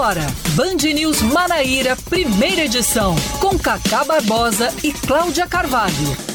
[0.00, 6.30] Agora, Band News Manaíra, primeira edição, com Cacá Barbosa e Cláudia Carvalho.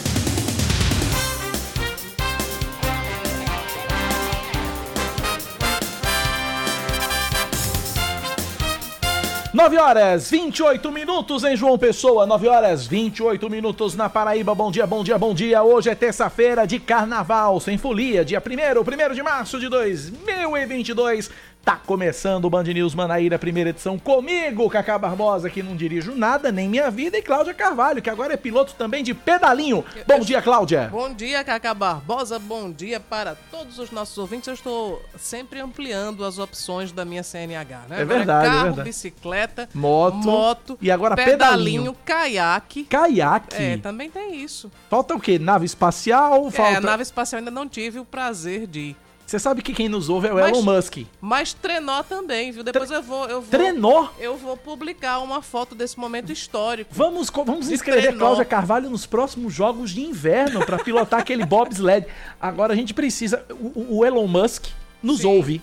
[9.56, 14.54] 9 horas 28 minutos em João Pessoa, 9 horas 28 minutos na Paraíba.
[14.54, 15.64] Bom dia, bom dia, bom dia.
[15.64, 21.32] Hoje é terça-feira de carnaval, sem folia, dia 1 1 de março de 2022.
[21.66, 26.52] Tá começando o Band News Manaíra, primeira edição, comigo, Cacá Barbosa, que não dirijo nada,
[26.52, 29.84] nem minha vida, e Cláudia Carvalho, que agora é piloto também de pedalinho.
[30.06, 30.90] Bom dia, Cláudia.
[30.92, 34.48] Bom dia, Cacá Barbosa, bom dia para todos os nossos ouvintes.
[34.48, 38.02] Eu estou sempre ampliando as opções da minha CNH, né?
[38.02, 38.88] É verdade, carro, é verdade.
[38.88, 41.98] bicicleta, moto, moto e agora pedalinho, pedalinho.
[42.06, 42.84] caiaque.
[42.84, 43.56] Caiaque.
[43.56, 44.72] É, também tem isso.
[44.88, 45.40] Falta o quê?
[45.40, 46.52] Nave espacial?
[46.52, 46.78] Falta...
[46.78, 49.05] É, nave espacial ainda não tive o prazer de ir.
[49.26, 50.98] Você sabe que quem nos ouve é o Mas- Elon Musk.
[51.20, 52.64] Mas trenó também, viu?
[52.64, 53.50] Depois eu vou, eu vou.
[53.50, 54.08] Trenó?
[54.20, 56.92] Eu vou publicar uma foto desse momento histórico.
[56.94, 58.20] Vamos, vamos inscrever trenó.
[58.20, 62.06] Cláudia Carvalho nos próximos jogos de inverno para pilotar aquele bobsled.
[62.40, 63.44] Agora a gente precisa.
[63.50, 64.66] O, o Elon Musk
[65.02, 65.28] nos Sim.
[65.28, 65.62] ouve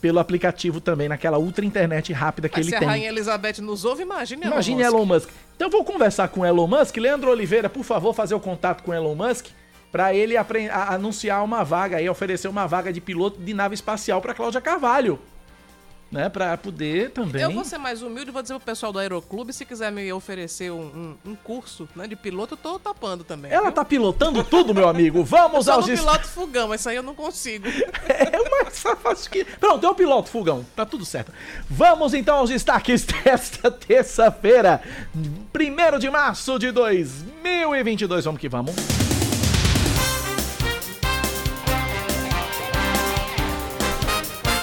[0.00, 2.88] pelo aplicativo também, naquela ultra internet rápida que Mas ele se a tem.
[2.88, 4.86] Rainha Elizabeth nos ouve, imagine Elon Imagine Musk.
[4.94, 5.28] Elon Musk.
[5.56, 6.96] Então eu vou conversar com o Elon Musk.
[6.96, 9.46] Leandro Oliveira, por favor, fazer o contato com o Elon Musk
[9.94, 14.34] para ele anunciar uma vaga aí, oferecer uma vaga de piloto de nave espacial para
[14.34, 15.20] Cláudia Carvalho.
[16.10, 17.42] Né, para poder também.
[17.42, 20.12] Eu vou ser mais humilde e vou dizer pro pessoal do Aeroclube, se quiser me
[20.12, 23.50] oferecer um, um- um curso né, de piloto, eu tô topando também.
[23.52, 23.72] Ela viu?
[23.72, 25.22] tá pilotando tudo, meu amigo.
[25.24, 27.66] Vamos Só aos dest- piloto fogão, isso aí eu não consigo.
[28.08, 29.44] É o mais fácil que.
[29.44, 30.64] Pronto, é o piloto, fogão.
[30.76, 31.32] Tá tudo certo.
[31.70, 34.82] Vamos então aos destaques desta terça-feira,
[35.14, 38.24] 1 de março de 2022.
[38.24, 38.74] Vamos que vamos.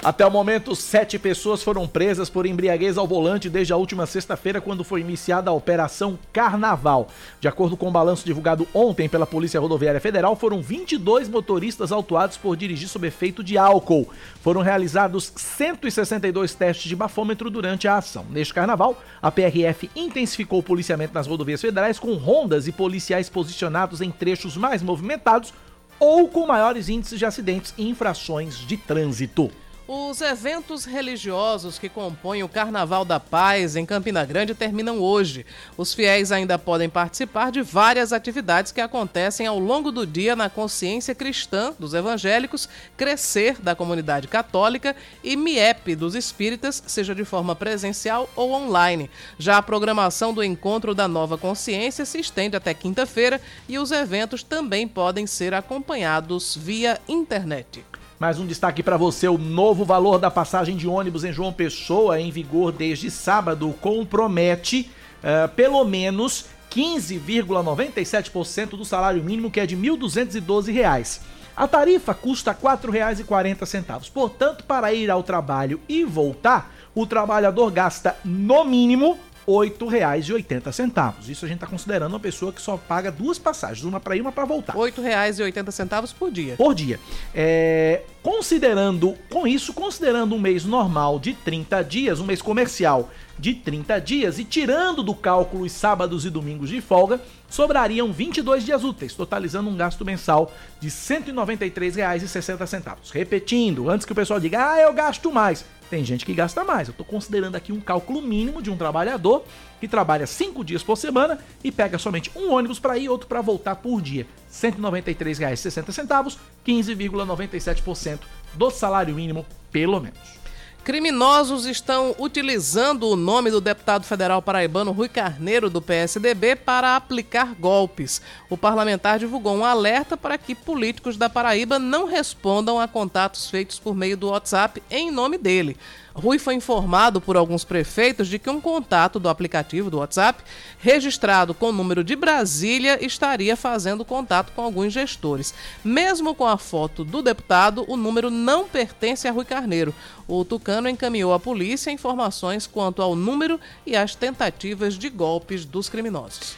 [0.04, 4.60] Até o momento, sete pessoas foram presas por embriaguez ao volante desde a última sexta-feira,
[4.60, 7.08] quando foi iniciada a Operação Carnaval.
[7.40, 12.36] De acordo com o balanço divulgado ontem pela Polícia Rodoviária Federal, foram 22 motoristas autuados
[12.36, 14.10] por dirigir sob efeito de álcool.
[14.42, 18.26] Foram realizados 162 testes de bafômetro durante a ação.
[18.32, 24.02] Neste carnaval, a PRF intensificou o policiamento nas rodovias federais com rondas e policiais posicionados
[24.02, 25.54] em trechos mais movimentados
[26.00, 29.52] ou com maiores índices de acidentes e infrações de trânsito.
[29.94, 35.46] Os eventos religiosos que compõem o Carnaval da Paz em Campina Grande terminam hoje.
[35.76, 40.50] Os fiéis ainda podem participar de várias atividades que acontecem ao longo do dia na
[40.50, 47.54] consciência cristã dos evangélicos, Crescer da comunidade católica e MIEP dos espíritas, seja de forma
[47.54, 49.12] presencial ou online.
[49.38, 54.42] Já a programação do Encontro da Nova Consciência se estende até quinta-feira e os eventos
[54.42, 57.91] também podem ser acompanhados via internet.
[58.22, 62.22] Mais um destaque para você: o novo valor da passagem de ônibus em João Pessoa,
[62.22, 64.92] em vigor desde sábado, compromete
[65.24, 71.22] eh, pelo menos 15,97% do salário mínimo, que é de 1.212 reais.
[71.58, 74.12] A tarifa custa R$ 4,40.
[74.12, 79.18] Portanto, para ir ao trabalho e voltar, o trabalhador gasta no mínimo
[79.48, 81.14] R$ 8,80.
[81.28, 84.20] Isso a gente está considerando uma pessoa que só paga duas passagens, uma para ir
[84.20, 86.56] e uma para voltar R$ 8,80 por dia.
[86.56, 87.00] por dia.
[87.34, 93.54] É, considerando, com isso, considerando um mês normal de 30 dias, um mês comercial de
[93.56, 97.20] 30 dias e tirando do cálculo os sábados e domingos de folga,
[97.50, 103.12] sobrariam 22 dias úteis, totalizando um gasto mensal de R$ 193,60.
[103.12, 105.66] Repetindo, antes que o pessoal diga, ah, eu gasto mais.
[105.92, 106.88] Tem gente que gasta mais.
[106.88, 109.44] Eu estou considerando aqui um cálculo mínimo de um trabalhador
[109.78, 113.28] que trabalha 5 dias por semana e pega somente um ônibus para ir e outro
[113.28, 114.24] para voltar por dia.
[114.24, 118.20] R$ 193,60, 15,97%
[118.54, 120.41] do salário mínimo, pelo menos.
[120.84, 127.54] Criminosos estão utilizando o nome do deputado federal paraibano Rui Carneiro, do PSDB, para aplicar
[127.54, 128.20] golpes.
[128.50, 133.78] O parlamentar divulgou um alerta para que políticos da Paraíba não respondam a contatos feitos
[133.78, 135.78] por meio do WhatsApp em nome dele.
[136.14, 140.44] Rui foi informado por alguns prefeitos de que um contato do aplicativo do WhatsApp,
[140.78, 145.54] registrado com o número de Brasília, estaria fazendo contato com alguns gestores.
[145.84, 149.94] Mesmo com a foto do deputado, o número não pertence a Rui Carneiro.
[150.28, 155.88] O Tucano encaminhou à polícia informações quanto ao número e às tentativas de golpes dos
[155.88, 156.56] criminosos.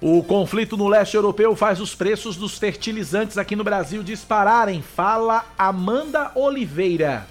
[0.00, 4.80] O conflito no leste europeu faz os preços dos fertilizantes aqui no Brasil dispararem.
[4.80, 7.26] Fala Amanda Oliveira.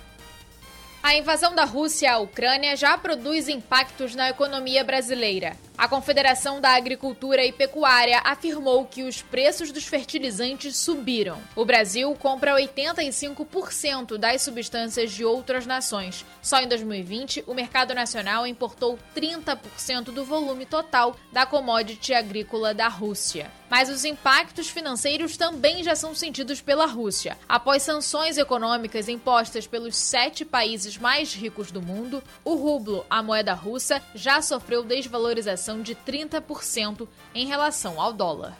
[1.09, 5.57] A invasão da Rússia à Ucrânia já produz impactos na economia brasileira.
[5.79, 11.41] A Confederação da Agricultura e Pecuária afirmou que os preços dos fertilizantes subiram.
[11.55, 16.25] O Brasil compra 85% das substâncias de outras nações.
[16.41, 22.89] Só em 2020, o mercado nacional importou 30% do volume total da commodity agrícola da
[22.89, 23.49] Rússia.
[23.69, 27.37] Mas os impactos financeiros também já são sentidos pela Rússia.
[27.47, 33.53] Após sanções econômicas impostas pelos sete países mais ricos do mundo, o rublo, a moeda
[33.53, 38.57] russa, já sofreu desvalorização de 30% em relação ao dólar.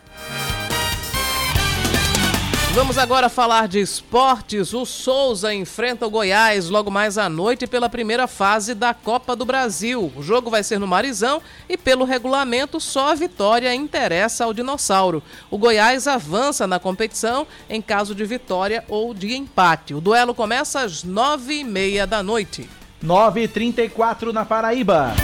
[2.72, 4.74] Vamos agora falar de esportes.
[4.74, 9.44] O Souza enfrenta o Goiás logo mais à noite pela primeira fase da Copa do
[9.44, 10.14] Brasil.
[10.16, 15.24] O jogo vai ser no Marizão e, pelo regulamento, só a vitória interessa ao Dinossauro.
[15.50, 19.96] O Goiás avança na competição em caso de vitória ou de empate.
[19.96, 22.70] O duelo começa às nove e meia da noite.
[23.04, 25.16] 9h34 na Paraíba.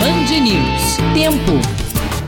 [0.00, 0.96] Band News.
[1.12, 1.60] Tempo.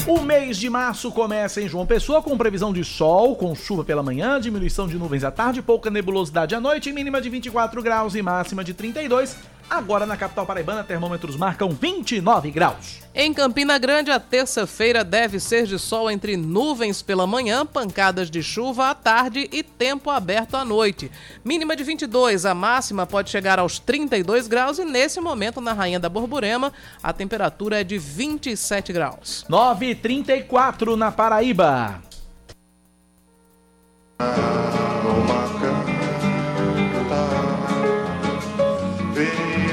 [0.07, 4.03] O mês de março começa em João Pessoa com previsão de sol, com chuva pela
[4.03, 8.21] manhã, diminuição de nuvens à tarde, pouca nebulosidade à noite, mínima de 24 graus e
[8.21, 9.39] máxima de 32.
[9.69, 13.01] Agora na capital paraibana, termômetros marcam 29 graus.
[13.15, 18.43] Em Campina Grande, a terça-feira deve ser de sol entre nuvens pela manhã, pancadas de
[18.43, 21.11] chuva à tarde e tempo aberto à noite.
[21.45, 26.01] Mínima de 22, a máxima pode chegar aos 32 graus e nesse momento na Rainha
[26.01, 26.73] da Borborema
[27.03, 29.45] a temperatura é de 27 graus.
[29.49, 32.03] 9h34 na Paraíba.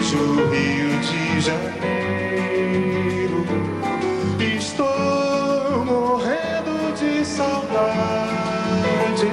[0.10, 3.46] Vejo o Rio de Janeiro,
[4.58, 9.28] estou morrendo de saudade.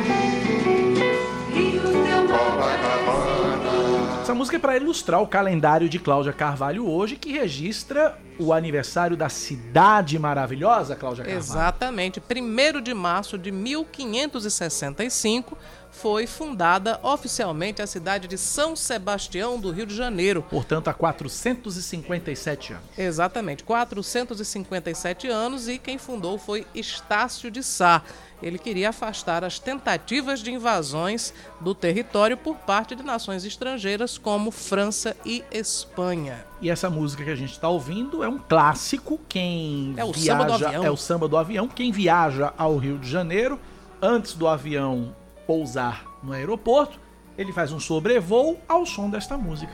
[2.29, 4.21] Copacabana.
[4.21, 9.17] Essa música é para ilustrar o calendário de Cláudia Carvalho hoje, que registra o aniversário
[9.17, 11.43] da cidade maravilhosa, Cláudia Carvalho.
[11.43, 12.21] Exatamente.
[12.21, 15.57] 1 de março de 1565
[15.91, 20.45] foi fundada oficialmente a cidade de São Sebastião do Rio de Janeiro.
[20.49, 22.85] Portanto, há 457 anos.
[22.99, 28.03] Exatamente, 457 anos e quem fundou foi Estácio de Sá.
[28.43, 34.51] Ele queria afastar as tentativas de invasões do território por parte de nações estrangeiras como
[34.51, 36.45] França e Espanha.
[36.61, 39.19] E essa música que a gente está ouvindo é um clássico.
[39.27, 40.85] Quem É o viaja, samba do avião.
[40.85, 41.69] É o samba do avião.
[41.69, 43.59] Quem viaja ao Rio de Janeiro,
[44.03, 45.15] antes do avião
[45.47, 46.99] pousar no aeroporto,
[47.39, 49.73] ele faz um sobrevoo ao som desta música.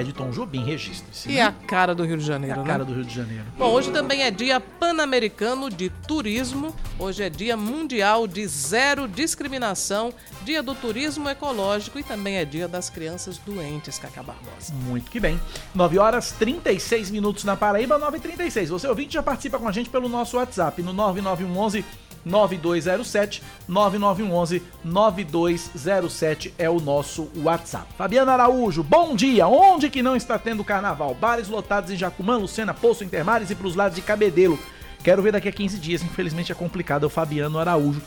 [0.00, 1.28] É de Tom Jobim, registre-se.
[1.28, 1.42] E né?
[1.42, 2.70] a cara do Rio de É Janeiro, a né?
[2.70, 3.44] cara do Rio de Janeiro.
[3.56, 6.74] Bom, hoje também é Dia Pan-Americano de Turismo.
[6.98, 10.12] Hoje é Dia Mundial de Zero Discriminação,
[10.44, 14.72] Dia do Turismo Ecológico e também é Dia das Crianças Doentes, Cacá Barbosa.
[14.72, 15.40] Muito que bem.
[15.74, 19.72] 9 horas 36 minutos na Paraíba, 9 e 36 Você ouvinte já participa com a
[19.72, 21.84] gente pelo nosso WhatsApp no 9911
[22.24, 27.86] 9207 9911 9207 é o nosso WhatsApp.
[27.96, 29.46] Fabiana Araújo, bom dia.
[29.46, 31.14] Onde que não está tendo carnaval?
[31.14, 34.58] Bares lotados em Jacumã, Lucena, Poço, Intermares e pros lados de Cabedelo.
[35.02, 38.02] Quero ver daqui a 15 dias, infelizmente é complicado, é o Fabiano Araújo.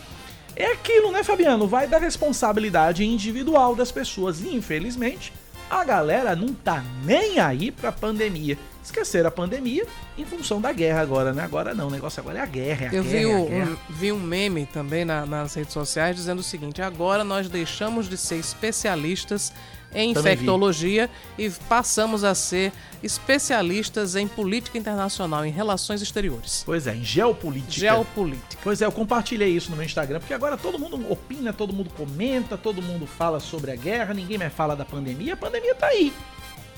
[0.56, 1.68] É aquilo, né, Fabiano?
[1.68, 4.42] Vai da responsabilidade individual das pessoas.
[4.42, 5.31] E, infelizmente,
[5.69, 8.58] a galera não tá nem aí pra pandemia.
[8.83, 9.86] Esqueceram a pandemia
[10.18, 11.44] em função da guerra agora, né?
[11.44, 13.38] Agora não, o negócio agora é a guerra, é a Eu guerra, vi, é a
[13.38, 13.77] um, guerra.
[13.89, 18.17] vi um meme também na- nas redes sociais dizendo o seguinte: agora nós deixamos de
[18.17, 19.53] ser especialistas
[19.94, 20.44] em Também vi.
[20.44, 22.72] infectologia e passamos a ser
[23.03, 26.63] especialistas em política internacional, em relações exteriores.
[26.65, 27.72] Pois é, em geopolítica.
[27.72, 28.58] Geopolítica.
[28.63, 31.89] Pois é, eu compartilhei isso no meu Instagram, porque agora todo mundo opina, todo mundo
[31.96, 35.34] comenta, todo mundo fala sobre a guerra, ninguém mais fala da pandemia.
[35.34, 36.12] A pandemia tá aí.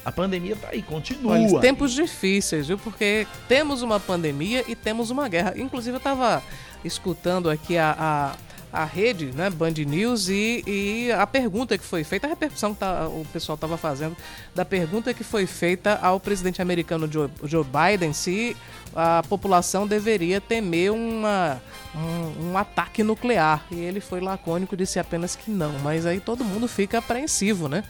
[0.06, 1.34] A pandemia tá aí, continua.
[1.34, 2.78] Olha, tempos difíceis, viu?
[2.78, 5.54] Porque temos uma pandemia e temos uma guerra.
[5.56, 6.44] Inclusive, eu estava
[6.84, 8.36] escutando aqui a,
[8.74, 12.74] a, a rede, né, Band News, e, e a pergunta que foi feita, a repercussão
[12.74, 14.18] que tá- o pessoal estava fazendo,
[14.54, 18.58] da pergunta que foi feita ao presidente americano Joe, Joe Biden se
[18.96, 21.62] a população deveria temer uma,
[21.96, 23.64] um, um ataque nuclear.
[23.72, 25.80] E ele foi lacônico e disse apenas que não.
[25.80, 27.84] Mas aí todo mundo fica apreensivo, né?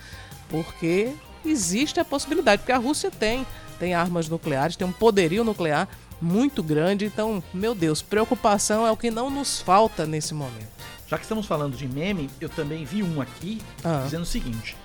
[0.49, 1.11] Porque
[1.49, 3.45] existe a possibilidade, porque a Rússia tem,
[3.79, 5.87] tem armas nucleares, tem um poderio nuclear
[6.21, 10.71] muito grande, então, meu Deus, preocupação é o que não nos falta nesse momento.
[11.07, 14.01] Já que estamos falando de meme, eu também vi um aqui Ah.
[14.05, 14.75] dizendo o seguinte: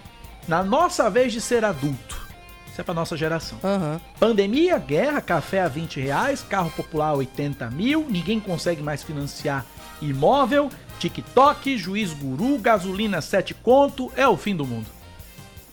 [0.48, 2.26] Na nossa vez de ser adulto,
[2.70, 3.58] isso é pra nossa geração.
[3.62, 4.00] Aham.
[4.18, 9.64] Pandemia, guerra, café a 20 reais, carro popular a 80 mil, ninguém consegue mais financiar
[10.02, 14.86] imóvel, TikTok, Juiz Guru, gasolina 7 conto, é o fim do mundo.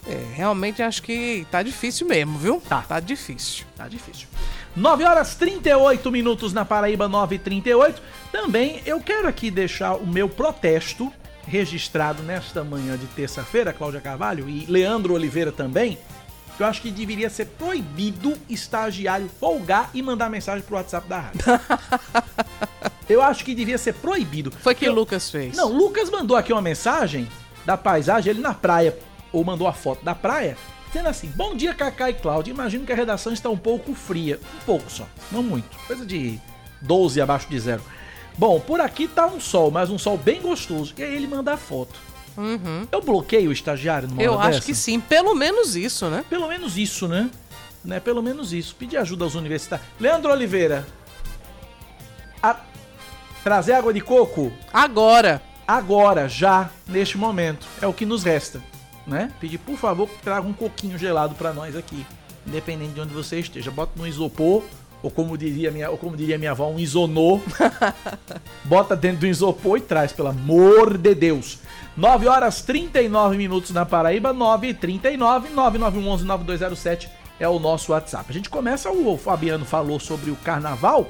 [0.08, 2.62] É, realmente acho que tá difícil mesmo, viu?
[2.70, 2.82] Tá.
[2.88, 3.66] Tá difícil.
[3.76, 4.28] Tá difícil.
[4.76, 10.06] 9 horas 38 minutos na Paraíba, 9 e 38 Também eu quero aqui deixar o
[10.06, 11.12] meu protesto
[11.48, 15.98] registrado nesta manhã de terça-feira, Cláudia Carvalho e Leandro Oliveira também.
[16.58, 21.20] que Eu acho que deveria ser proibido estagiário folgar e mandar mensagem pro WhatsApp da
[21.20, 21.40] rádio.
[23.10, 24.52] eu acho que devia ser proibido.
[24.52, 25.56] Foi que Eu- o Lucas fez.
[25.56, 27.28] Não, o Lucas mandou aqui uma mensagem
[27.66, 28.98] da paisagem, ele na praia,
[29.36, 32.52] ou mandou a foto da praia, dizendo assim: Bom dia, Cacá e Cláudia.
[32.52, 34.40] Imagino que a redação está um pouco fria.
[34.62, 35.78] Um pouco só, não muito.
[35.88, 36.40] Coisa de
[36.82, 37.82] 12 abaixo de zero.
[38.38, 40.94] Bom, por aqui tá um sol, mas um sol bem gostoso.
[40.98, 42.00] E aí ele manda a foto.
[42.38, 42.86] Uhum.
[42.92, 44.66] Eu bloqueio o estagiário numa Eu acho dessa?
[44.66, 45.00] que sim.
[45.00, 46.24] Pelo menos isso, né?
[46.30, 47.30] Pelo menos isso, né?
[47.84, 48.00] né?
[48.02, 48.76] Pelo menos isso.
[48.76, 49.88] Pedir ajuda aos universitários.
[50.00, 50.86] Leandro Oliveira.
[52.44, 52.58] a-
[53.44, 55.42] Trazer água de coco Agora.
[55.68, 57.66] agora, já, neste momento.
[57.82, 58.62] É o que nos resta,
[59.06, 59.32] né?
[59.40, 62.06] Pedir, por favor, que traga um coquinho gelado pra nós aqui,
[62.46, 63.72] independente de onde você esteja.
[63.72, 64.64] Bota no isopor,
[65.04, 67.40] ou como diria minha, ou como diria minha avó, um isonô.
[68.66, 71.60] Bota dentro do isopor e traz, pelo amor de Deus.
[71.96, 77.10] 9 horas 39 minutos na Paraíba, 9 e 39 9911 9207
[77.40, 78.26] é o nosso WhatsApp.
[78.30, 81.10] A gente começa, o Fabiano falou sobre o carnaval,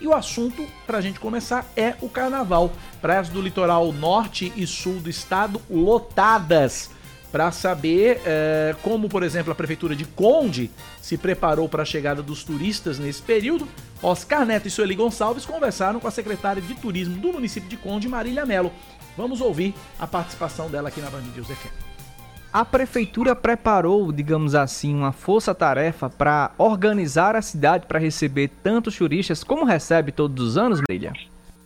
[0.00, 2.72] e o assunto, pra gente começar, é o carnaval.
[3.00, 6.90] Praias do litoral norte e sul do estado lotadas.
[7.34, 10.70] Pra saber eh, como, por exemplo, a prefeitura de Conde
[11.02, 13.66] se preparou para a chegada dos turistas nesse período,
[14.00, 18.08] Oscar Neto e Sueli Gonçalves conversaram com a secretária de turismo do município de Conde,
[18.08, 18.70] Marília Melo.
[19.16, 21.74] Vamos ouvir a participação dela aqui na Band News FM.
[22.52, 29.42] A prefeitura preparou, digamos assim, uma força-tarefa para organizar a cidade para receber tantos turistas
[29.42, 31.12] como recebe todos os anos, Brilha?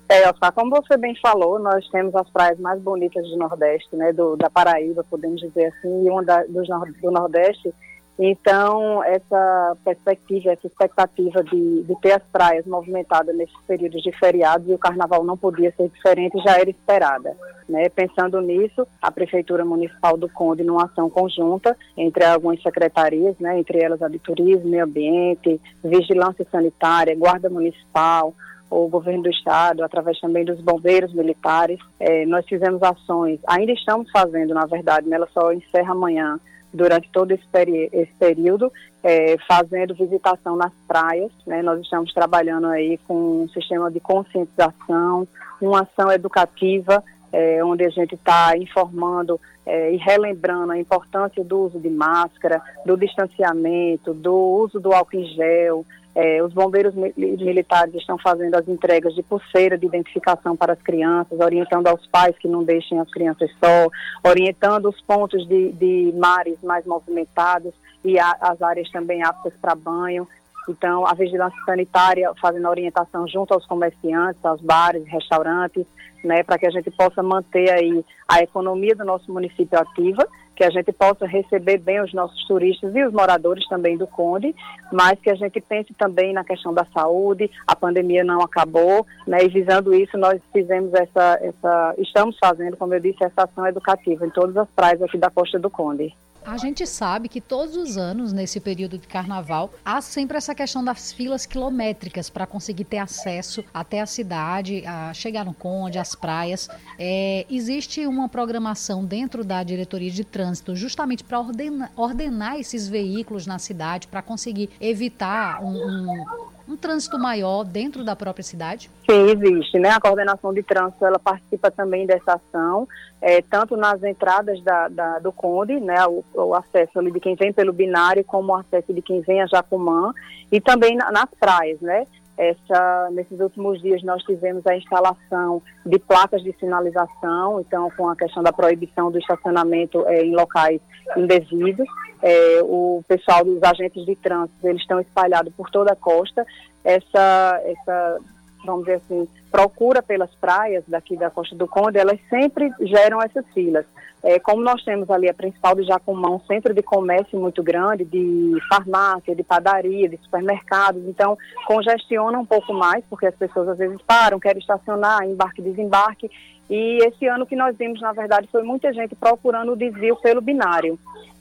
[0.09, 4.11] É, Oscar, como você bem falou, nós temos as praias mais bonitas do Nordeste, né,
[4.13, 6.67] do, da Paraíba, podemos dizer assim, e uma da, dos
[7.03, 7.75] do Nordeste.
[8.19, 14.69] Então, essa perspectiva, essa expectativa de, de ter as praias movimentadas nesses períodos de feriados
[14.69, 17.37] e o carnaval não podia ser diferente, já era esperada.
[17.69, 17.89] Né?
[17.91, 23.79] Pensando nisso, a Prefeitura Municipal do Conde, numa ação conjunta entre algumas secretarias, né, entre
[23.79, 28.35] elas a de Turismo, Meio Ambiente, Vigilância Sanitária, Guarda Municipal,
[28.71, 34.11] o governo do estado, através também dos bombeiros militares, eh, nós fizemos ações, ainda estamos
[34.11, 36.39] fazendo, na verdade, né, ela só encerra amanhã,
[36.73, 38.71] durante todo esse, peri- esse período,
[39.03, 45.27] eh, fazendo visitação nas praias, né, nós estamos trabalhando aí com um sistema de conscientização,
[45.61, 51.59] uma ação educativa, eh, onde a gente está informando eh, e relembrando a importância do
[51.67, 55.85] uso de máscara, do distanciamento, do uso do álcool em gel,
[56.15, 60.83] eh, os bombeiros mi- militares estão fazendo as entregas de pulseira de identificação para as
[60.83, 63.89] crianças, orientando aos pais que não deixem as crianças só,
[64.29, 67.73] orientando os pontos de, de mares mais movimentados
[68.05, 70.27] e a- as áreas também aptas para banho.
[70.69, 75.87] Então, a vigilância sanitária fazendo orientação junto aos comerciantes, aos bares, restaurantes,
[76.23, 80.27] né, para que a gente possa manter aí a economia do nosso município ativa,
[80.59, 84.53] que a gente possa receber bem os nossos turistas e os moradores também do Conde,
[84.93, 89.45] mas que a gente pense também na questão da saúde, a pandemia não acabou, né,
[89.45, 94.27] e visando isso nós fizemos essa, essa, estamos fazendo, como eu disse, essa ação educativa
[94.27, 96.13] em todas as praias aqui da Costa do Conde.
[96.51, 100.83] A gente sabe que todos os anos, nesse período de carnaval, há sempre essa questão
[100.83, 106.15] das filas quilométricas para conseguir ter acesso até a cidade, a chegar no Conde, às
[106.15, 106.67] praias.
[106.99, 113.47] É, existe uma programação dentro da diretoria de trânsito justamente para ordena- ordenar esses veículos
[113.47, 118.91] na cidade, para conseguir evitar um, um- um trânsito maior dentro da própria cidade?
[119.11, 119.89] Sim, existe, né?
[119.91, 122.87] A coordenação de trânsito, ela participa também dessa ação,
[123.23, 126.07] eh, tanto nas entradas da, da- do Conde, né?
[126.07, 129.47] O, o acesso de quem vem pelo binário, como o acesso de quem vem a
[129.47, 130.13] Jacumã,
[130.53, 132.07] e também na- nas praias, né?
[132.37, 138.15] Essa, nesses últimos dias nós tivemos a instalação de placas de sinalização, então com a
[138.15, 140.81] questão da proibição do estacionamento eh, em locais
[141.17, 141.87] indevidos.
[142.23, 146.47] Eh, o pessoal dos agentes de trânsito, eles estão espalhados por toda a costa.
[146.85, 148.19] Essa, essa
[148.65, 153.45] vamos dizer assim, procura pelas praias daqui da Costa do Conde, elas sempre geram essas
[153.55, 153.87] filas.
[154.23, 158.05] É, como nós temos ali a principal de Jacumã, um centro de comércio muito grande,
[158.05, 163.79] de farmácia, de padaria, de supermercados, então congestiona um pouco mais, porque as pessoas às
[163.79, 166.29] vezes param, querem estacionar, embarque, desembarque,
[166.69, 170.41] e esse ano que nós vimos, na verdade, foi muita gente procurando o desvio pelo
[170.41, 170.99] binário.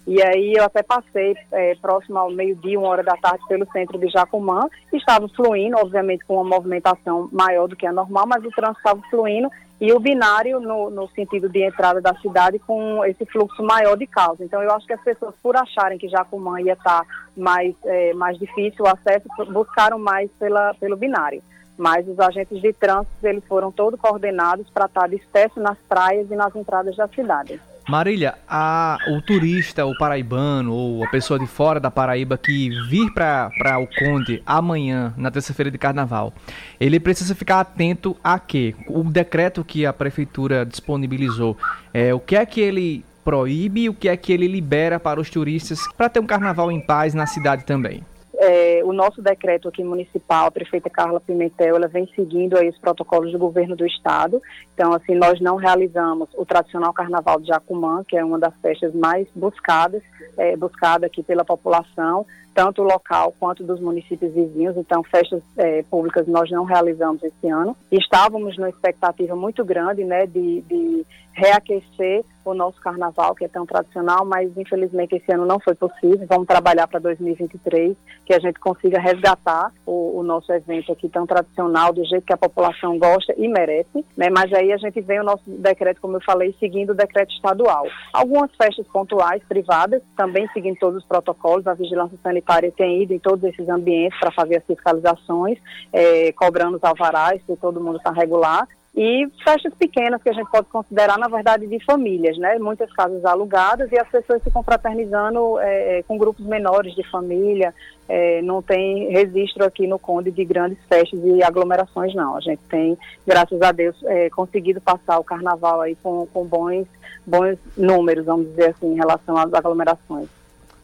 [0.08, 4.00] E aí eu até passei é, próximo ao meio-dia, uma hora da tarde, pelo centro
[4.00, 4.70] de Jacumã.
[4.94, 9.02] Estava fluindo, obviamente, com uma movimentação maior do que a normal, mas o trânsito estava
[9.10, 9.50] fluindo
[9.82, 14.08] e o binário no, no, sentido de entrada da cidade com esse fluxo maior de
[14.08, 14.40] carros.
[14.40, 18.40] Então eu acho que as pessoas, por acharem que Jacumã ia estar mais, é, mais
[18.40, 21.44] difícil o acesso, buscaram mais pela, pelo binário.
[21.78, 26.36] Mas os agentes de trânsito, eles foram todos coordenados para estar dispersos nas praias e
[26.36, 27.60] nas entradas da cidade.
[27.88, 33.14] Marília, a, o turista, o paraibano ou a pessoa de fora da Paraíba que vir
[33.14, 36.34] para o Conde amanhã, na terça-feira de carnaval,
[36.82, 38.76] ele precisa ficar atento a quê?
[38.90, 41.58] O decreto que a prefeitura disponibilizou,
[41.94, 45.22] é, o que é que ele proíbe e o que é que ele libera para
[45.22, 48.04] os turistas para ter um carnaval em paz na cidade também?
[48.40, 52.78] É, o nosso decreto aqui municipal, a prefeita Carla Pimentel, ela vem seguindo aí os
[52.78, 54.42] protocolos do governo do estado.
[54.74, 58.94] Então, assim, nós não realizamos o tradicional Carnaval de Jacumã, que é uma das festas
[58.94, 60.04] mais buscadas,
[60.38, 62.26] é, buscada aqui pela população,
[62.58, 64.76] tanto local quanto dos municípios vizinhos.
[64.78, 67.78] Então, festas é, públicas nós não realizamos esse ano.
[67.92, 71.06] Estávamos numa expectativa muito grande, né, de, de
[71.38, 76.26] reaquecer o nosso carnaval, que é tão tradicional, mas infelizmente esse ano não foi possível.
[76.28, 77.96] Vamos trabalhar para 2023,
[78.26, 82.34] que a gente consiga resgatar o, o, nosso evento aqui tão tradicional, do jeito que
[82.34, 84.04] a população gosta e merece.
[84.16, 84.30] Né?
[84.30, 87.86] Mas aí a gente vem o nosso decreto, como eu falei, seguindo o decreto estadual.
[88.14, 91.68] Algumas festas pontuais, privadas, também seguindo todos os protocolos.
[91.68, 95.58] A vigilância sanitária tem ido em todos esses ambientes para fazer as fiscalizações,
[95.92, 100.50] é, cobrando os alvarás, se todo mundo está regular e festas pequenas que a gente
[100.50, 102.58] pode considerar, na verdade, de famílias, né?
[102.58, 107.76] Muitas casas alugadas e as pessoas se confraternizando é, com grupos menores de família.
[108.10, 112.36] É, não tem registro aqui no Conde de grandes festas e aglomerações, não.
[112.36, 116.88] A gente tem, graças a Deus, é, conseguido passar o carnaval aí com, com bons,
[117.24, 120.28] bons números, vamos dizer assim, em relação às aglomerações.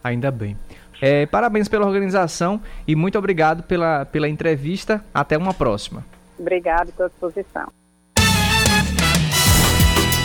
[0.03, 0.55] Ainda bem.
[1.05, 5.03] É, parabéns pela organização e muito obrigado pela, pela entrevista.
[5.13, 6.05] Até uma próxima.
[6.39, 7.67] Obrigado, estou à disposição.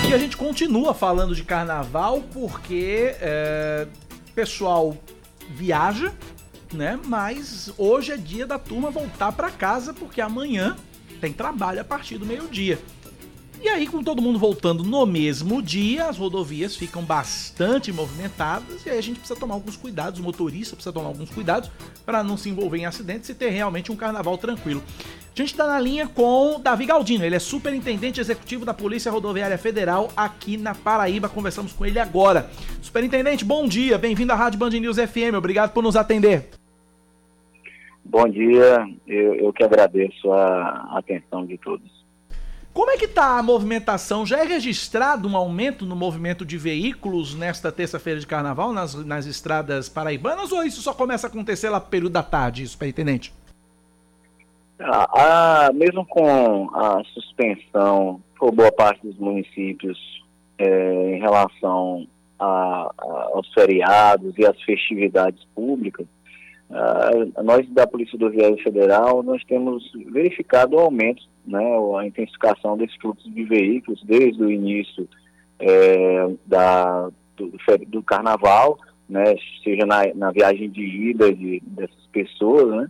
[0.08, 3.88] E a gente continua falando de carnaval porque é,
[4.36, 4.96] pessoal
[5.50, 6.12] viaja,
[6.72, 6.96] né?
[7.04, 10.76] Mas hoje é dia da turma voltar para casa porque amanhã
[11.20, 12.78] tem trabalho a partir do meio-dia.
[13.60, 18.90] E aí, com todo mundo voltando no mesmo dia, as rodovias ficam bastante movimentadas e
[18.90, 21.68] aí a gente precisa tomar alguns cuidados, o motorista precisa tomar alguns cuidados
[22.06, 24.80] para não se envolver em acidentes e ter realmente um carnaval tranquilo.
[25.34, 29.58] A gente está na linha com Davi Galdino, ele é superintendente executivo da Polícia Rodoviária
[29.58, 31.28] Federal aqui na Paraíba.
[31.28, 32.48] Conversamos com ele agora.
[32.80, 36.48] Superintendente, bom dia, bem-vindo à Rádio Band News FM, obrigado por nos atender.
[38.04, 41.97] Bom dia, eu, eu que agradeço a atenção de todos.
[42.78, 44.24] Como é que está a movimentação?
[44.24, 49.26] Já é registrado um aumento no movimento de veículos nesta terça-feira de carnaval nas, nas
[49.26, 53.34] estradas paraibanas ou isso só começa a acontecer lá período da tarde, superintendente?
[54.78, 59.98] Ah, ah, mesmo com a suspensão por boa parte dos municípios
[60.56, 62.06] é, em relação
[62.38, 66.06] a, a, aos feriados e às festividades públicas,
[66.70, 71.64] ah, nós da Polícia Rodoviária Federal nós temos verificado o aumento né,
[71.98, 75.08] a intensificação desse fluxo de veículos desde o início
[75.58, 77.52] é, da, do,
[77.86, 79.34] do, carnaval, né,
[79.64, 82.88] seja na, na viagem de ida de, dessas pessoas, né,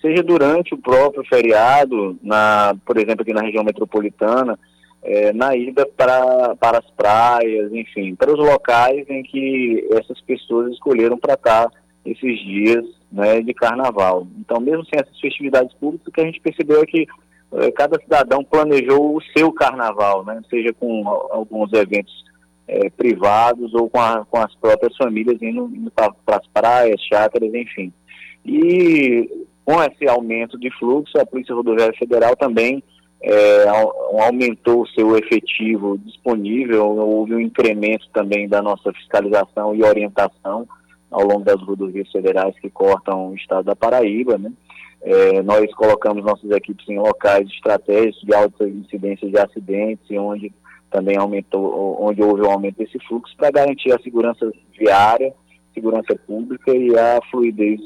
[0.00, 4.58] seja durante o próprio feriado, na, por exemplo, aqui na região metropolitana,
[5.02, 10.72] é, na ida para, para as praias, enfim, para os locais em que essas pessoas
[10.72, 11.70] escolheram para estar
[12.04, 14.26] esses dias né, de carnaval.
[14.38, 17.06] Então, mesmo sem essas festividades públicas, o que a gente percebeu é que
[17.74, 20.40] cada cidadão planejou o seu carnaval, né?
[20.48, 22.24] seja com alguns eventos
[22.68, 27.52] é, privados ou com, a, com, as próprias famílias indo, indo para as praias, chácaras,
[27.52, 27.92] enfim.
[28.44, 29.28] E
[29.64, 32.82] com esse aumento de fluxo, a Polícia Rodoviária Federal também
[33.22, 33.64] é,
[34.24, 40.66] aumentou o seu efetivo disponível, houve um incremento também da nossa fiscalização e orientação
[41.10, 44.50] ao longo das rodovias federais que cortam o estado da Paraíba, né?
[45.02, 50.52] É, nós colocamos nossas equipes em locais estratégicos de alta incidência de acidentes, onde
[50.90, 55.32] também aumentou, onde houve um aumento desse fluxo, para garantir a segurança viária,
[55.72, 57.80] segurança pública e a fluidez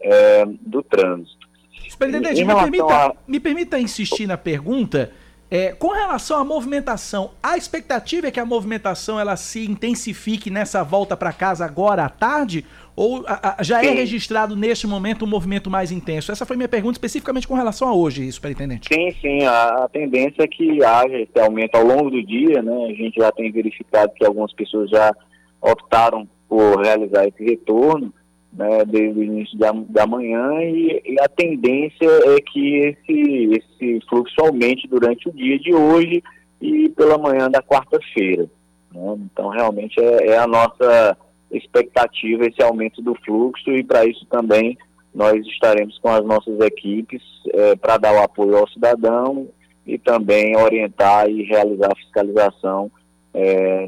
[0.00, 1.48] é, do trânsito.
[1.88, 3.14] Superintendente, me permita, a...
[3.26, 5.10] me permita insistir na pergunta.
[5.50, 10.84] É, com relação à movimentação, a expectativa é que a movimentação ela se intensifique nessa
[10.84, 12.66] volta para casa agora à tarde?
[12.94, 13.88] Ou a, a, já é sim.
[13.88, 16.30] é registrado neste momento um movimento mais intenso?
[16.30, 18.92] Essa foi minha pergunta especificamente com relação a hoje, superintendente.
[18.92, 19.44] Sim, sim.
[19.46, 22.86] A, a, tendência é que haja esse aumento ao longo do dia, né?
[22.86, 25.14] A gente já tem verificado que algumas pessoas já
[25.62, 28.12] optaram por realizar esse retorno,
[28.58, 34.00] né, desde o início da, da manhã e, e, a tendência é que esse, esse
[34.08, 36.20] fluxo aumente durante o dia de hoje
[36.60, 38.50] e pela manhã da quarta-feira.
[38.92, 39.16] Né?
[39.32, 41.16] Então, realmente é, é, a nossa
[41.52, 44.76] expectativa esse aumento do fluxo e para isso também
[45.14, 47.22] nós estaremos com as nossas equipes
[47.54, 49.46] é, para dar o apoio ao cidadão
[49.86, 52.90] e também orientar e realizar a fiscalização
[53.32, 53.86] é,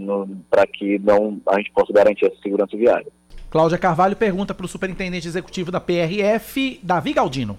[0.49, 3.11] para que não, a gente possa garantir essa segurança viária.
[3.51, 7.59] Cláudia Carvalho pergunta para o superintendente executivo da PRF, Davi Galdino.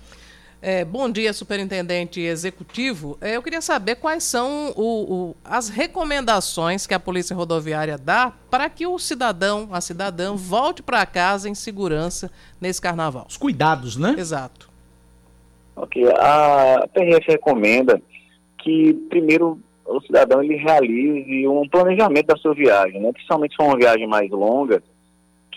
[0.62, 3.18] É, bom dia, superintendente executivo.
[3.20, 8.32] É, eu queria saber quais são o, o, as recomendações que a Polícia Rodoviária dá
[8.50, 13.26] para que o cidadão, a cidadã, volte para casa em segurança nesse carnaval.
[13.28, 14.16] Os cuidados, né?
[14.18, 14.70] Exato.
[15.76, 16.06] Ok.
[16.08, 18.02] A PRF recomenda
[18.60, 23.12] que, primeiro, o cidadão ele realize um planejamento da sua viagem, né?
[23.12, 24.82] principalmente se for uma viagem mais longa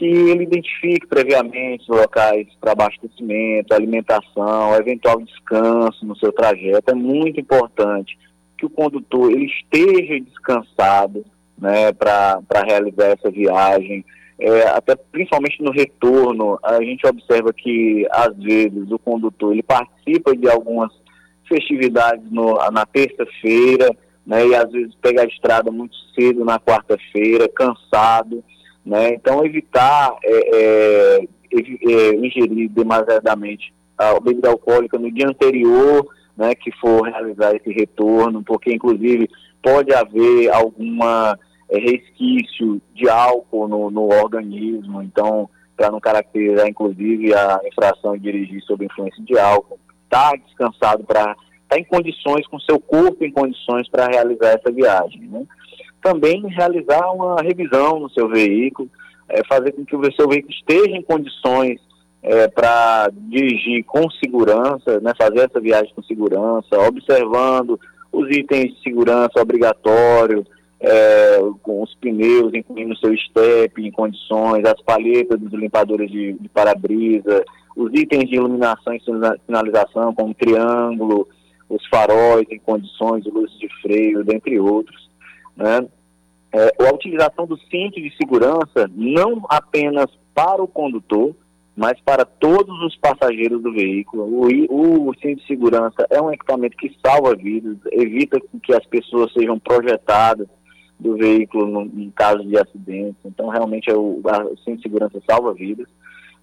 [0.05, 6.91] que ele identifique previamente locais para abastecimento, alimentação, eventual descanso no seu trajeto.
[6.91, 8.19] É muito importante
[8.59, 11.25] que o condutor ele esteja descansado
[11.59, 14.05] né, para realizar essa viagem.
[14.39, 20.37] É, até principalmente no retorno, a gente observa que às vezes o condutor ele participa
[20.37, 20.93] de algumas
[21.49, 23.89] festividades no, na terça-feira,
[24.27, 28.45] né, e às vezes pega a estrada muito cedo na quarta-feira, cansado.
[28.85, 29.15] Né?
[29.15, 36.71] Então, evitar é, é, é, ingerir demasiadamente a bebida alcoólica no dia anterior, né, que
[36.73, 39.29] for realizar esse retorno, porque inclusive
[39.63, 41.39] pode haver alguma
[41.71, 48.23] é, resquício de álcool no, no organismo, então para não caracterizar inclusive a infração de
[48.23, 51.37] dirigir sob influência de álcool, estar tá descansado para estar
[51.69, 55.23] tá em condições, com seu corpo em condições para realizar essa viagem.
[55.23, 55.45] Né?
[56.05, 58.91] Também realizar uma revisão no seu veículo,
[59.27, 61.81] é, fazer com que o seu veículo esteja em condições
[62.23, 67.81] é, para dirigir com segurança, né, fazer essa viagem com segurança, observando
[68.13, 70.47] os itens de segurança obrigatórios,
[70.79, 76.35] é, com os pneus, incluindo o seu step em condições, as palhetas dos limpadores de,
[76.35, 77.43] de para-brisa,
[77.75, 79.03] os itens de iluminação e
[79.47, 81.27] sinalização, como triângulo,
[81.67, 85.14] os faróis em condições, luzes de freio, dentre outros
[85.57, 85.87] né?
[86.53, 91.35] É, a utilização do cinto de segurança não apenas para o condutor,
[91.77, 94.23] mas para todos os passageiros do veículo.
[94.25, 99.33] O, o, cinto de segurança é um equipamento que salva vidas, evita que as pessoas
[99.33, 100.47] sejam projetadas
[100.99, 103.17] do veículo no, em caso de acidentes.
[103.25, 105.89] Então, realmente, é o, a, o cinto de segurança salva vidas.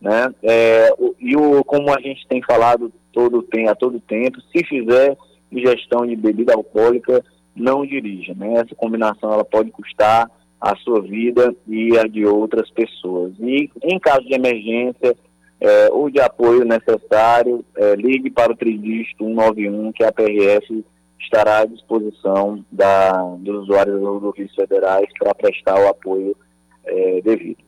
[0.01, 0.33] Né?
[0.43, 4.65] É, o, e o, como a gente tem falado todo, tem, a todo tempo, se
[4.65, 5.15] fizer
[5.49, 7.23] ingestão de bebida alcoólica,
[7.55, 8.33] não dirija.
[8.33, 8.53] Né?
[8.53, 13.33] Essa combinação ela pode custar a sua vida e a de outras pessoas.
[13.39, 15.15] E em caso de emergência
[15.59, 20.85] é, ou de apoio necessário, é, ligue para o tridígito 191, que a PRF
[21.19, 26.35] estará à disposição da, dos usuários das rodovias federais para prestar o apoio
[26.83, 27.63] é, devido.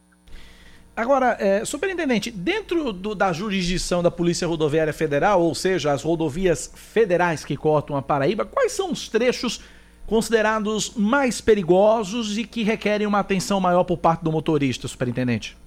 [0.96, 6.72] Agora, é, superintendente, dentro do, da jurisdição da Polícia Rodoviária Federal, ou seja, as rodovias
[6.76, 9.64] federais que cortam a Paraíba, quais são os trechos
[10.08, 15.58] considerados mais perigosos e que requerem uma atenção maior por parte do motorista, superintendente?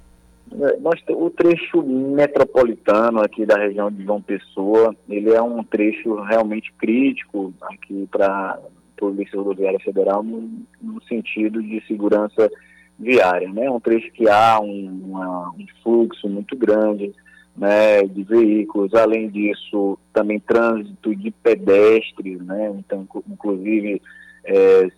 [0.53, 6.15] É, nós, o trecho metropolitano aqui da região de João Pessoa, ele é um trecho
[6.23, 8.59] realmente crítico aqui para a
[8.97, 10.49] Polícia Rodoviária Federal no,
[10.81, 12.51] no sentido de segurança
[12.99, 13.69] viária, né?
[13.69, 17.13] Um trecho que há um, uma, um fluxo muito grande,
[17.57, 22.73] né, de veículos, além disso, também trânsito de pedestres, né?
[22.79, 24.01] Então, inclusive,
[24.47, 24.89] é,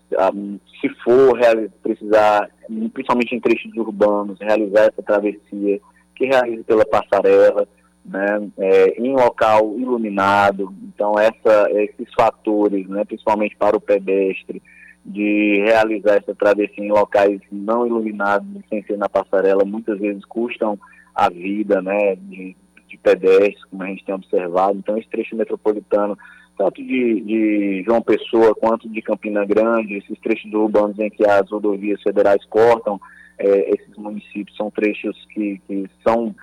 [0.80, 1.38] se for
[1.82, 2.48] precisar,
[2.92, 5.80] principalmente em trechos urbanos, realizar essa travessia,
[6.14, 7.66] que realize pela passarela,
[8.04, 10.72] né, é, em local iluminado.
[10.82, 14.62] Então, essa, esses fatores, né, principalmente para o pedestre,
[15.04, 20.78] de realizar essa travessia em locais não iluminados, sem ser na passarela, muitas vezes custam
[21.14, 22.54] a vida né, de,
[22.86, 24.78] de pedestres, como a gente tem observado.
[24.78, 26.18] Então, esse trecho metropolitano,
[26.58, 31.48] tanto de, de João Pessoa quanto de Campina Grande, esses trechos urbanos em que as
[31.48, 33.00] rodovias federais cortam
[33.38, 36.34] é, esses municípios, são trechos que, que são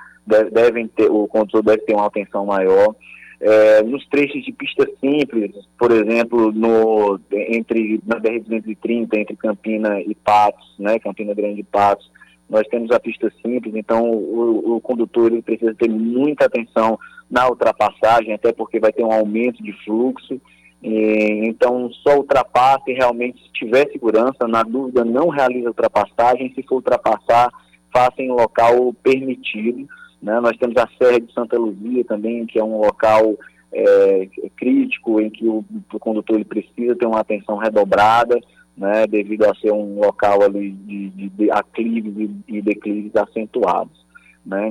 [0.51, 2.95] devem ter, o controle deve ter uma atenção maior.
[3.39, 10.15] É, nos trechos de pista simples, por exemplo, no, entre, na BR-230, entre Campina e
[10.15, 12.09] Patos, né, Campina Grande e Patos,
[12.49, 16.97] nós temos a pista simples, então o, o condutor ele precisa ter muita atenção
[17.29, 20.39] na ultrapassagem, até porque vai ter um aumento de fluxo.
[20.83, 24.47] E, então, só ultrapasse realmente se tiver segurança.
[24.47, 26.53] Na dúvida, não realize ultrapassagem.
[26.53, 27.49] Se for ultrapassar,
[27.91, 29.87] faça em local permitido.
[30.21, 30.39] Né?
[30.39, 33.35] Nós temos a Serra de Santa Luzia também, que é um local
[33.73, 38.39] é, crítico em que o, o condutor ele precisa ter uma atenção redobrada,
[38.77, 44.05] né, devido a ser um local ali de, de, de aclives e declives acentuados.
[44.45, 44.67] Né?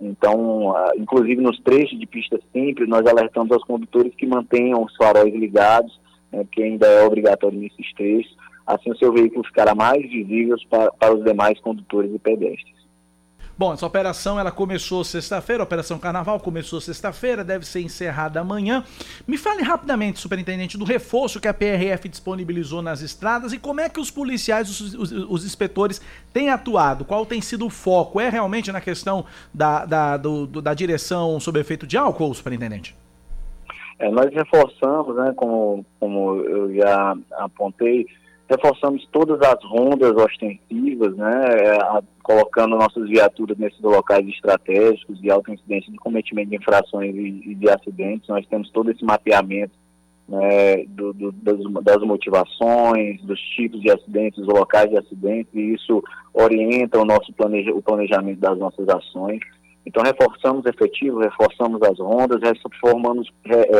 [0.00, 5.34] Então, inclusive nos trechos de pista simples, nós alertamos aos condutores que mantenham os faróis
[5.34, 6.00] ligados,
[6.30, 8.34] né, que ainda é obrigatório nesses trechos,
[8.66, 12.81] assim o seu veículo ficará mais visível para, para os demais condutores e pedestres.
[13.62, 18.82] Bom, essa operação ela começou sexta-feira, Operação Carnaval começou sexta-feira, deve ser encerrada amanhã.
[19.24, 23.88] Me fale rapidamente, superintendente, do reforço que a PRF disponibilizou nas estradas e como é
[23.88, 26.00] que os policiais, os, os, os inspetores
[26.32, 28.20] têm atuado, qual tem sido o foco?
[28.20, 32.96] É realmente na questão da, da, do, da direção sob efeito de álcool, superintendente?
[34.00, 38.08] É, nós reforçamos, né, como, como eu já apontei,
[38.52, 41.30] reforçamos todas as rondas ostensivas, né,
[41.80, 47.54] a, colocando nossas viaturas nesses locais estratégicos de alta incidência de cometimento de infrações e,
[47.54, 48.28] de acidentes.
[48.28, 49.72] Nós temos todo esse mapeamento
[50.28, 56.02] né, do, do, das, motivações, dos tipos de acidentes, dos locais de acidentes, e isso
[56.34, 59.40] orienta o nosso planeja, o planejamento das nossas ações.
[59.84, 62.40] Então, reforçamos efetivo, reforçamos as rondas,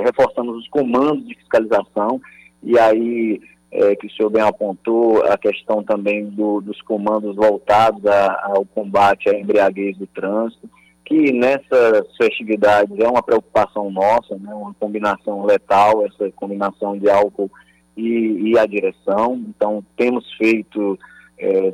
[0.02, 2.20] reforçamos os comandos de fiscalização,
[2.62, 3.40] e aí
[3.72, 8.66] é, que o senhor bem apontou, a questão também do, dos comandos voltados a, ao
[8.66, 10.68] combate à embriaguez do trânsito,
[11.04, 17.50] que nessas festividades é uma preocupação nossa, né, uma combinação letal, essa combinação de álcool
[17.96, 19.42] e, e a direção.
[19.48, 20.98] Então, temos feito
[21.38, 21.72] é,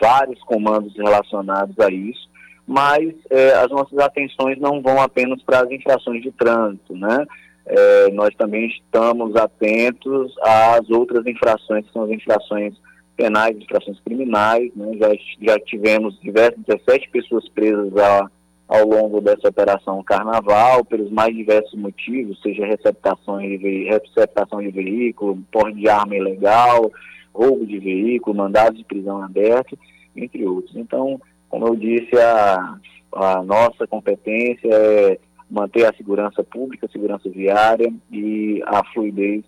[0.00, 2.30] vários comandos relacionados a isso,
[2.66, 7.26] mas é, as nossas atenções não vão apenas para as infrações de trânsito, né?
[7.66, 12.74] É, nós também estamos atentos às outras infrações, que são as infrações
[13.16, 14.70] penais, infrações criminais.
[14.74, 14.96] Né?
[14.98, 15.08] Já,
[15.42, 18.30] já tivemos diversas, 17 pessoas presas a,
[18.68, 25.38] ao longo dessa operação Carnaval, pelos mais diversos motivos, seja receptação de, receptação de veículo,
[25.52, 26.90] porte de arma ilegal,
[27.34, 29.78] roubo de veículo, mandados de prisão aberto,
[30.16, 30.74] entre outros.
[30.76, 32.78] Então, como eu disse, a,
[33.12, 35.18] a nossa competência é
[35.50, 39.44] manter a segurança pública, a segurança viária e a fluidez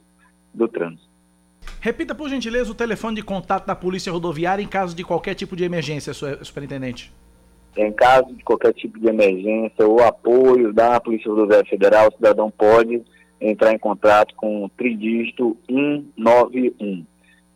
[0.53, 1.13] do trânsito.
[1.81, 5.55] Repita, por gentileza, o telefone de contato da Polícia Rodoviária em caso de qualquer tipo
[5.55, 7.13] de emergência, superintendente.
[7.77, 12.51] Em caso de qualquer tipo de emergência ou apoio da Polícia Rodoviária Federal, o cidadão
[12.51, 13.03] pode
[13.41, 17.05] entrar em contato com o tridígito 191.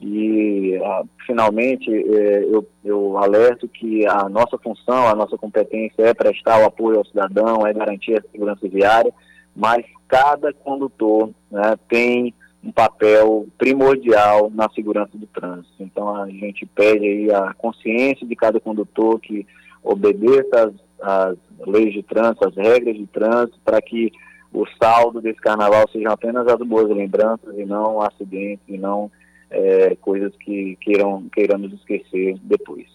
[0.09, 6.14] E, ah, finalmente, eh, eu, eu alerto que a nossa função, a nossa competência é
[6.14, 9.12] prestar o apoio ao cidadão, é garantir a segurança viária,
[9.55, 15.75] mas cada condutor né, tem um papel primordial na segurança do trânsito.
[15.81, 19.45] Então, a gente pede aí a consciência de cada condutor que
[19.83, 24.12] obedeça às, às leis de trânsito, às regras de trânsito, para que
[24.53, 29.11] o saldo desse carnaval sejam apenas as boas lembranças e não acidentes, e não
[29.50, 32.87] é, coisas que queiram, queiramos esquecer depois.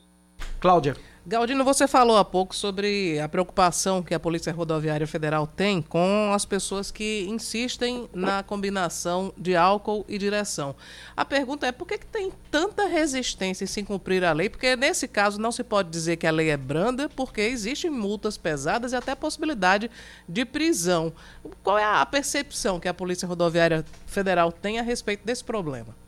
[0.60, 0.96] Cláudia.
[1.26, 6.32] Galdino, você falou há pouco sobre a preocupação que a Polícia Rodoviária Federal tem com
[6.34, 10.76] as pessoas que insistem na combinação de álcool e direção.
[11.16, 14.50] A pergunta é por que, que tem tanta resistência em se cumprir a lei?
[14.50, 18.36] Porque nesse caso não se pode dizer que a lei é branda, porque existem multas
[18.36, 19.92] pesadas e até possibilidade
[20.28, 21.14] de prisão.
[21.62, 26.01] Qual é a percepção que a Polícia Rodoviária Federal tem a respeito desse problema?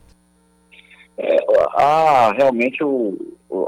[1.17, 1.37] É,
[1.75, 3.15] há realmente o,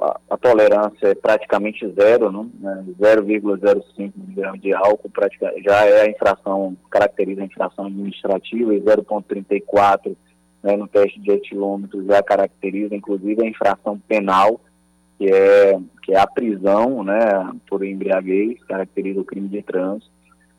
[0.01, 2.85] a, a, tolerância é praticamente zero, né?
[2.99, 10.15] 0,05 miligrama de álcool pratica, já é a infração, caracteriza a infração administrativa, e 0,34
[10.63, 14.59] né, no teste de etilômetro já caracteriza, inclusive, a infração penal,
[15.19, 17.19] que é, que é a prisão né,
[17.69, 20.11] por embriaguez, caracteriza o crime de trânsito.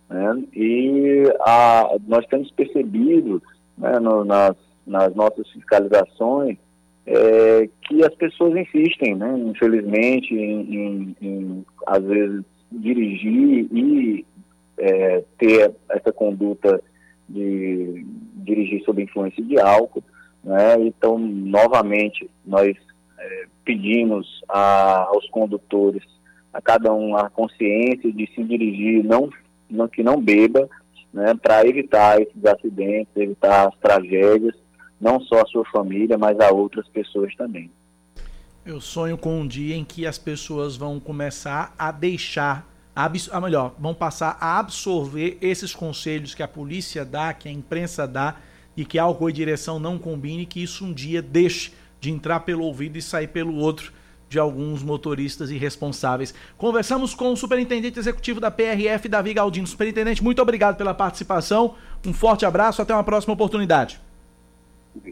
[0.09, 0.45] Né?
[0.55, 3.43] E a, nós temos percebido
[3.77, 4.55] né, no, nas,
[4.87, 6.57] nas nossas fiscalizações
[7.07, 14.27] é, que as pessoas insistem, né, infelizmente, em, em, em às vezes dirigir e
[14.79, 16.83] é, ter essa conduta
[17.29, 18.05] de
[18.37, 20.03] dirigir sob influência de álcool,
[20.43, 20.77] né?
[20.81, 22.77] Então, novamente, nós
[23.19, 26.03] é, pedimos a, aos condutores,
[26.53, 29.31] a cada um a consciência de se dirigir, não,
[29.71, 30.69] não que não beba,
[31.13, 31.35] né?
[31.41, 34.55] Para evitar esses acidentes, evitar as tragédias
[35.01, 37.71] não só a sua família, mas a outras pessoas também.
[38.65, 43.41] Eu sonho com um dia em que as pessoas vão começar a deixar, a, a
[43.41, 48.37] melhor, vão passar a absorver esses conselhos que a polícia dá, que a imprensa dá,
[48.77, 52.65] e que álcool e direção não combine, que isso um dia deixe de entrar pelo
[52.65, 53.93] ouvido e sair pelo outro,
[54.29, 56.35] de alguns motoristas irresponsáveis.
[56.59, 59.67] Conversamos com o superintendente executivo da PRF, Davi Galdino.
[59.67, 61.77] Superintendente, muito obrigado pela participação.
[62.05, 64.01] Um forte abraço, até uma próxima oportunidade.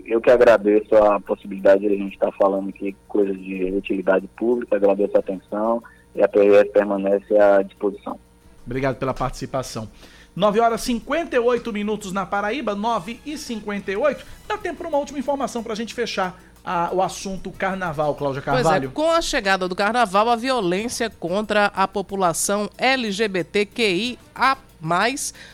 [0.07, 4.77] Eu que agradeço a possibilidade de a gente estar falando aqui coisas de utilidade pública,
[4.77, 5.83] agradeço a atenção
[6.15, 8.19] e a PRF permanece à disposição.
[8.67, 9.89] Obrigado pela participação.
[10.35, 14.25] 9 horas 58 minutos na Paraíba, 9 e 58.
[14.49, 18.43] Dá tempo para uma última informação para a gente fechar a- o assunto carnaval, Cláudia
[18.43, 18.91] Pois é, Carvalho.
[18.91, 24.17] com a chegada do carnaval, a violência contra a população LGBTQIA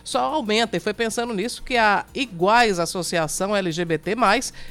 [0.04, 0.76] só aumenta.
[0.76, 4.14] E foi pensando nisso que a Iguais Associação LGBT,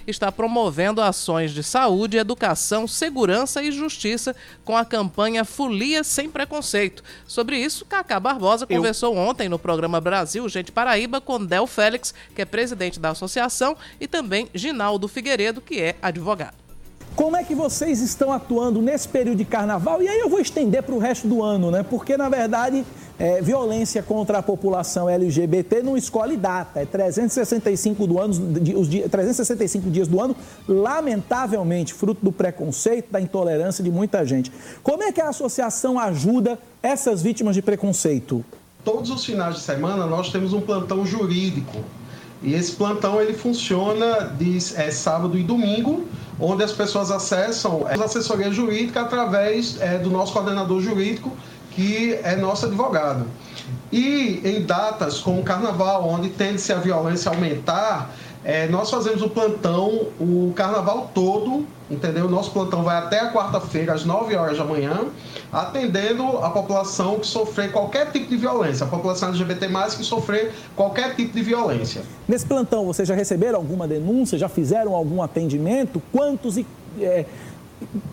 [0.05, 7.03] está promovendo ações de saúde, educação, segurança e justiça com a campanha Folia Sem Preconceito.
[7.25, 12.13] Sobre isso, Cacá Barbosa Eu- conversou ontem no programa Brasil Gente Paraíba com Del Félix,
[12.35, 16.58] que é presidente da associação, e também Ginaldo Figueiredo, que é advogado.
[17.19, 20.01] Como é que vocês estão atuando nesse período de carnaval?
[20.01, 21.83] E aí eu vou estender para o resto do ano, né?
[21.83, 22.85] Porque, na verdade,
[23.19, 26.79] é, violência contra a população LGBT não escolhe data.
[26.79, 28.33] É 365, do ano,
[28.77, 30.33] os di- 365 dias do ano,
[30.65, 34.49] lamentavelmente, fruto do preconceito, da intolerância de muita gente.
[34.81, 38.45] Como é que a associação ajuda essas vítimas de preconceito?
[38.85, 41.83] Todos os finais de semana nós temos um plantão jurídico.
[42.41, 46.05] E esse plantão ele funciona de é, sábado e domingo,
[46.39, 51.35] onde as pessoas acessam a assessoria jurídica através é, do nosso coordenador jurídico,
[51.71, 53.25] que é nosso advogado.
[53.91, 60.07] E em datas como carnaval, onde tende-se a violência aumentar, é, nós fazemos o plantão
[60.19, 62.25] o carnaval todo, entendeu?
[62.25, 65.05] O nosso plantão vai até a quarta-feira, às 9 horas da manhã,
[65.51, 71.15] atendendo a população que sofrer qualquer tipo de violência, a população LGBT que sofrer qualquer
[71.15, 72.01] tipo de violência.
[72.27, 74.37] Nesse plantão, vocês já receberam alguma denúncia?
[74.37, 76.01] Já fizeram algum atendimento?
[76.11, 76.65] Quantos e.
[77.01, 77.25] é,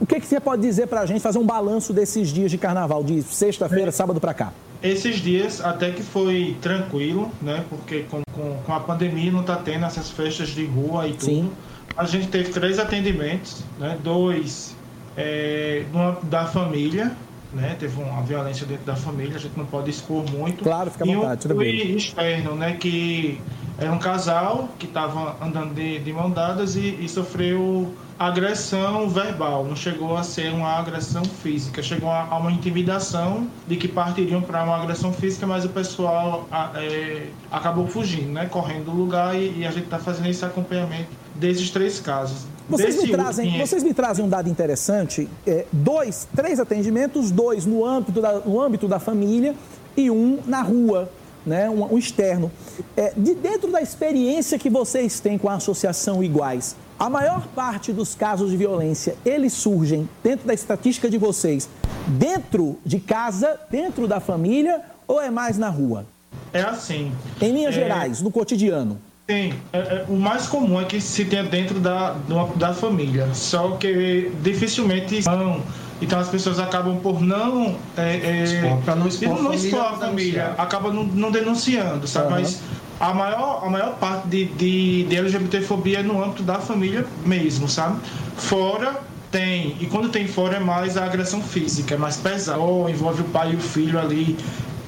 [0.00, 2.58] o que, que você pode dizer para a gente, fazer um balanço desses dias de
[2.58, 4.52] carnaval, de sexta-feira, sábado para cá?
[4.82, 7.64] Esses dias até que foi tranquilo, né?
[7.68, 11.24] Porque com, com, com a pandemia não tá tendo essas festas de rua e tudo.
[11.24, 11.50] Sim.
[11.96, 13.98] A gente teve três atendimentos, né?
[14.02, 14.76] Dois
[15.16, 15.84] é,
[16.24, 17.16] da família,
[17.52, 17.74] né?
[17.78, 20.62] Teve uma violência dentro da família, a gente não pode expor muito.
[20.62, 21.78] Claro, fica à vontade, um tranquilo.
[21.78, 22.76] foi externo, né?
[22.76, 23.40] Que
[23.78, 29.64] era um casal que estava andando de, de mão dadas e, e sofreu agressão verbal.
[29.64, 34.40] Não chegou a ser uma agressão física, chegou a, a uma intimidação de que partiriam
[34.42, 38.46] para uma agressão física, mas o pessoal a- é, acabou fugindo, né?
[38.46, 42.46] Correndo do lugar e, e a gente está fazendo esse acompanhamento desses três casos.
[42.68, 47.84] Vocês me, trazem, vocês me trazem um dado interessante: é, dois, três atendimentos, dois no
[47.84, 49.54] âmbito da, no âmbito da família
[49.96, 51.08] e um na rua,
[51.44, 52.50] né, um, um externo.
[52.96, 57.92] É, de dentro da experiência que vocês têm com a Associação Iguais, a maior parte
[57.92, 61.68] dos casos de violência, eles surgem dentro da estatística de vocês,
[62.08, 66.04] dentro de casa, dentro da família ou é mais na rua?
[66.52, 67.12] É assim.
[67.40, 68.98] Em linhas É, gerais, no cotidiano.
[69.28, 72.14] Sim, é- é- o mais comum é que se tenha dentro da,
[72.54, 75.62] da família, só que dificilmente não.
[76.00, 77.76] Então as pessoas acabam por não.
[77.96, 80.54] É, é, pra não expor não expor a família, denunciar.
[80.58, 82.26] acaba não, não denunciando, sabe?
[82.26, 82.40] Aham.
[82.42, 82.60] Mas
[83.00, 87.68] a maior, a maior parte de, de, de LGBTfobia é no âmbito da família mesmo,
[87.68, 87.98] sabe?
[88.36, 89.00] Fora
[89.32, 93.22] tem, e quando tem fora é mais a agressão física, é mais pesada, ou envolve
[93.22, 94.36] o pai e o filho ali.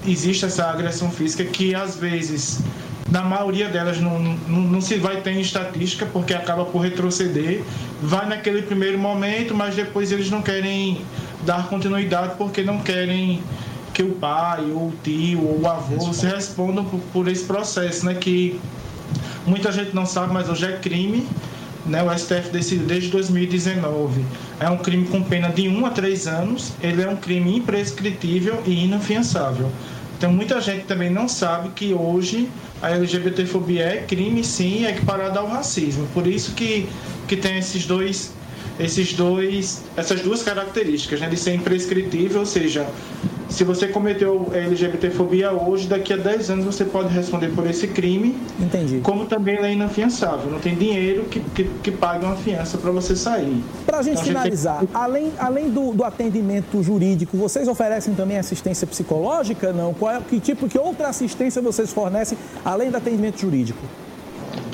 [0.07, 2.61] Existe essa agressão física que às vezes
[3.11, 7.63] na maioria delas não, não, não se vai ter em estatística porque acaba por retroceder.
[8.03, 11.01] Vai naquele primeiro momento, mas depois eles não querem
[11.45, 13.43] dar continuidade porque não querem
[13.95, 18.05] que o pai, ou o tio, ou o avô se respondam por, por esse processo,
[18.05, 18.15] né?
[18.15, 18.61] Que
[19.47, 21.27] muita gente não sabe, mas hoje é crime.
[21.87, 24.23] Né, o STF decidiu desde 2019.
[24.61, 26.73] É um crime com pena de 1 a 3 anos.
[26.83, 29.73] Ele é um crime imprescritível e inafiançável.
[30.19, 32.51] Então muita gente também não sabe que hoje
[32.83, 36.09] a LGBTfobia é crime sim, é equiparada ao racismo.
[36.13, 36.89] Por isso que,
[37.29, 38.37] que tem esses dois
[38.81, 42.87] esses dois essas duas características, né, de ser imprescritível, ou seja,
[43.49, 48.37] se você cometeu LGBTfobia hoje, daqui a 10 anos você pode responder por esse crime.
[48.61, 49.01] Entendi.
[49.03, 52.91] Como também ela é inafiançável, não tem dinheiro que, que, que pague uma fiança para
[52.91, 53.63] você sair.
[53.87, 58.39] Para a gente Então, tem- finalizar, além, além do, do atendimento jurídico, vocês oferecem também
[58.39, 59.73] assistência psicológica?
[59.73, 59.95] Não?
[59.95, 63.81] Qual é, que tipo, que outra assistência vocês fornecem além do atendimento jurídico?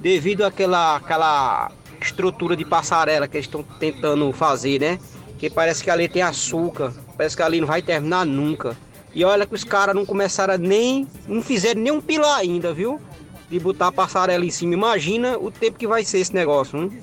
[0.00, 4.98] Devido àquela, àquela estrutura de passarela que eles estão tentando fazer, né?
[5.38, 8.74] Que parece que ali tem açúcar, parece que ali não vai terminar nunca.
[9.14, 11.06] E olha que os caras não começaram nem.
[11.28, 13.00] não fizeram nem um pilar ainda, viu?
[13.48, 14.74] De botar a passarela em cima.
[14.74, 17.00] Imagina o tempo que vai ser esse negócio, hein?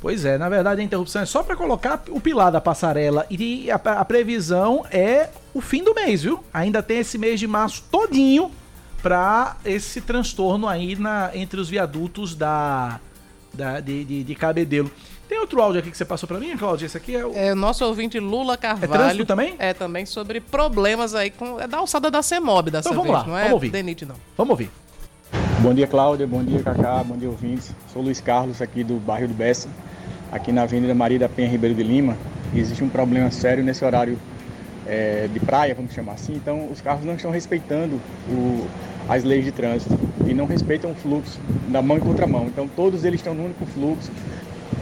[0.00, 3.70] Pois é, na verdade a interrupção é só para colocar o pilar da passarela e
[3.70, 6.44] a, a previsão é o fim do mês, viu?
[6.52, 8.52] Ainda tem esse mês de março todinho
[9.02, 13.00] para esse transtorno aí na, entre os viadutos da,
[13.52, 14.90] da de, de, de Cabedelo.
[15.28, 16.86] Tem outro áudio aqui que você passou para mim, Cláudia?
[16.86, 17.32] Esse aqui é o...
[17.34, 18.92] É, nosso ouvinte Lula Carvalho.
[18.94, 19.54] É trânsito também?
[19.58, 21.60] É também sobre problemas aí com.
[21.60, 23.70] É da alçada da CEMOB dessa Então vamos vez, lá, não é vamos ouvir.
[23.70, 24.14] Denite, não.
[24.36, 24.70] Vamos ouvir.
[25.60, 26.26] Bom dia, Cláudia.
[26.28, 27.02] Bom dia, Cacá.
[27.02, 27.72] Bom dia, ouvintes.
[27.92, 29.68] Sou Luiz Carlos, aqui do bairro do Bessa,
[30.30, 32.16] aqui na Avenida Maria da Penha Ribeiro de Lima.
[32.54, 34.16] Existe um problema sério nesse horário
[34.86, 36.34] eh, de praia, vamos chamar assim.
[36.34, 38.00] Então, os carros não estão respeitando
[38.30, 38.64] o-
[39.08, 42.44] as leis de trânsito e não respeitam o fluxo da mão e contramão.
[42.46, 44.10] Então, todos eles estão no único fluxo,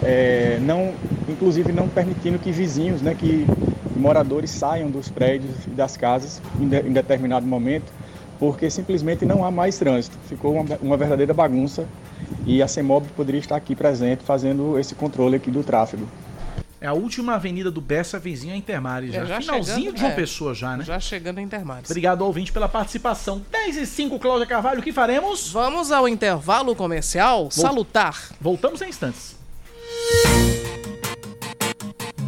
[0.02, 0.92] eh, não,
[1.28, 3.46] inclusive não permitindo que vizinhos, né, que
[3.96, 7.92] moradores saiam dos prédios e das casas em, de- em determinado momento
[8.38, 10.18] porque simplesmente não há mais trânsito.
[10.28, 11.86] Ficou uma, uma verdadeira bagunça
[12.44, 16.06] e a CEMOB poderia estar aqui presente fazendo esse controle aqui do tráfego.
[16.80, 19.14] É a última avenida do Bessa, vizinho a Intermares.
[19.14, 19.22] Já.
[19.22, 20.14] É, já Finalzinho chegando, de João é.
[20.16, 20.84] Pessoa já, né?
[20.84, 21.88] Já chegando em Intermares.
[21.88, 23.40] Obrigado ao ouvinte pela participação.
[23.50, 25.50] 10 e 5, Cláudia Carvalho, o que faremos?
[25.50, 28.30] Vamos ao intervalo comercial salutar.
[28.40, 29.36] Voltamos em instantes.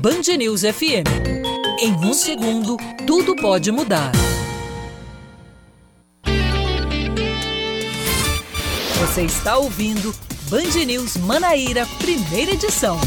[0.07, 1.07] Band News FM.
[1.81, 4.13] Em um segundo, tudo pode mudar.
[9.01, 10.15] Você está ouvindo
[10.49, 13.01] Band News Manaíra, primeira edição.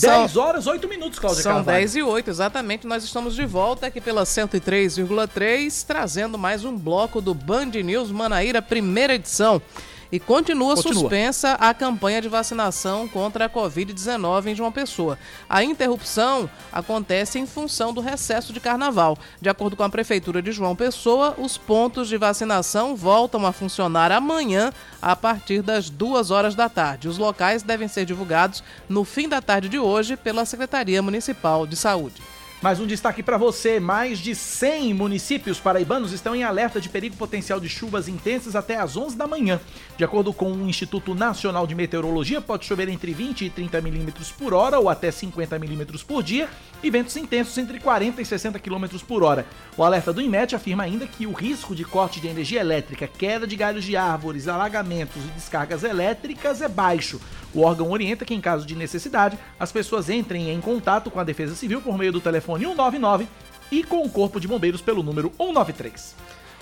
[0.00, 1.78] 10 horas, 8 minutos, Cláudia São Carvalho.
[1.78, 2.86] 10 e 8, exatamente.
[2.86, 8.60] Nós estamos de volta aqui pela 103,3, trazendo mais um bloco do Band News Manaíra,
[8.60, 9.60] primeira edição.
[10.10, 11.00] E continua, Continua.
[11.00, 15.18] suspensa a campanha de vacinação contra a Covid-19 em João Pessoa.
[15.48, 19.18] A interrupção acontece em função do recesso de carnaval.
[19.40, 24.12] De acordo com a Prefeitura de João Pessoa, os pontos de vacinação voltam a funcionar
[24.12, 27.08] amanhã a partir das duas horas da tarde.
[27.08, 31.76] Os locais devem ser divulgados no fim da tarde de hoje pela Secretaria Municipal de
[31.76, 32.22] Saúde.
[32.62, 37.14] Mais um destaque para você: mais de 100 municípios paraibanos estão em alerta de perigo
[37.14, 39.60] potencial de chuvas intensas até às 11 da manhã.
[39.96, 44.32] De acordo com o Instituto Nacional de Meteorologia, pode chover entre 20 e 30 milímetros
[44.32, 46.48] por hora ou até 50 milímetros por dia
[46.82, 49.46] e ventos intensos entre 40 e 60 quilômetros por hora.
[49.76, 53.46] O alerta do INMET afirma ainda que o risco de corte de energia elétrica, queda
[53.46, 57.20] de galhos de árvores, alagamentos e descargas elétricas é baixo.
[57.56, 61.24] O órgão orienta que, em caso de necessidade, as pessoas entrem em contato com a
[61.24, 63.26] Defesa Civil por meio do telefone 199
[63.72, 66.14] e com o Corpo de Bombeiros pelo número 193.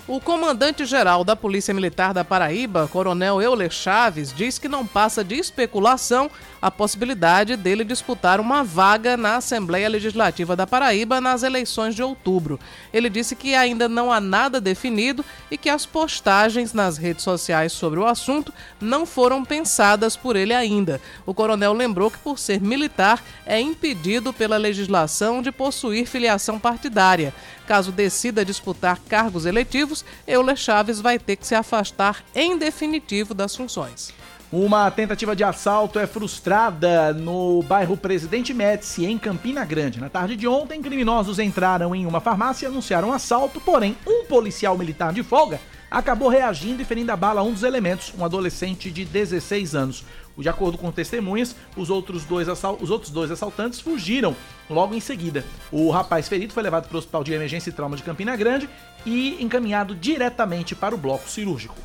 [0.07, 5.33] O comandante-geral da Polícia Militar da Paraíba, Coronel Euler Chaves, diz que não passa de
[5.33, 6.29] especulação
[6.61, 12.59] a possibilidade dele disputar uma vaga na Assembleia Legislativa da Paraíba nas eleições de outubro.
[12.93, 17.71] Ele disse que ainda não há nada definido e que as postagens nas redes sociais
[17.71, 21.01] sobre o assunto não foram pensadas por ele ainda.
[21.25, 27.33] O coronel lembrou que, por ser militar, é impedido pela legislação de possuir filiação partidária.
[27.67, 29.94] Caso decida disputar cargos eletivos,
[30.27, 34.11] Euler Chaves vai ter que se afastar em definitivo das funções.
[34.51, 39.99] Uma tentativa de assalto é frustrada no bairro Presidente Médici, em Campina Grande.
[39.99, 44.25] Na tarde de ontem, criminosos entraram em uma farmácia e anunciaram um assalto, porém, um
[44.25, 48.91] policial militar de folga acabou reagindo e ferindo a bala um dos elementos, um adolescente
[48.91, 50.03] de 16 anos.
[50.37, 54.35] De acordo com testemunhas, os outros dois, os outros dois assaltantes fugiram
[54.69, 55.45] logo em seguida.
[55.71, 58.69] O rapaz ferido foi levado para o Hospital de Emergência e Trauma de Campina Grande
[59.05, 61.75] e encaminhado diretamente para o bloco cirúrgico.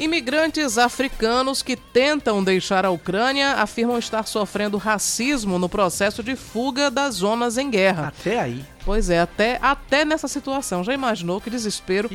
[0.00, 6.90] Imigrantes africanos que tentam deixar a Ucrânia afirmam estar sofrendo racismo no processo de fuga
[6.90, 8.08] das zonas em guerra.
[8.08, 8.64] Até aí.
[8.84, 10.82] Pois é, até, até nessa situação.
[10.82, 12.10] Já imaginou que desespero?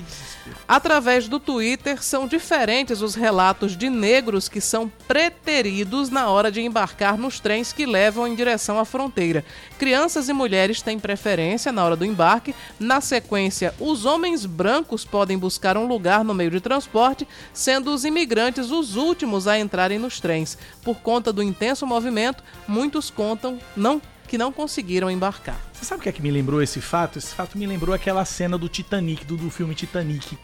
[0.67, 6.61] Através do Twitter, são diferentes os relatos de negros que são preteridos na hora de
[6.61, 9.45] embarcar nos trens que levam em direção à fronteira.
[9.77, 12.55] Crianças e mulheres têm preferência na hora do embarque.
[12.79, 18.03] Na sequência, os homens brancos podem buscar um lugar no meio de transporte, sendo os
[18.03, 20.57] imigrantes os últimos a entrarem nos trens.
[20.83, 25.57] Por conta do intenso movimento, muitos contam não que não conseguiram embarcar.
[25.73, 27.17] Você sabe o que é que me lembrou esse fato?
[27.19, 30.37] Esse fato me lembrou aquela cena do Titanic, do, do filme Titanic.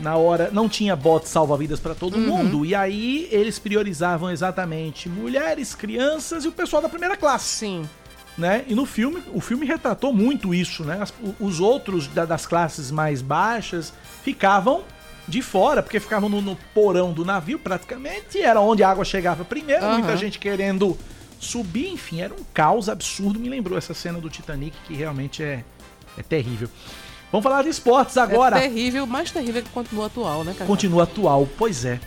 [0.00, 2.20] Na hora, não tinha bote salva-vidas para todo Uhum.
[2.26, 7.46] mundo, e aí eles priorizavam exatamente mulheres, crianças e o pessoal da primeira classe.
[7.46, 7.88] Sim.
[8.38, 8.64] Né?
[8.68, 10.98] E no filme, o filme retratou muito isso, né?
[11.02, 13.92] As- os outros da- das classes mais baixas
[14.22, 14.82] ficavam
[15.26, 19.04] de fora, porque ficavam no, no porão do navio praticamente, e era onde a água
[19.04, 19.98] chegava primeiro, Aham.
[19.98, 20.96] muita gente querendo
[21.40, 23.40] subir, enfim, era um caos absurdo.
[23.40, 25.64] Me lembrou essa cena do Titanic, que realmente é,
[26.16, 26.68] é terrível.
[27.32, 28.58] Vamos falar de esportes agora.
[28.58, 30.66] É terrível, mais terrível que continua atual, né, cara?
[30.66, 31.98] Continua atual, pois é.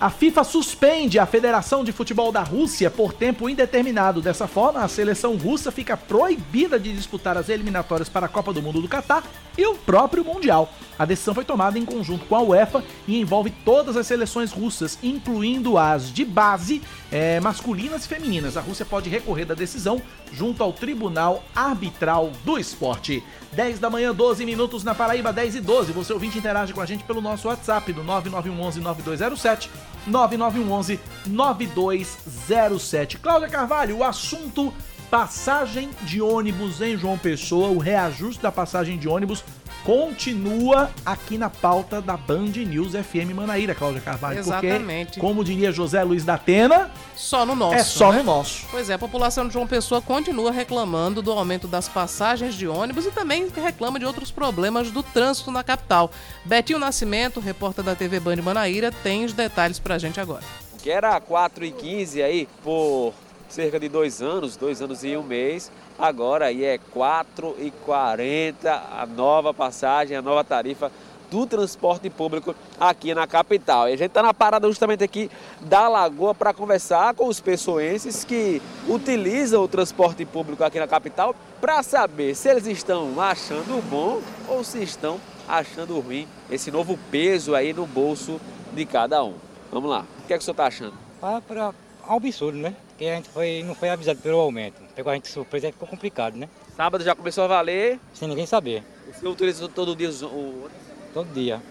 [0.00, 4.22] A FIFA suspende a Federação de Futebol da Rússia por tempo indeterminado.
[4.22, 8.62] Dessa forma, a seleção russa fica proibida de disputar as eliminatórias para a Copa do
[8.62, 9.24] Mundo do Catar
[9.56, 10.72] e o próprio Mundial.
[10.96, 14.96] A decisão foi tomada em conjunto com a UEFA e envolve todas as seleções russas,
[15.02, 16.80] incluindo as de base,
[17.10, 18.56] eh, masculinas e femininas.
[18.56, 20.00] A Rússia pode recorrer da decisão
[20.32, 23.22] junto ao Tribunal Arbitral do Esporte.
[23.52, 25.92] 10 da manhã, 12 minutos na Paraíba, 10 e 12.
[25.92, 29.70] Você ouvinte interage com a gente pelo nosso WhatsApp do 9911 9207,
[30.06, 33.18] 9911 9207.
[33.18, 34.72] Cláudia Carvalho, o assunto
[35.10, 39.42] passagem de ônibus em João Pessoa, o reajuste da passagem de ônibus
[39.84, 44.38] continua aqui na pauta da Band News FM Manaíra, Cláudia Carvalho.
[44.38, 45.06] Exatamente.
[45.06, 47.74] Porque, como diria José Luiz da Atena, Só no nosso.
[47.74, 48.18] é só né?
[48.18, 48.66] no nosso.
[48.70, 53.06] Pois é, a população de João Pessoa continua reclamando do aumento das passagens de ônibus
[53.06, 56.10] e também reclama de outros problemas do trânsito na capital.
[56.44, 60.42] Betinho Nascimento, repórter da TV Band Manaíra, tem os detalhes pra gente agora.
[60.82, 63.12] que era 4,15 aí por
[63.48, 65.70] cerca de dois anos, dois anos e um mês.
[65.98, 70.92] Agora aí é 4,40 a nova passagem, a nova tarifa
[71.30, 73.88] do transporte público aqui na capital.
[73.88, 75.30] E a gente está na parada justamente aqui
[75.60, 81.34] da Lagoa para conversar com os pessoenses que utilizam o transporte público aqui na capital
[81.60, 87.54] para saber se eles estão achando bom ou se estão achando ruim esse novo peso
[87.54, 88.40] aí no bolso
[88.72, 89.34] de cada um.
[89.70, 90.94] Vamos lá, o que é que o senhor está achando?
[91.20, 91.74] Para, para
[92.08, 92.74] absurdo, né?
[92.98, 94.82] Porque a gente foi, não foi avisado pelo aumento.
[94.96, 96.48] Pegou a gente de surpresa e ficou complicado, né?
[96.76, 98.00] Sábado já começou a valer.
[98.12, 98.82] Sem ninguém saber.
[99.08, 100.68] O senhor utiliza todo dia os- o
[101.14, 101.62] Todo dia.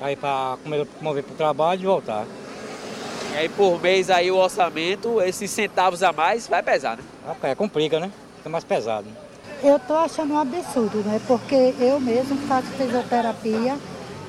[0.00, 0.56] Aí para
[1.00, 2.26] mover para o trabalho e voltar.
[3.32, 7.02] E aí por mês aí o orçamento, esses centavos a mais, vai pesar, né?
[7.42, 8.10] É, complica, né?
[8.36, 9.08] Fica mais pesado.
[9.64, 11.20] Eu tô achando um absurdo, né?
[11.26, 13.76] Porque eu mesmo faço fisioterapia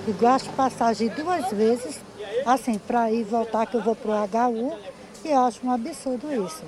[0.07, 1.99] e gasto passagem duas vezes,
[2.45, 4.73] assim, para ir voltar que eu vou pro HU,
[5.29, 6.63] eu acho um absurdo isso.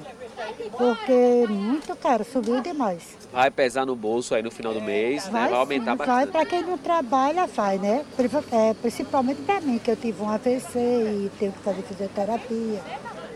[0.78, 3.18] Porque muito caro, subiu demais.
[3.32, 5.47] Vai pesar no bolso aí no final do mês, né?
[5.49, 6.32] Vai aumentar sim, vai bastante.
[6.32, 8.06] para quem não trabalha, vai, né?
[8.51, 12.82] É, principalmente para mim, que eu tive um AVC e tenho que fazer fisioterapia,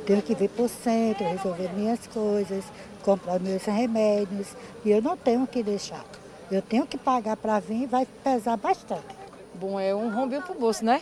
[0.06, 2.64] tenho que vir para o centro, resolver minhas coisas,
[3.04, 4.48] comprar meus remédios,
[4.84, 6.04] e eu não tenho que deixar.
[6.52, 9.20] Eu tenho que pagar para vir e vai pesar bastante.
[9.54, 11.02] Bom, é um rombinho pro bolso, né?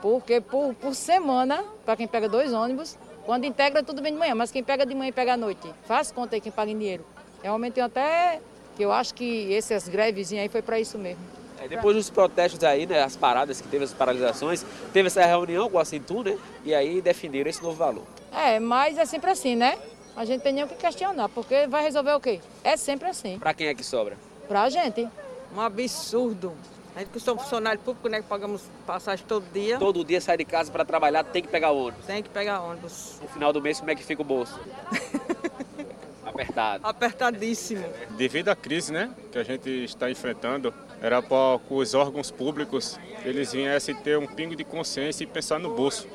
[0.00, 4.34] Porque por, por semana, para quem pega dois ônibus, quando integra tudo bem de manhã,
[4.34, 6.78] mas quem pega de manhã e pega à noite, faz conta aí quem paga em
[6.78, 7.04] dinheiro.
[7.42, 8.40] Realmente eu até,
[8.76, 11.22] que eu acho que essas grevezinhas aí foi para isso mesmo.
[11.62, 13.02] É, depois dos protestos aí, né?
[13.02, 16.36] As paradas que teve, as paralisações, teve essa reunião com a Cintu, né?
[16.64, 18.02] E aí definiram esse novo valor.
[18.32, 19.78] É, mas é sempre assim, né?
[20.16, 22.40] A gente tem nem o que questionar, porque vai resolver o quê?
[22.64, 23.38] É sempre assim.
[23.38, 24.16] Pra quem é que sobra?
[24.48, 25.08] Pra gente.
[25.56, 26.52] Um absurdo.
[26.94, 30.36] A gente que somos funcionário público, né, que pagamos passagem todo dia, Todo dia sai
[30.36, 32.04] de casa pra trabalhar, tem que pegar ônibus.
[32.04, 33.18] tem que pegar ônibus.
[33.22, 34.60] No final do mês, como é que fica o bolso?
[36.24, 36.86] Apertado.
[36.86, 37.84] Apertadíssimo.
[38.10, 42.98] Devido à crise né, que a gente está enfrentando, era para que os órgãos públicos
[43.24, 46.06] eles viessem ter um pingo de consciência e pensar no bolso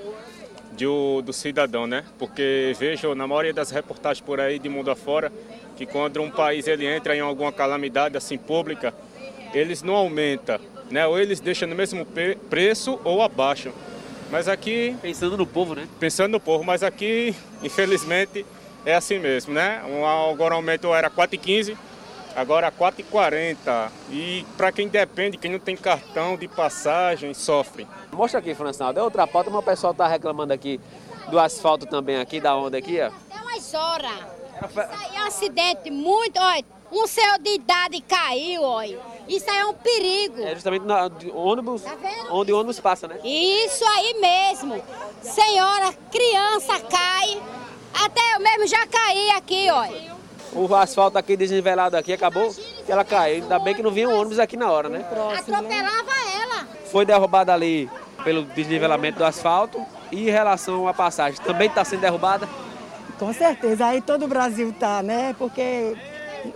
[0.74, 2.04] de o- do cidadão, né?
[2.18, 5.32] Porque vejo na maioria das reportagens por aí de mundo afora
[5.76, 8.94] que quando um país ele entra em alguma calamidade assim pública,
[9.54, 11.06] eles não aumentam, né?
[11.08, 12.06] Ou eles deixam no mesmo
[12.50, 13.72] preço ou abaixo.
[14.30, 15.88] Mas aqui pensando no povo, né?
[16.00, 17.34] Pensando no povo, mas aqui,
[17.64, 18.46] infelizmente,
[18.86, 19.82] é assim mesmo, né?
[19.88, 21.78] Um, agora o aumento era 4,15,
[22.36, 23.90] agora 4,40.
[24.12, 27.88] E para quem depende, quem não tem cartão de passagem, sofre.
[28.12, 29.00] Mostra aqui, Francinaldo.
[29.00, 30.80] É outra pauta, mas o pessoal tá reclamando aqui
[31.30, 33.12] do asfalto também aqui, da onda aqui, ó.
[33.36, 34.12] É umas horas.
[34.70, 36.66] Isso aí é um acidente muito, olha.
[36.92, 38.98] Um senhor de idade caiu, olha.
[39.28, 40.42] Isso aí é um perigo.
[40.42, 41.84] É justamente na, de ônibus,
[42.32, 43.18] onde o ônibus passa, né?
[43.24, 44.82] Isso aí mesmo.
[45.22, 47.42] Senhora, criança cai.
[47.94, 50.16] Até eu mesmo já caí aqui, olha.
[50.54, 52.54] O asfalto aqui desnivelado aqui acabou
[52.86, 53.44] que ela caiu.
[53.44, 55.06] Ainda bem que não vinha um ônibus aqui na hora, né?
[55.38, 56.12] Atropelava
[56.42, 56.68] ela.
[56.92, 57.90] Foi derrubada ali
[58.24, 59.86] pelo desnivelamento do asfalto.
[60.12, 62.48] E em relação à passagem, também está sendo derrubada?
[63.20, 65.36] Com certeza, aí todo o Brasil tá, né?
[65.38, 65.98] Porque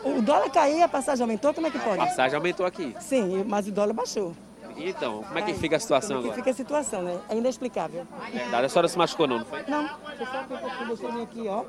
[0.04, 1.98] o dólar caiu, a passagem aumentou, como é que A pode?
[1.98, 2.96] passagem aumentou aqui.
[3.00, 4.34] Sim, mas o dólar baixou.
[4.78, 6.36] Então, como é que fica a situação como é que?
[6.38, 7.20] Fica a situação, né?
[7.30, 8.08] É inexplicável.
[8.32, 9.64] Verdade, a senhora se machucou não, não foi?
[9.68, 11.64] Não, você sabe que eu ele aqui, ó.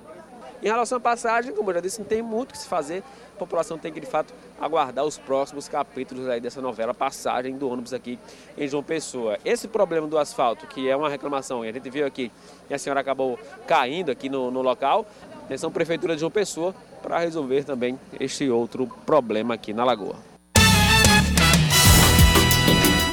[0.63, 3.03] Em relação à passagem, como eu já disse, não tem muito o que se fazer.
[3.35, 7.69] A população tem que, de fato, aguardar os próximos capítulos aí dessa novela Passagem do
[7.69, 8.17] ônibus aqui
[8.57, 9.39] em João Pessoa.
[9.45, 12.31] Esse problema do asfalto, que é uma reclamação, e a gente viu aqui,
[12.71, 15.05] e a senhora acabou caindo aqui no, no local,
[15.45, 16.73] atenção Prefeitura de João Pessoa
[17.03, 20.17] para resolver também este outro problema aqui na Lagoa.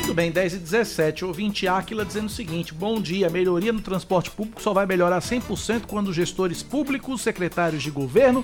[0.10, 1.26] Muito bem, 10 e 17.
[1.26, 5.84] Ouvinte Áquila dizendo o seguinte: Bom dia, melhoria no transporte público só vai melhorar 100%
[5.88, 8.44] quando gestores públicos, secretários de governo,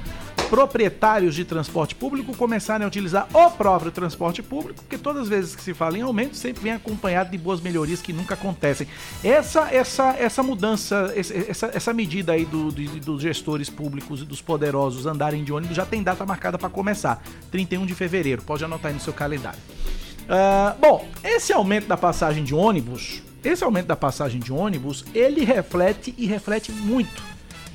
[0.50, 5.56] proprietários de transporte público começarem a utilizar o próprio transporte público, porque todas as vezes
[5.56, 8.88] que se fala em aumento sempre vem acompanhado de boas melhorias que nunca acontecem.
[9.24, 14.42] Essa essa essa mudança, essa, essa medida aí do- do- dos gestores públicos e dos
[14.42, 17.22] poderosos andarem de ônibus já tem data marcada para começar,
[17.52, 18.42] 31 de fevereiro.
[18.44, 19.60] Pode anotar aí no seu calendário.
[20.30, 25.44] Ah, bom, esse aumento da passagem de ônibus, esse aumento da passagem de ônibus, ele
[25.44, 27.22] reflete e reflete muito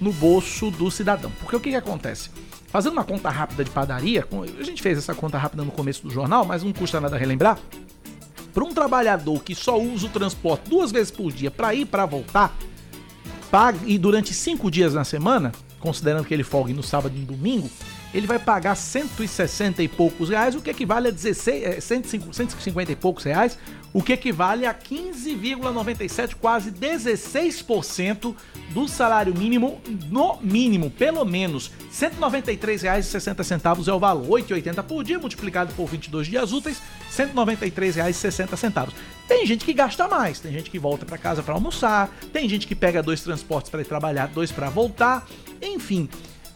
[0.01, 1.31] no bolso do cidadão.
[1.41, 2.31] Porque o que, que acontece?
[2.71, 4.27] Fazendo uma conta rápida de padaria,
[4.59, 7.59] a gente fez essa conta rápida no começo do jornal, mas não custa nada relembrar.
[8.55, 11.85] Para um trabalhador que só usa o transporte duas vezes por dia para ir e
[11.85, 12.55] para voltar,
[13.51, 15.51] paga, e durante cinco dias na semana,
[15.81, 17.69] considerando que ele folgue no sábado e no domingo,
[18.15, 22.93] ele vai pagar 160 e poucos reais, o que equivale a 16, eh, 105 150
[22.93, 23.59] e poucos reais,
[23.93, 28.35] o que equivale a 15,97, quase 16%
[28.71, 31.69] do salário mínimo, no mínimo, pelo menos.
[31.69, 36.81] R$ 193,60 é o valor, 8,80 por dia, multiplicado por 22 dias úteis,
[37.17, 38.89] R$ 193,60.
[39.27, 42.67] Tem gente que gasta mais, tem gente que volta para casa para almoçar, tem gente
[42.67, 45.27] que pega dois transportes para ir trabalhar, dois para voltar,
[45.61, 46.09] enfim.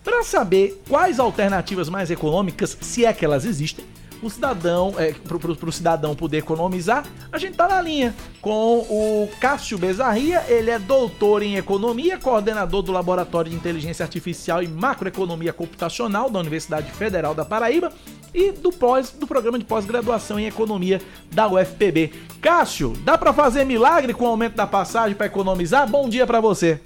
[0.04, 3.84] Para saber quais alternativas mais econômicas, se é que elas existem,
[4.22, 9.28] o cidadão, é, para o cidadão poder economizar, a gente tá na linha com o
[9.40, 15.52] Cássio Bezarria, ele é doutor em economia, coordenador do Laboratório de Inteligência Artificial e Macroeconomia
[15.52, 17.92] Computacional da Universidade Federal da Paraíba
[18.34, 21.00] e do, pós, do programa de pós-graduação em economia
[21.32, 22.12] da UFPB.
[22.40, 25.88] Cássio, dá para fazer milagre com o aumento da passagem para economizar?
[25.88, 26.80] Bom dia para você.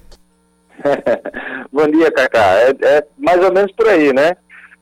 [1.73, 2.55] Bom dia, Cacá.
[2.55, 4.37] É, é mais ou menos por aí, né?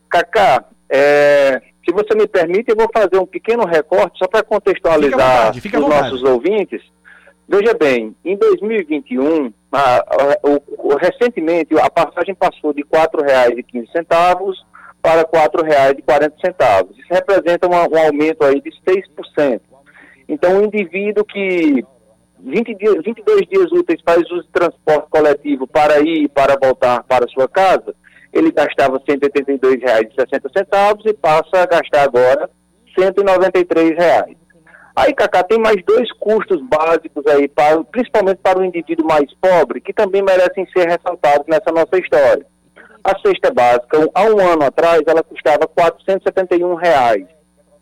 [0.09, 5.19] Cacá, é, se você me permite, eu vou fazer um pequeno recorte só para contextualizar
[5.47, 6.83] vontade, os nossos ouvintes.
[7.49, 14.65] Veja bem, em 2021, a- a- o- recentemente a passagem passou de R$ 4,15
[15.01, 16.89] para R$ 4,40.
[16.99, 19.63] Isso representa uma- um aumento aí de 6%.
[20.29, 21.85] Então, o indivíduo que
[22.41, 27.05] 20 dias, 22 dias úteis faz uso de transporte coletivo para ir e para voltar
[27.05, 27.95] para sua casa,
[28.37, 32.51] ele gastava R$ 182,60 e passa a gastar agora
[32.99, 34.37] 193 reais.
[34.97, 39.81] Aí, Cacá, tem mais dois custos básicos aí, para, principalmente para o indivíduo mais pobre,
[39.81, 42.47] que também merecem ser ressaltados nessa nossa história.
[43.05, 47.27] A cesta básica, há um ano atrás, ela custava 471 reais.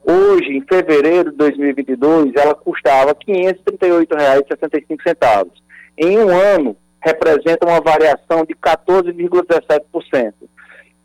[0.05, 5.51] Hoje, em fevereiro de 2022, ela custava R$ 538,65.
[5.97, 10.33] Em um ano, representa uma variação de 14,17%.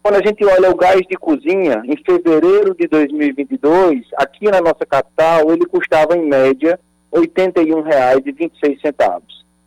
[0.01, 4.85] Quando a gente olha o gás de cozinha, em fevereiro de 2022, aqui na nossa
[4.85, 6.79] capital, ele custava em média
[7.13, 9.21] R$ 81,26.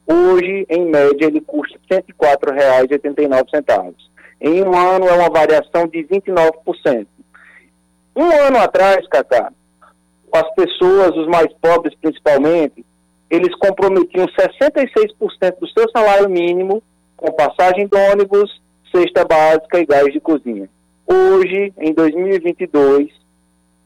[0.06, 3.94] Hoje, em média, ele custa R$ 104,89.
[4.40, 7.06] Em um ano, é uma variação de 29%.
[8.16, 9.52] Um ano atrás, Cacá,
[10.32, 12.84] as pessoas, os mais pobres principalmente,
[13.32, 16.82] eles comprometiam 66% do seu salário mínimo
[17.16, 18.60] com passagem de ônibus,
[18.94, 20.68] cesta básica e gás de cozinha.
[21.06, 23.08] Hoje, em 2022,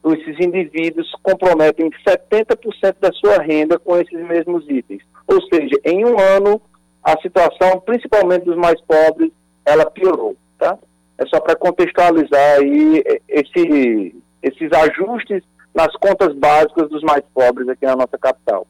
[0.05, 5.03] esses indivíduos comprometem 70% da sua renda com esses mesmos itens.
[5.29, 6.61] Ou seja, em um ano,
[7.01, 9.31] a situação, principalmente dos mais pobres,
[9.65, 10.77] ela piorou, tá?
[11.19, 17.87] É só para contextualizar aí esse, esses ajustes nas contas básicas dos mais pobres aqui
[17.87, 18.67] na nossa capital.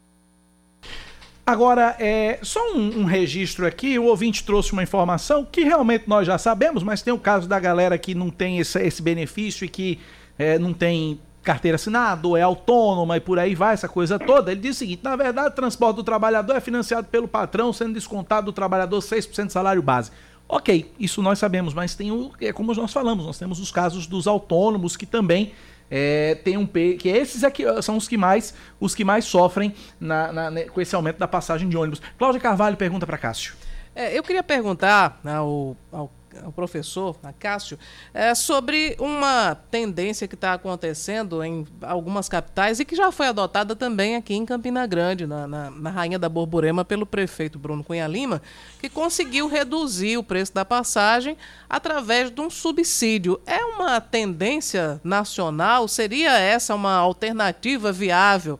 [1.47, 6.27] Agora, é, só um, um, registro aqui, o ouvinte trouxe uma informação que realmente nós
[6.27, 9.69] já sabemos, mas tem o caso da galera que não tem esse, esse benefício e
[9.69, 9.97] que
[10.37, 14.51] é, não tem carteira assinada, ou é autônoma e por aí vai, essa coisa toda.
[14.51, 17.93] Ele diz o seguinte: na verdade, o transporte do trabalhador é financiado pelo patrão, sendo
[17.93, 20.11] descontado do trabalhador 6% do salário base.
[20.49, 22.29] Ok, isso nós sabemos, mas tem o.
[22.41, 25.53] É como nós falamos, nós temos os casos dos autônomos que também
[25.89, 30.31] é, tem um que esses aqui são os que mais os que mais sofrem na,
[30.31, 32.01] na, com esse aumento da passagem de ônibus.
[32.17, 33.55] Cláudia Carvalho pergunta para Cássio.
[33.95, 36.11] É, eu queria perguntar ao, ao
[36.45, 37.77] o professor Cássio,
[38.13, 43.75] é, sobre uma tendência que está acontecendo em algumas capitais e que já foi adotada
[43.75, 48.07] também aqui em Campina Grande, na, na, na, Rainha da Borborema, pelo prefeito Bruno Cunha
[48.07, 48.41] Lima,
[48.79, 51.37] que conseguiu reduzir o preço da passagem
[51.69, 53.39] através de um subsídio.
[53.45, 55.87] É uma tendência nacional?
[55.87, 58.59] Seria essa uma alternativa viável?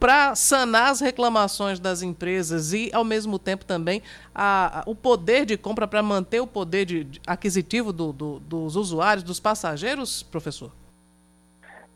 [0.00, 4.02] Para sanar as reclamações das empresas e, ao mesmo tempo, também
[4.34, 8.40] a, a, o poder de compra para manter o poder de, de aquisitivo do, do,
[8.40, 10.70] dos usuários, dos passageiros, professor?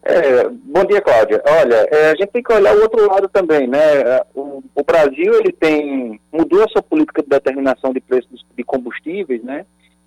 [0.03, 1.43] É, bom dia, Cláudia.
[1.47, 4.21] Olha, é, a gente tem que olhar o outro lado também, né?
[4.35, 9.43] O, o, Brasil ele tem mudou a sua política de determinação de preços de combustíveis,
[9.43, 9.65] né?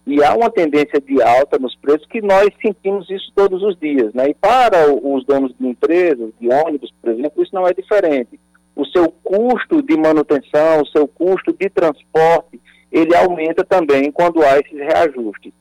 [0.08, 4.14] E há uma tendência de alta nos preços que nós sentimos isso todos os dias,
[4.14, 4.30] né?
[4.30, 8.40] E para os donos de empresas, de ônibus, por exemplo, isso não é diferente.
[8.74, 12.58] O seu custo de manutenção, o seu custo de transporte,
[12.90, 15.52] ele aumenta também quando há esses reajustes.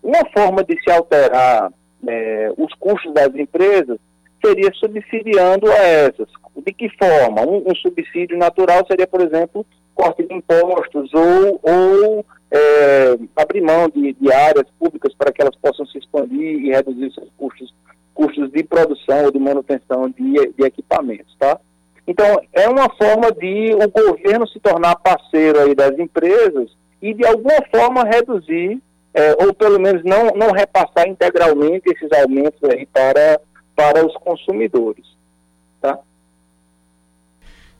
[0.00, 1.72] Uma forma de se alterar
[2.06, 3.98] é, os custos das empresas
[4.44, 6.28] seria subsidiando a essas.
[6.64, 7.42] De que forma?
[7.42, 13.88] Um, um subsídio natural seria, por exemplo, corte de impostos ou, ou é, abrir mão
[13.88, 17.74] de, de, áreas públicas para que elas possam se expandir e reduzir seus custos,
[18.14, 21.58] custos de produção ou de manutenção de, de equipamentos, tá?
[22.06, 26.70] Então, é uma forma de o governo se tornar parceiro aí das empresas
[27.02, 28.80] e, de alguma forma, reduzir,
[29.12, 33.40] é, ou pelo menos não, não repassar integralmente esses aumentos aí para,
[33.74, 35.15] para os consumidores?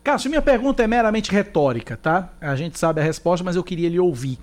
[0.06, 2.28] Cássio, minha pergunta é meramente retórica, tá?
[2.40, 4.38] A gente sabe a resposta, mas eu queria lhe ouvir.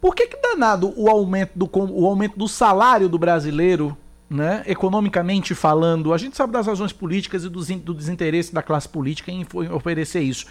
[0.00, 3.96] Por que, que danado o aumento do, o aumento do salário do brasileiro,
[4.28, 8.88] né, economicamente falando, a gente sabe das razões políticas e do, do desinteresse da classe
[8.88, 10.46] política em oferecer isso.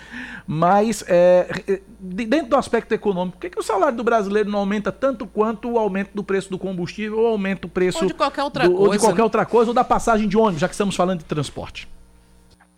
[0.47, 4.89] Mas, é, dentro do aspecto econômico, por que, que o salário do brasileiro não aumenta
[4.89, 7.99] tanto quanto o aumento do preço do combustível ou aumenta o preço.
[8.03, 8.87] Ou de qualquer outra do, coisa.
[8.87, 9.23] Ou de qualquer né?
[9.23, 11.89] outra coisa, ou da passagem de ônibus, já que estamos falando de transporte?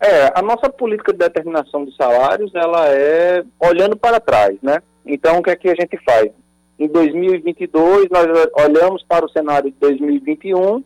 [0.02, 4.82] É, a nossa política de determinação dos salários, ela é olhando para trás, né?
[5.06, 6.32] Então, o que é que a gente faz?
[6.80, 8.26] Em 2022, nós
[8.66, 10.84] olhamos para o cenário de 2021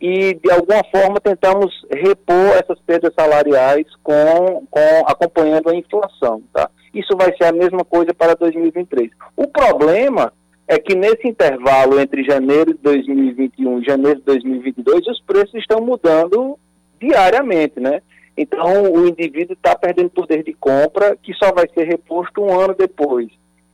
[0.00, 6.70] e, de alguma forma, tentamos repor essas perdas salariais com, com acompanhando a inflação, tá?
[6.94, 9.10] Isso vai ser a mesma coisa para 2023.
[9.36, 10.32] O problema
[10.66, 15.82] é que nesse intervalo entre janeiro de 2021 e janeiro de 2022, os preços estão
[15.82, 16.58] mudando
[16.98, 18.00] diariamente, né?
[18.36, 22.74] Então, o indivíduo está perdendo poder de compra, que só vai ser reposto um ano
[22.74, 23.28] depois.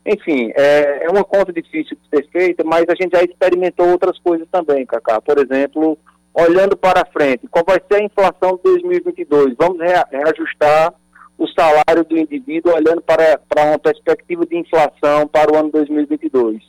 [0.06, 4.18] Enfim, é, é, uma conta difícil de ser feita, mas a gente já experimentou outras
[4.18, 5.20] coisas também, Cacá.
[5.20, 5.98] Por exemplo,
[6.34, 9.54] olhando para frente, qual vai ser a inflação de 2022?
[9.58, 10.94] Vamos reajustar
[11.38, 16.62] o salário do indivíduo olhando para, para uma perspectiva de inflação para o ano 2022.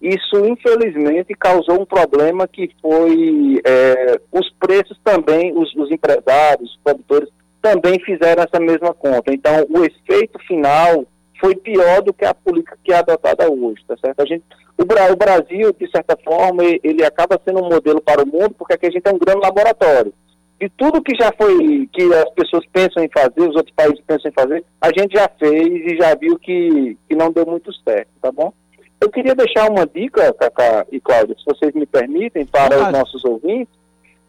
[0.00, 6.78] Isso, infelizmente, causou um problema que foi é, os preços também, os, os empresários, os
[6.82, 7.28] produtores,
[7.60, 9.32] também fizeram essa mesma conta.
[9.32, 11.04] Então, o efeito final
[11.40, 14.20] foi pior do que a política que é adotada hoje, tá certo?
[14.20, 14.44] A gente,
[14.76, 18.74] o, o Brasil, de certa forma, ele acaba sendo um modelo para o mundo, porque
[18.74, 20.12] aqui a gente é um grande laboratório.
[20.60, 24.30] De tudo que já foi, que as pessoas pensam em fazer, os outros países pensam
[24.30, 28.10] em fazer, a gente já fez e já viu que, que não deu muito certo,
[28.20, 28.52] tá bom?
[29.00, 33.24] Eu queria deixar uma dica, Cacá e Cláudia, se vocês me permitem, para os nossos
[33.24, 33.72] ouvintes,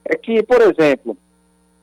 [0.06, 1.18] é que, por exemplo,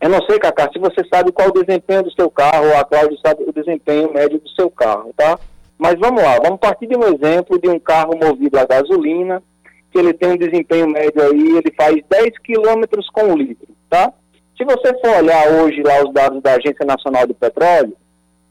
[0.01, 2.85] eu não sei, Cacá, se você sabe qual o desempenho do seu carro, ou a
[2.85, 5.39] Cláudia sabe o desempenho médio do seu carro, tá?
[5.77, 9.43] Mas vamos lá, vamos partir de um exemplo de um carro movido a gasolina,
[9.91, 14.13] que ele tem um desempenho médio aí, ele faz 10 quilômetros com litro, tá?
[14.57, 17.97] Se você for olhar hoje lá os dados da Agência Nacional do Petróleo,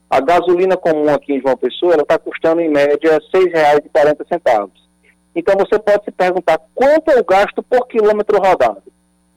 [0.09, 4.69] A gasolina comum aqui em João Pessoa, ela está custando em média R$ 6,40.
[5.35, 8.81] Então você pode se perguntar quanto é o gasto por quilômetro rodado.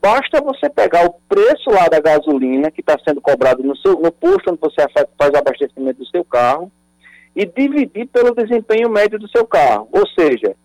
[0.01, 4.11] Basta você pegar o preço lá da gasolina que está sendo cobrado no, seu, no
[4.11, 6.73] posto onde você fa- faz o abastecimento do seu carro
[7.37, 9.89] e dividir pelo desempenho médio do seu carro.
[9.93, 10.57] Ou seja,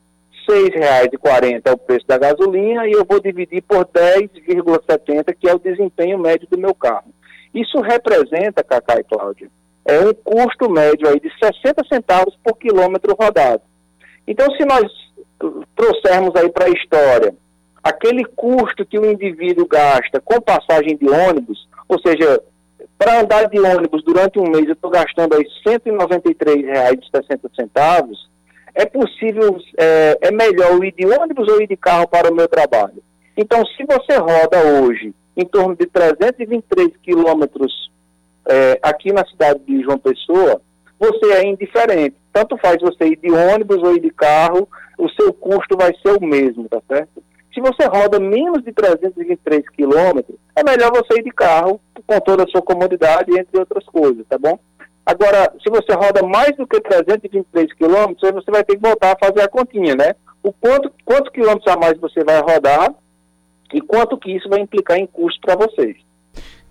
[0.47, 5.53] R$ 6,40 é o preço da gasolina e eu vou dividir por 10,70, que é
[5.53, 7.13] o desempenho médio do meu carro.
[7.53, 9.49] Isso representa, Cacá e Cláudia,
[9.85, 13.61] é um custo médio aí de 60 centavos por quilômetro rodado.
[14.27, 14.83] Então, se nós
[15.75, 17.35] trouxermos aí para a história
[17.85, 22.41] aquele custo que o indivíduo gasta com passagem de ônibus, ou seja,
[22.97, 28.07] para andar de ônibus durante um mês eu estou gastando aí R$ 193,60,
[28.73, 32.35] é possível, é, é melhor eu ir de ônibus ou ir de carro para o
[32.35, 33.03] meu trabalho.
[33.37, 37.91] Então, se você roda hoje em torno de 323 quilômetros
[38.47, 40.59] é, aqui na cidade de João Pessoa,
[40.99, 42.15] você é indiferente.
[42.33, 44.67] Tanto faz você ir de ônibus ou ir de carro,
[44.97, 47.23] o seu custo vai ser o mesmo, tá certo?
[47.55, 52.43] Se você roda menos de 323 quilômetros, é melhor você ir de carro com toda
[52.43, 54.59] a sua comodidade, entre outras coisas, tá bom?
[55.05, 59.25] Agora, se você roda mais do que 323 quilômetros, você vai ter que voltar a
[59.25, 60.15] fazer a continha, né?
[60.43, 62.93] O quanto, quantos quilômetros a mais você vai rodar
[63.73, 65.95] e quanto que isso vai implicar em custo para vocês.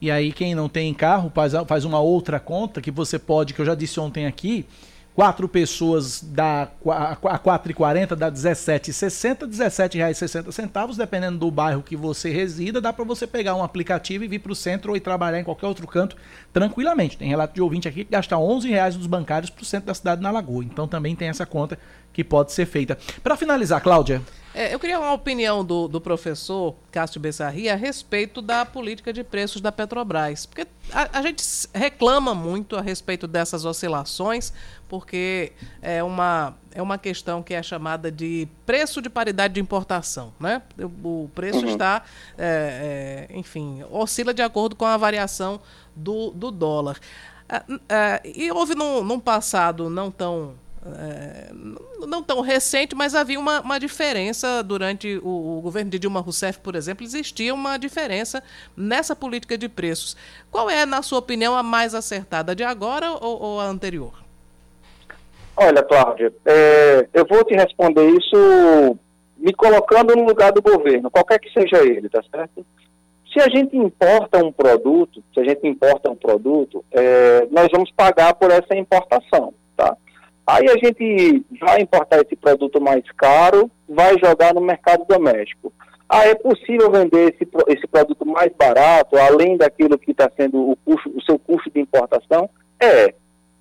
[0.02, 3.60] E aí, quem não tem carro, faz, faz uma outra conta que você pode, que
[3.60, 4.66] eu já disse ontem aqui,
[5.14, 12.80] quatro pessoas dá a 4,40 dá 17,60, 17,60 centavos, dependendo do bairro que você resida,
[12.80, 15.44] dá para você pegar um aplicativo e vir para o centro ou ir trabalhar em
[15.44, 16.16] qualquer outro canto
[16.52, 17.16] tranquilamente.
[17.16, 19.94] Tem relato de ouvinte aqui que gasta 11 reais dos bancários para o centro da
[19.94, 20.64] cidade na Lagoa.
[20.64, 21.78] Então também tem essa conta
[22.12, 22.98] que pode ser feita.
[23.22, 24.20] Para finalizar, Cláudia.
[24.54, 29.24] É, eu queria uma opinião do, do professor Cássio Bessarri a respeito da política de
[29.24, 30.46] preços da Petrobras.
[30.46, 31.42] Porque a, a gente
[31.74, 34.52] reclama muito a respeito dessas oscilações,
[34.88, 35.50] porque
[35.82, 40.32] é uma, é uma questão que é chamada de preço de paridade de importação.
[40.38, 40.62] Né?
[41.02, 41.72] O preço Uhum.
[41.72, 42.04] está,
[42.38, 45.60] é, é, enfim, oscila de acordo com a variação
[45.96, 47.00] do, do dólar.
[47.48, 50.54] Ah, ah, e houve num, num passado não tão
[50.86, 51.50] é,
[52.06, 56.58] não tão recente, mas havia uma, uma diferença durante o, o, governo de Dilma Rousseff,
[56.60, 58.42] por exemplo, existia uma diferença
[58.76, 60.16] nessa política de preços.
[60.50, 64.12] Qual é, na sua opinião, a mais acertada, de agora ou, ou a anterior?
[65.56, 68.98] Olha, Cláudia, é, eu vou te responder isso
[69.38, 72.64] me colocando no lugar do governo, qualquer que seja ele, tá certo?
[73.32, 77.90] Se a gente importa um produto, se a gente importa um produto, é, nós vamos
[77.90, 79.96] pagar por essa importação, tá?
[80.46, 85.72] Aí a gente vai importar esse produto mais caro, vai jogar no mercado doméstico.
[86.08, 90.76] Ah, é possível vender esse, esse produto mais barato, além daquilo que está sendo o,
[90.76, 92.48] custo, o seu custo de importação?
[92.78, 93.14] É.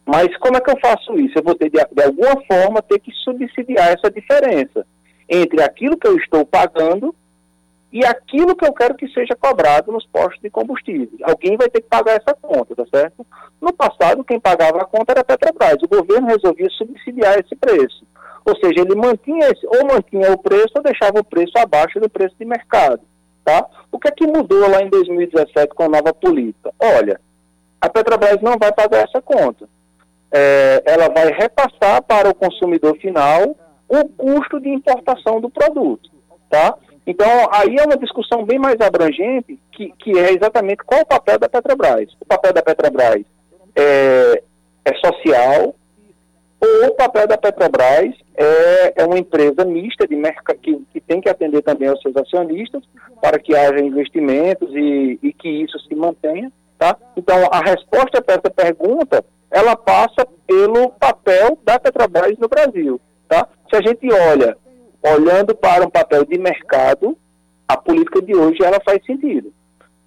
[0.05, 1.38] Mas como é que eu faço isso?
[1.38, 4.86] Eu vou ter, de, de alguma forma, ter que subsidiar essa diferença
[5.29, 7.15] entre aquilo que eu estou pagando
[7.93, 11.09] e aquilo que eu quero que seja cobrado nos postos de combustível.
[11.21, 13.23] Alguém vai ter que pagar essa conta, tá certo?
[13.61, 15.77] No passado, quem pagava a conta era a Petrobras.
[15.83, 18.03] O governo resolvia subsidiar esse preço.
[18.43, 22.09] Ou seja, ele mantinha esse, ou mantinha o preço ou deixava o preço abaixo do
[22.09, 23.01] preço de mercado.
[23.45, 23.63] Tá?
[23.91, 26.73] O que é que mudou lá em 2017 com a nova política?
[26.79, 27.21] Olha,
[27.79, 29.69] a Petrobras não vai pagar essa conta.
[30.31, 33.55] É, ela vai repassar para o consumidor final
[33.87, 36.09] o custo de importação do produto.
[36.49, 36.75] Tá?
[37.06, 41.38] Então, aí é uma discussão bem mais abrangente, que, que é exatamente qual o papel
[41.38, 42.10] da Petrobras.
[42.20, 43.24] O papel da Petrobras
[43.76, 44.43] é,
[44.86, 45.76] é social,
[46.62, 51.20] ou o papel da Petrobras é, é uma empresa mista de mercado que, que, tem
[51.20, 52.82] que atender também aos seus acionistas
[53.22, 56.49] para que haja investimentos e, e que isso se mantenha.
[56.80, 56.97] Tá?
[57.18, 62.99] Então, a resposta para essa pergunta, ela passa pelo papel da Petrobras no Brasil.
[63.28, 63.47] Tá?
[63.70, 64.58] Se a gente olha
[65.04, 67.18] olhando para um papel de mercado,
[67.68, 69.54] a política de hoje ela faz sentido.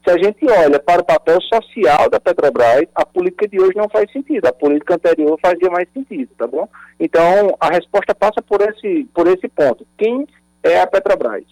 [0.05, 3.89] Se a gente olha para o papel social da Petrobras, a política de hoje não
[3.89, 4.47] faz sentido.
[4.47, 6.69] A política anterior fazia mais sentido, tá bom?
[6.99, 9.85] Então, a resposta passa por esse, por esse ponto.
[9.99, 10.25] Quem
[10.63, 11.45] é a Petrobras?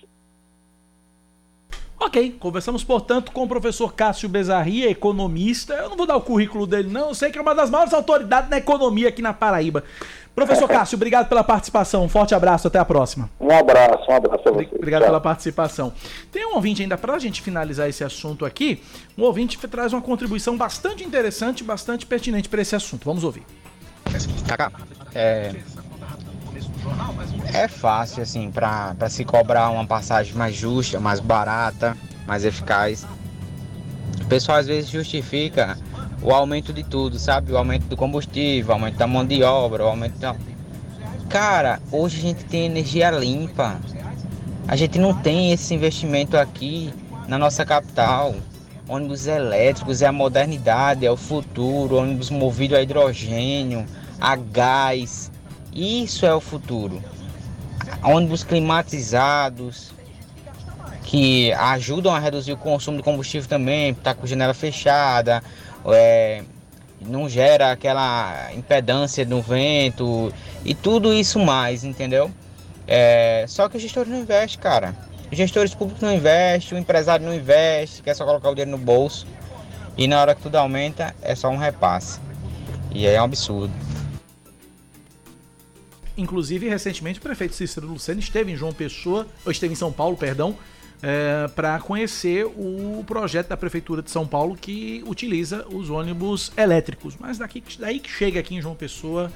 [1.98, 5.74] Ok, conversamos, portanto, com o professor Cássio Bezarria, economista.
[5.74, 7.08] Eu não vou dar o currículo dele, não.
[7.08, 9.82] Eu sei que é uma das maiores autoridades na economia aqui na Paraíba.
[10.34, 12.04] Professor Cássio, obrigado pela participação.
[12.04, 13.30] Um forte abraço, até a próxima.
[13.40, 14.68] Um abraço, um abraço a você.
[14.74, 15.08] Obrigado Tchau.
[15.08, 15.92] pela participação.
[16.32, 18.82] Tem um ouvinte ainda, pra gente finalizar esse assunto aqui,
[19.16, 23.04] um ouvinte que traz uma contribuição bastante interessante, bastante pertinente para esse assunto.
[23.04, 23.44] Vamos ouvir.
[24.46, 24.72] Cacá,
[25.14, 25.54] é,
[27.52, 33.06] é fácil, assim, para se cobrar uma passagem mais justa, mais barata, mais eficaz.
[34.20, 35.78] O pessoal às vezes justifica
[36.22, 37.52] o aumento de tudo, sabe?
[37.52, 40.34] O aumento do combustível, o aumento da mão de obra, o aumento da.
[41.28, 43.80] Cara, hoje a gente tem energia limpa.
[44.66, 46.92] A gente não tem esse investimento aqui
[47.28, 48.34] na nossa capital.
[48.86, 53.86] Ônibus elétricos é a modernidade, é o futuro, ônibus movido a hidrogênio,
[54.20, 55.30] a gás.
[55.72, 57.02] Isso é o futuro.
[58.02, 59.94] Ônibus climatizados,
[61.04, 65.42] que ajudam a reduzir o consumo de combustível também, tá com janela fechada,
[65.92, 66.42] é,
[67.00, 70.32] não gera aquela impedância no vento
[70.64, 72.30] e tudo isso mais, entendeu?
[72.86, 74.96] É, só que os gestores não investem, cara.
[75.30, 78.78] Os gestores públicos não investem, o empresário não investe, quer só colocar o dinheiro no
[78.78, 79.26] bolso.
[79.96, 82.20] E na hora que tudo aumenta, é só um repasse.
[82.90, 83.72] E é um absurdo.
[86.16, 90.16] Inclusive, recentemente, o prefeito Cícero Lucena esteve em João Pessoa, ou esteve em São Paulo,
[90.16, 90.56] perdão,
[91.04, 97.14] é, para conhecer o projeto da Prefeitura de São Paulo que utiliza os ônibus elétricos.
[97.20, 99.30] Mas daqui, daí que chega aqui em João Pessoa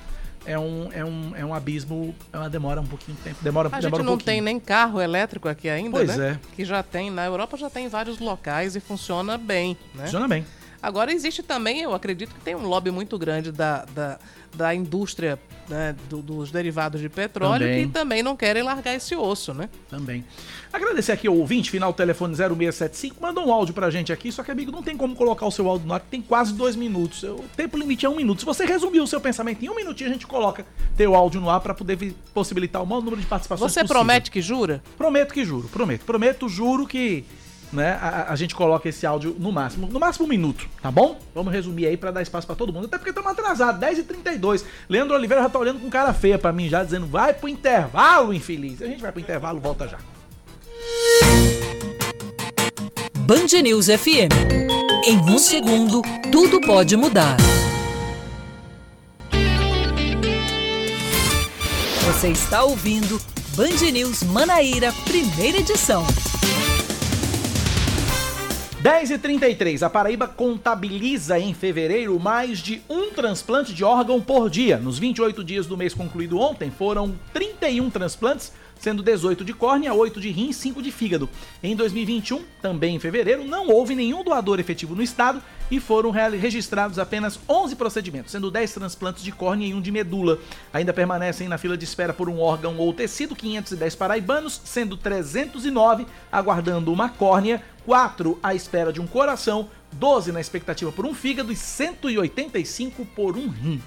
[0.46, 3.36] é um, é um, é um abismo, é uma demora um pouquinho de tempo.
[3.42, 6.38] Demora, A demora gente não tem nem carro elétrico aqui ainda, Pois né?
[6.42, 6.56] é.
[6.56, 10.04] Que já tem, na Europa já tem em vários locais e funciona bem, né?
[10.04, 10.46] Funciona bem.
[10.82, 14.18] Agora existe também, eu acredito que tem um lobby muito grande da, da,
[14.54, 17.86] da indústria né, do- dos derivados de petróleo Também.
[17.86, 19.68] que também não querem largar esse osso, né?
[19.90, 20.24] Também.
[20.72, 24.50] Agradecer aqui ao ouvinte, final telefone 0675, mandou um áudio pra gente aqui, só que,
[24.50, 27.22] amigo, não tem como colocar o seu áudio no ar, que tem quase dois minutos.
[27.24, 28.38] O tempo limite é um minuto.
[28.40, 30.64] Se você resumir o seu pensamento em um minutinho, a gente coloca
[30.96, 33.96] teu áudio no ar pra poder possibilitar o maior número de participações Você possível.
[33.96, 34.82] promete que jura?
[34.96, 36.04] Prometo que juro, prometo.
[36.04, 37.24] Prometo, juro que
[37.72, 41.18] né, a, a gente coloca esse áudio no máximo, no máximo um minuto, tá bom?
[41.34, 44.64] Vamos resumir aí pra dar espaço pra todo mundo, até porque estamos atrasados, 10h32.
[44.88, 48.32] Leandro Oliveira já tá olhando com cara feia pra mim, já dizendo, vai pro intervalo,
[48.32, 48.80] infeliz.
[48.82, 49.98] A gente vai pro intervalo, volta já.
[53.18, 54.32] Band News FM.
[55.04, 56.02] Em um segundo,
[56.32, 57.36] tudo pode mudar.
[62.06, 63.20] Você está ouvindo
[63.54, 66.06] Band News Manaíra, primeira edição.
[68.82, 74.76] 10h33, a Paraíba contabiliza em fevereiro mais de um transplante de órgão por dia.
[74.76, 80.20] Nos 28 dias do mês concluído ontem, foram 31 transplantes, sendo 18 de córnea, 8
[80.20, 81.28] de rim e 5 de fígado.
[81.60, 87.00] Em 2021, também em fevereiro, não houve nenhum doador efetivo no estado e foram registrados
[87.00, 90.38] apenas 11 procedimentos, sendo 10 transplantes de córnea e um de medula.
[90.72, 96.06] Ainda permanecem na fila de espera por um órgão ou tecido 510 paraibanos, sendo 309
[96.30, 101.50] aguardando uma córnea, 4 à espera de um coração, 12 na expectativa por um fígado
[101.50, 103.80] e 185 por um rim.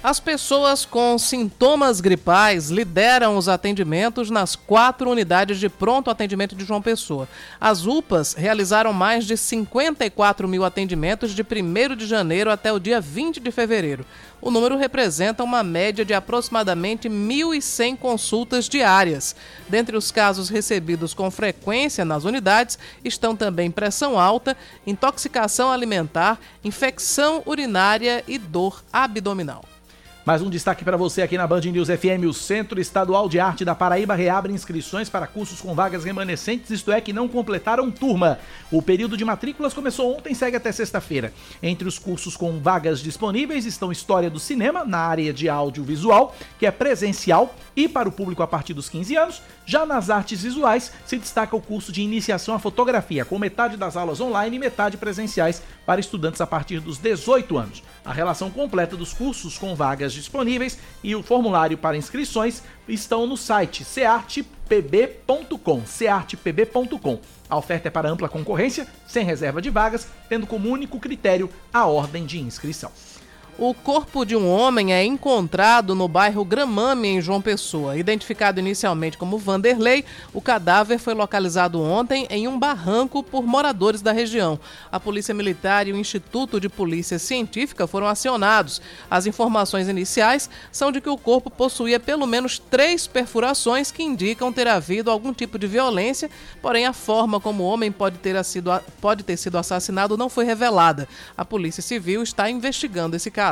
[0.00, 6.64] As pessoas com sintomas gripais lideram os atendimentos nas quatro unidades de pronto atendimento de
[6.64, 7.28] João Pessoa.
[7.60, 13.00] As UPAs realizaram mais de 54 mil atendimentos de 1 de janeiro até o dia
[13.00, 14.06] 20 de fevereiro.
[14.40, 19.34] O número representa uma média de aproximadamente 1.100 consultas diárias.
[19.68, 27.42] Dentre os casos recebidos com frequência nas unidades estão também pressão alta, intoxicação alimentar, infecção
[27.44, 29.64] urinária e dor abdominal.
[30.28, 32.28] Mais um destaque para você aqui na Band News FM.
[32.28, 36.92] O Centro Estadual de Arte da Paraíba reabre inscrições para cursos com vagas remanescentes, isto
[36.92, 38.38] é, que não completaram turma.
[38.70, 41.32] O período de matrículas começou ontem e segue até sexta-feira.
[41.62, 46.66] Entre os cursos com vagas disponíveis estão História do Cinema, na área de audiovisual, que
[46.66, 49.42] é presencial e para o público a partir dos 15 anos.
[49.68, 53.98] Já nas artes visuais, se destaca o curso de iniciação à fotografia, com metade das
[53.98, 57.82] aulas online e metade presenciais para estudantes a partir dos 18 anos.
[58.02, 63.36] A relação completa dos cursos com vagas disponíveis e o formulário para inscrições estão no
[63.36, 67.20] site ceartpb.com, ceartpb.com.
[67.50, 71.84] A oferta é para ampla concorrência, sem reserva de vagas, tendo como único critério a
[71.84, 72.90] ordem de inscrição.
[73.60, 77.96] O corpo de um homem é encontrado no bairro Gramame, em João Pessoa.
[77.96, 84.12] Identificado inicialmente como Vanderlei, o cadáver foi localizado ontem em um barranco por moradores da
[84.12, 84.60] região.
[84.92, 88.80] A Polícia Militar e o Instituto de Polícia Científica foram acionados.
[89.10, 94.52] As informações iniciais são de que o corpo possuía pelo menos três perfurações que indicam
[94.52, 96.30] ter havido algum tipo de violência,
[96.62, 100.44] porém a forma como o homem pode ter sido, pode ter sido assassinado não foi
[100.44, 101.08] revelada.
[101.36, 103.47] A Polícia Civil está investigando esse caso.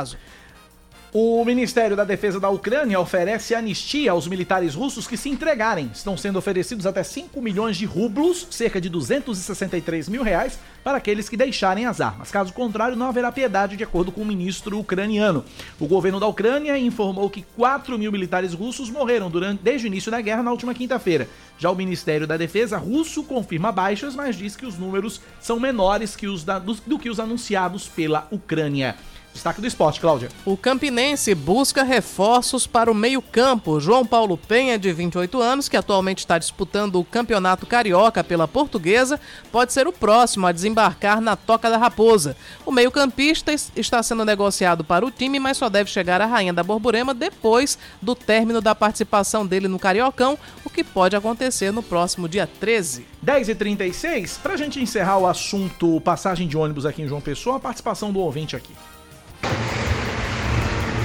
[1.13, 5.89] O Ministério da Defesa da Ucrânia oferece anistia aos militares russos que se entregarem.
[5.93, 11.29] Estão sendo oferecidos até 5 milhões de rublos, cerca de 263 mil reais, para aqueles
[11.29, 12.29] que deixarem as armas.
[12.29, 15.45] Caso contrário, não haverá piedade, de acordo com o ministro ucraniano.
[15.79, 20.11] O governo da Ucrânia informou que 4 mil militares russos morreram durante, desde o início
[20.11, 21.29] da guerra na última quinta-feira.
[21.57, 26.17] Já o Ministério da Defesa russo confirma baixas, mas diz que os números são menores
[26.17, 28.95] que os da, do, do que os anunciados pela Ucrânia.
[29.37, 30.29] Destaque do esporte, Cláudia.
[30.43, 33.79] O Campinense busca reforços para o meio-campo.
[33.79, 39.19] João Paulo Penha, de 28 anos, que atualmente está disputando o Campeonato Carioca pela Portuguesa,
[39.51, 42.35] pode ser o próximo a desembarcar na Toca da Raposa.
[42.65, 46.63] O meio-campista está sendo negociado para o time, mas só deve chegar à Rainha da
[46.63, 50.35] Borborema depois do término da participação dele no Cariocão,
[50.65, 53.05] o que pode acontecer no próximo dia 13.
[53.23, 57.59] 10h36, para a gente encerrar o assunto passagem de ônibus aqui em João Pessoa, a
[57.59, 58.73] participação do ouvinte aqui.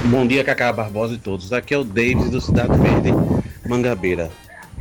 [0.05, 1.51] Bom dia, Cacá Barbosa e todos.
[1.53, 3.11] Aqui é o Davis do Cidade Verde,
[3.67, 4.29] Mangabeira.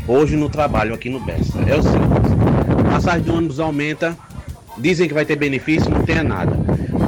[0.07, 1.59] Hoje no trabalho aqui no Bessa.
[1.61, 4.16] É o seguinte: passagem de ônibus aumenta,
[4.78, 6.57] dizem que vai ter benefício, não tem nada.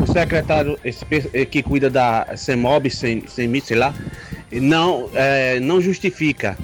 [0.03, 1.05] O secretário esse,
[1.51, 3.95] que cuida da CEMOB, sem, sem lá,
[4.53, 6.57] não, é, não justifica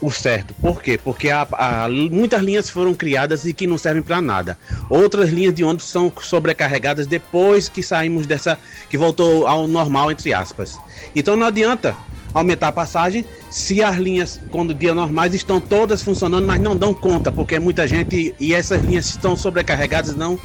[0.00, 0.54] o certo.
[0.54, 0.98] Por quê?
[1.02, 4.58] Porque há, há, muitas linhas foram criadas e que não servem para nada.
[4.88, 8.58] Outras linhas de ônibus são sobrecarregadas depois que saímos dessa.
[8.88, 10.78] que voltou ao normal, entre aspas.
[11.14, 11.96] Então não adianta
[12.34, 16.92] aumentar a passagem se as linhas, quando dia normais, estão todas funcionando, mas não dão
[16.92, 20.38] conta, porque é muita gente e essas linhas estão sobrecarregadas não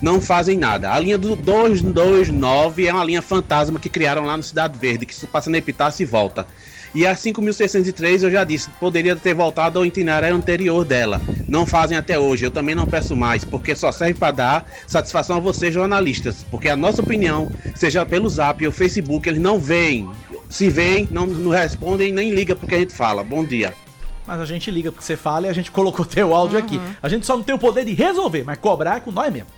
[0.00, 0.92] não fazem nada.
[0.92, 5.26] A linha do 229 é uma linha fantasma que criaram lá no Cidade Verde, que
[5.28, 6.44] passa na Epitácio e volta.
[6.94, 11.20] E a 5.603, eu já disse, poderia ter voltado ao itinerário anterior dela.
[11.48, 15.36] Não fazem até hoje, eu também não peço mais, porque só serve para dar satisfação
[15.36, 16.44] a vocês, jornalistas.
[16.50, 20.08] Porque a nossa opinião, seja pelo zap ou Facebook, eles não veem.
[20.50, 23.24] Se veem, não, não respondem nem ligam porque a gente fala.
[23.24, 23.72] Bom dia.
[24.26, 26.64] Mas a gente liga porque você fala e a gente colocou teu áudio uhum.
[26.64, 26.80] aqui.
[27.02, 29.48] A gente só não tem o poder de resolver, mas cobrar é com nós mesmo.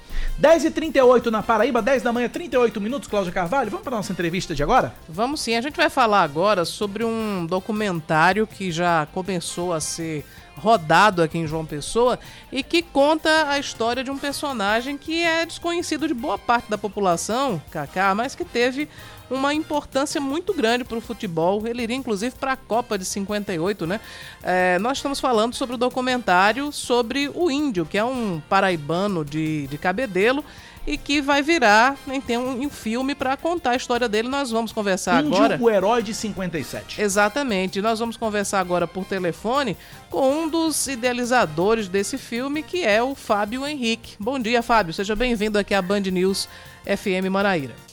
[0.40, 3.70] 10h38 na Paraíba, 10 da manhã, 38 minutos, Cláudia Carvalho.
[3.70, 4.94] Vamos para nossa entrevista de agora?
[5.08, 5.54] Vamos sim.
[5.54, 10.24] A gente vai falar agora sobre um documentário que já começou a ser
[10.56, 12.18] rodado aqui em João Pessoa
[12.50, 16.78] e que conta a história de um personagem que é desconhecido de boa parte da
[16.78, 18.88] população, Kaká, mas que teve
[19.30, 21.66] uma importância muito grande para o futebol.
[21.66, 24.00] Ele iria inclusive para a Copa de 58, né?
[24.42, 29.66] É, nós estamos falando sobre o documentário sobre o Índio, que é um paraibano de,
[29.66, 30.44] de Cabedelo
[30.86, 31.96] e que vai virar
[32.26, 34.28] tem um, um filme para contar a história dele.
[34.28, 35.58] Nós vamos conversar Índio, agora.
[35.60, 37.00] o herói de 57.
[37.00, 37.80] Exatamente.
[37.80, 39.76] Nós vamos conversar agora por telefone
[40.10, 44.16] com um dos idealizadores desse filme, que é o Fábio Henrique.
[44.18, 44.92] Bom dia, Fábio.
[44.92, 46.48] Seja bem-vindo aqui à Band News
[46.84, 47.83] FM Manaíra.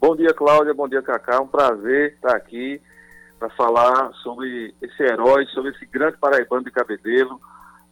[0.00, 0.74] Bom dia, Cláudia.
[0.74, 1.36] Bom dia, Cacá.
[1.36, 2.80] É um prazer estar aqui
[3.38, 7.40] para falar sobre esse herói, sobre esse grande paraibano de Cabedelo,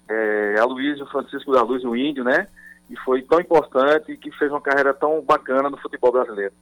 [0.08, 2.46] é, Aloysio Francisco da Luz, o Índio, né?
[2.90, 6.52] E foi tão importante e que fez uma carreira tão bacana no futebol brasileiro.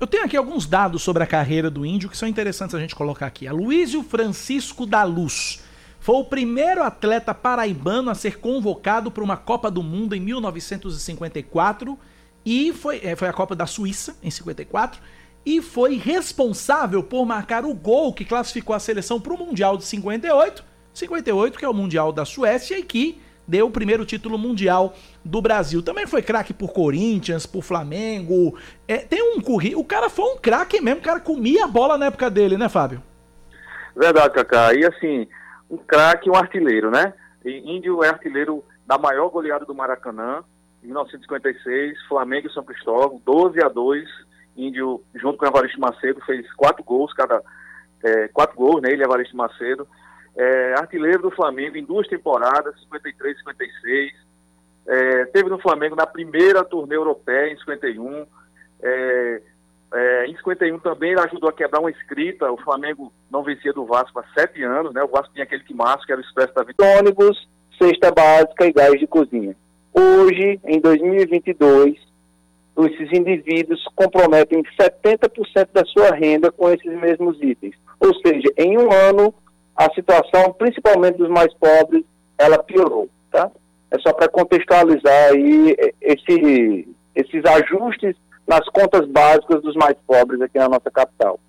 [0.00, 2.94] Eu tenho aqui alguns dados sobre a carreira do Índio que são interessantes a gente
[2.94, 3.46] colocar aqui.
[3.46, 5.64] Aloysio Francisco da Luz
[6.00, 11.98] foi o primeiro atleta paraibano a ser convocado para uma Copa do Mundo em 1954
[12.48, 14.98] e foi, é, foi a Copa da Suíça, em 54,
[15.44, 19.84] e foi responsável por marcar o gol que classificou a seleção para o Mundial de
[19.84, 24.94] 58, 58, que é o Mundial da Suécia, e que deu o primeiro título mundial
[25.22, 25.82] do Brasil.
[25.82, 28.58] Também foi craque por Corinthians, por Flamengo.
[28.86, 29.82] É, tem um currículo.
[29.82, 32.68] O cara foi um craque mesmo, o cara comia a bola na época dele, né,
[32.70, 33.02] Fábio?
[33.94, 34.72] Verdade, Kaká.
[34.72, 35.28] E assim,
[35.68, 37.12] um craque um artilheiro, né?
[37.44, 40.42] Índio é artilheiro da maior goleada do Maracanã,
[40.82, 44.28] 1956, Flamengo e São Cristóvão, 12 a 2.
[44.56, 47.40] Índio, junto com o Evaristo Macedo, fez quatro gols, cada
[48.02, 48.90] é, quatro gols, né?
[48.90, 49.86] Ele Evaristo Macedo.
[50.36, 54.12] É, artilheiro do Flamengo em duas temporadas, 53 e 56.
[54.86, 58.26] É, teve no Flamengo na primeira turnê europeia, em 51.
[58.82, 59.42] É,
[59.92, 62.50] é, em 51 também ele ajudou a quebrar uma escrita.
[62.50, 65.02] O Flamengo não vencia do Vasco há sete anos, né?
[65.02, 66.98] O Vasco tinha aquele que que era o Expresso da Vitória.
[66.98, 67.48] Ônibus,
[67.80, 69.56] cesta básica e gás de cozinha.
[69.98, 71.96] Hoje, em 2022,
[72.86, 77.74] esses indivíduos comprometem 70% da sua renda com esses mesmos itens.
[77.98, 79.34] Ou seja, em um ano,
[79.74, 82.04] a situação, principalmente dos mais pobres,
[82.38, 83.50] ela piorou, tá?
[83.90, 88.14] É só para contextualizar aí esse, esses ajustes
[88.46, 91.40] nas contas básicas dos mais pobres aqui na nossa capital.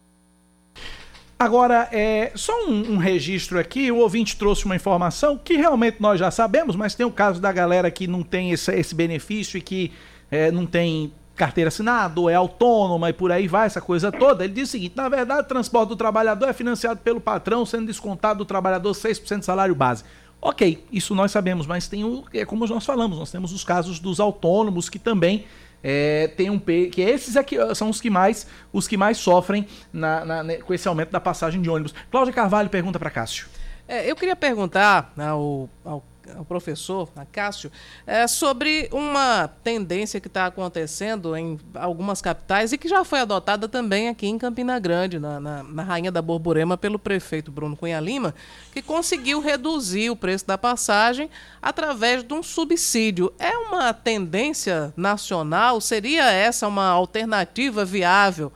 [1.42, 6.20] Agora, é, só um, um, registro aqui, o ouvinte trouxe uma informação que realmente nós
[6.20, 9.62] já sabemos, mas tem o caso da galera que não tem esse, esse benefício e
[9.62, 9.94] que
[10.30, 14.44] é, não tem carteira assinada, ou é autônoma e por aí vai, essa coisa toda.
[14.44, 17.86] Ele diz o seguinte: na verdade, o transporte do trabalhador é financiado pelo patrão, sendo
[17.86, 20.04] descontado do trabalhador 6% do salário base.
[20.42, 22.26] Ok, isso nós sabemos, mas tem o.
[22.34, 25.46] É como nós falamos, nós temos os casos dos autônomos que também
[25.84, 30.44] é, tem um que esses aqui são os que mais os que mais sofrem na,
[30.44, 31.94] na, com esse aumento da passagem de ônibus.
[32.12, 33.48] Cláudia Carvalho pergunta para Cássio.
[33.88, 36.04] É, eu queria perguntar ao, ao
[36.38, 37.72] ao professor, a Cássio,
[38.06, 43.68] é, sobre uma tendência que está acontecendo em algumas capitais e que já foi adotada
[43.68, 48.00] também aqui em Campina Grande, na, na, na, Rainha da Borborema, pelo prefeito Bruno Cunha
[48.00, 48.34] Lima,
[48.72, 51.30] que conseguiu reduzir o preço da passagem
[51.62, 53.34] através de um subsídio.
[53.40, 55.82] É uma tendência nacional?
[55.82, 58.52] Seria essa uma alternativa viável?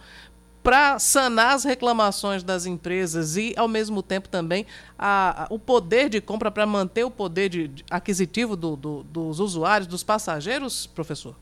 [0.63, 4.65] Para sanar as reclamações das empresas e, ao mesmo tempo, também
[4.97, 9.03] a, a, o poder de compra para manter o poder de, de aquisitivo do, do,
[9.03, 11.35] dos usuários, dos passageiros, professor?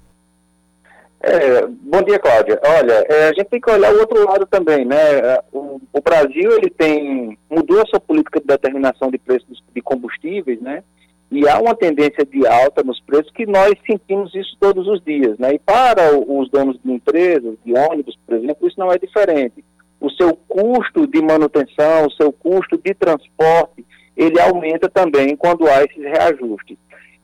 [1.23, 2.59] É, bom dia, Cláudia.
[2.63, 5.19] Olha, é, a gente tem que olhar o outro lado também, né?
[5.19, 9.81] É, o, o, Brasil ele tem mudou a sua política de determinação de preços de
[9.83, 10.83] combustíveis, né?
[11.31, 15.39] E há uma tendência de alta nos preços que nós sentimos isso todos os dias,
[15.39, 15.53] né?
[15.53, 19.63] E para os donos de empresas, de ônibus, por exemplo, isso não é diferente.
[20.01, 23.85] O seu custo de manutenção, o seu custo de transporte,
[24.17, 26.77] ele aumenta também quando há esses reajustes.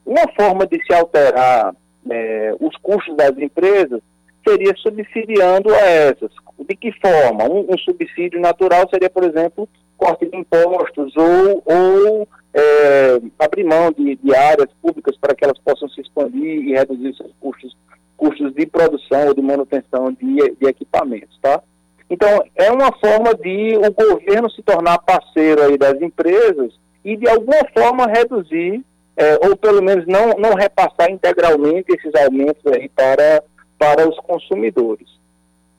[0.06, 1.74] Uma forma de se alterar
[2.10, 4.00] é, os custos das empresas
[4.46, 6.30] seria subsidiando a essas.
[6.66, 7.44] De que forma?
[7.44, 9.68] Um, um subsídio natural seria, por exemplo,
[9.98, 15.58] corte de impostos ou, ou é, abrir mão de, de, áreas públicas para que elas
[15.58, 17.76] possam se expandir e reduzir seus custos,
[18.16, 21.60] custos de produção ou de manutenção de, de equipamentos, tá?
[22.08, 26.72] Então, é uma forma de o governo se tornar parceiro aí das empresas
[27.04, 28.82] e, de alguma forma, reduzir,
[29.16, 33.42] é, ou pelo menos não, não repassar integralmente esses aumentos aí para,
[33.78, 35.08] para os consumidores,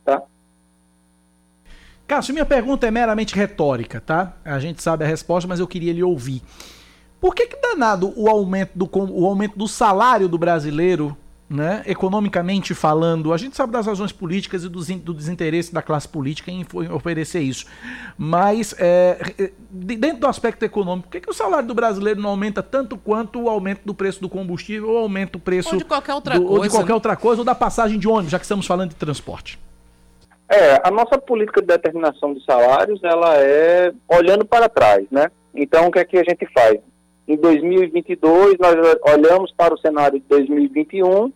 [0.05, 0.21] tá?
[2.09, 4.33] Cássio, minha pergunta é meramente retórica, tá?
[4.43, 6.41] A gente sabe a resposta, mas eu queria lhe ouvir.
[7.21, 11.15] Por que, que danado o aumento do, o aumento do salário do brasileiro,
[11.47, 16.07] né, economicamente falando, a gente sabe das razões políticas e do, do desinteresse da classe
[16.07, 17.67] política em oferecer isso,
[18.17, 22.63] mas é, dentro do aspecto econômico, por que, que o salário do brasileiro não aumenta
[22.63, 26.15] tanto quanto o aumento do preço do combustível ou aumenta o preço ou de qualquer
[26.15, 26.95] outra do, coisa, ou de qualquer né?
[26.95, 29.59] outra coisa ou da passagem de ônibus, já que estamos falando de transporte?
[30.49, 35.29] É, a nossa política de determinação de salários, ela é olhando para trás, né?
[35.53, 36.79] Então, o que é que a gente faz?
[37.27, 38.75] Em 2022, nós
[39.13, 41.31] olhamos para o cenário de 2021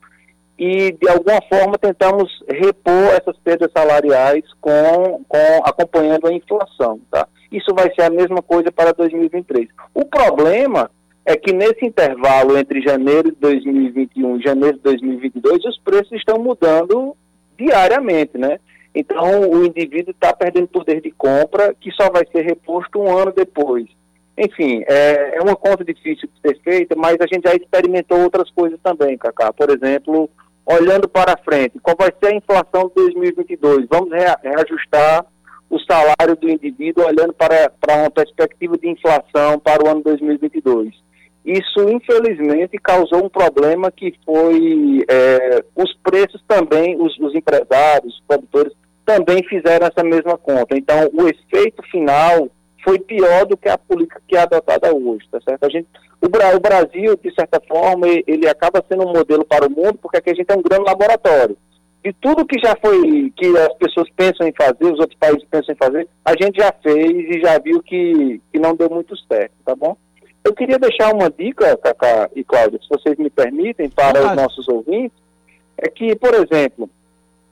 [0.58, 7.28] e, de alguma forma, tentamos repor essas perdas salariais com, com acompanhando a inflação, tá?
[7.52, 9.68] Isso vai ser a mesma coisa para 2023.
[9.94, 10.90] O problema
[11.24, 16.40] é que nesse intervalo entre janeiro de 2021 e janeiro de 2022, os preços estão
[16.40, 17.16] mudando
[17.56, 18.60] diariamente, né?
[18.96, 23.32] Então, o indivíduo está perdendo poder de compra, que só vai ser reposto um ano
[23.32, 23.88] depois.
[24.38, 28.50] Enfim, é, é, uma conta difícil de ser feita, mas a gente já experimentou outras
[28.52, 29.54] coisas também, Cacá.
[29.54, 30.30] Por exemplo,
[30.66, 33.88] olhando para frente, qual vai ser a inflação de 2022?
[33.90, 35.26] Vamos reajustar
[35.70, 40.94] o salário do indivíduo olhando para, para uma perspectiva de inflação para o ano 2022.
[41.46, 48.22] Isso, infelizmente, causou um problema que foi é, os preços também, os, os empresários, os
[48.26, 48.74] produtores,
[49.06, 50.78] também fizeram essa mesma conta.
[50.78, 52.50] Então, o efeito final
[52.84, 55.64] foi pior do que a política que é adotada hoje, tá certo?
[55.64, 55.88] A gente,
[56.22, 60.18] o, o Brasil, de certa forma, ele acaba sendo um modelo para o mundo, porque
[60.18, 61.58] aqui a gente é um grande laboratório.
[62.04, 65.74] De tudo que já foi, que as pessoas pensam em fazer, os outros países pensam
[65.74, 69.54] em fazer, a gente já fez e já viu que, que não deu muito certo,
[69.66, 69.96] tá bom?
[70.44, 74.68] Eu queria deixar uma dica, Cacá e Cláudia, se vocês me permitem, para os nossos
[74.68, 75.18] ouvintes,
[75.78, 76.90] é que, por exemplo,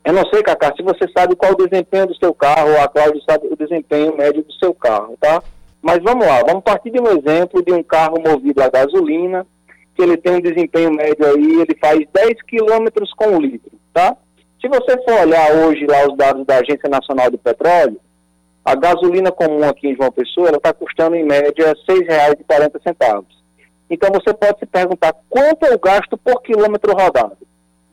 [0.03, 2.87] eu não sei, Cacá, se você sabe qual o desempenho do seu carro, ou a
[2.87, 5.41] Cláudia sabe o desempenho médio do seu carro, tá?
[5.81, 9.45] Mas vamos lá, vamos partir de um exemplo de um carro movido a gasolina,
[9.95, 14.15] que ele tem um desempenho médio aí, ele faz 10 quilômetros com litro, tá?
[14.59, 17.99] Se você for olhar hoje lá os dados da Agência Nacional do Petróleo,
[18.63, 23.25] a gasolina comum aqui em João Pessoa, ela está custando em média R$ 6,40.
[23.89, 27.37] Então você pode se perguntar quanto é o gasto por quilômetro rodado.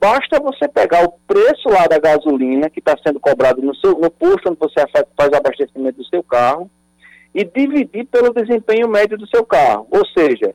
[0.00, 4.10] Basta você pegar o preço lá da gasolina que está sendo cobrado no, seu, no
[4.10, 6.70] posto onde você faz o abastecimento do seu carro
[7.34, 9.88] e dividir pelo desempenho médio do seu carro.
[9.90, 10.54] Ou seja,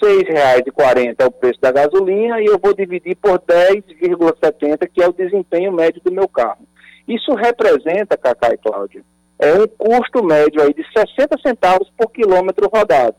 [0.00, 5.08] R$ 6,40 é o preço da gasolina e eu vou dividir por 10,70, que é
[5.08, 6.66] o desempenho médio do meu carro.
[7.06, 9.02] Isso representa, Cacá e Cláudia,
[9.38, 13.16] é um custo médio aí de 60 centavos por quilômetro rodado.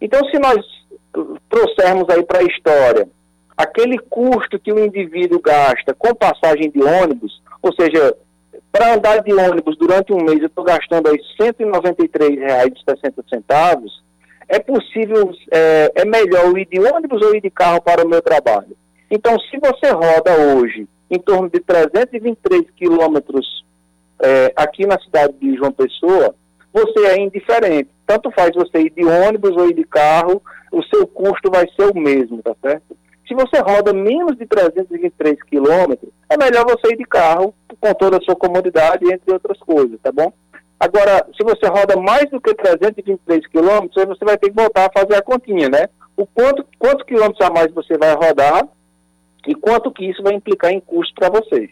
[0.00, 0.58] Então, se nós
[1.48, 3.08] trouxermos aí para a história
[3.58, 8.14] aquele custo que o indivíduo gasta com passagem de ônibus, ou seja,
[8.70, 11.22] para andar de ônibus durante um mês eu estou gastando aí R$
[11.52, 13.90] 193,60,
[14.48, 18.08] é possível, é, é melhor eu ir de ônibus ou ir de carro para o
[18.08, 18.76] meu trabalho?
[19.10, 23.64] Então, se você roda hoje em torno de 323 quilômetros
[24.22, 26.32] é, aqui na cidade de João Pessoa,
[26.72, 27.90] você é indiferente.
[28.06, 30.40] Tanto faz você ir de ônibus ou ir de carro,
[30.70, 32.96] o seu custo vai ser o mesmo, tá certo?
[33.28, 38.16] Se você roda menos de 323 quilômetros, é melhor você ir de carro com toda
[38.16, 40.32] a sua comodidade, entre outras coisas, tá bom?
[40.80, 45.00] Agora, se você roda mais do que 323 quilômetros, você vai ter que voltar a
[45.00, 45.88] fazer a continha, né?
[46.16, 48.66] O quanto, quantos quilômetros a mais você vai rodar
[49.46, 51.70] e quanto que isso vai implicar em custo para vocês.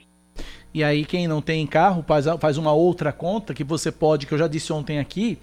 [0.74, 4.34] E aí, quem não tem carro, faz, faz uma outra conta que você pode, que
[4.34, 5.38] eu já disse ontem aqui,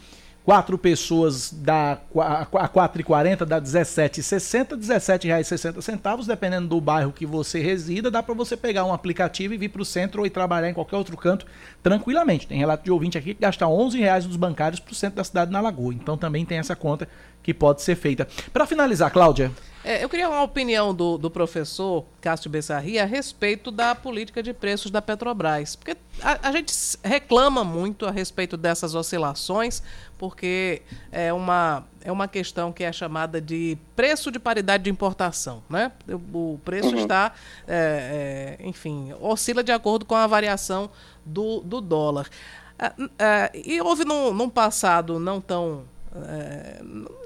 [0.45, 8.11] quatro pessoas dá a 4,40 dá 17,60, 17,60 centavos, dependendo do bairro que você resida,
[8.11, 10.73] dá para você pegar um aplicativo e vir para o centro ou ir trabalhar em
[10.73, 11.45] qualquer outro canto
[11.83, 12.47] tranquilamente.
[12.47, 15.23] Tem relato de ouvinte aqui que gasta 11 reais dos bancários para o centro da
[15.23, 15.93] cidade na Lagoa.
[15.93, 17.07] Então também tem essa conta
[17.43, 18.25] que pode ser feita.
[18.53, 19.51] Para finalizar, Cláudia.
[19.83, 24.53] É, eu queria uma opinião do, do professor Cássio Bessarri a respeito da política de
[24.53, 25.75] preços da Petrobras.
[25.75, 26.73] Porque a, a, gente
[27.03, 29.83] reclama muito a respeito dessas oscilações,
[30.17, 30.81] porque
[31.11, 35.63] é uma, é uma questão que é chamada de preço de paridade de importação.
[35.69, 35.91] Né?
[36.33, 36.99] O, preço uhum.
[36.99, 37.33] está,
[37.67, 40.89] é, é, enfim, oscila de acordo com a variação
[41.25, 42.29] do, do dólar.
[42.77, 45.85] Ah, ah, e houve num, num passado não tão
[46.15, 46.79] é,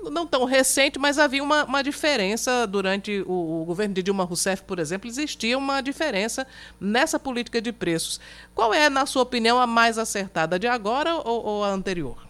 [0.09, 4.63] não tão recente, mas havia uma, uma diferença durante o, o, governo de Dilma Rousseff,
[4.63, 6.47] por exemplo, existia uma diferença
[6.79, 8.19] nessa política de preços.
[8.55, 12.26] Qual é, na sua opinião, a mais acertada, de agora ou, ou a anterior?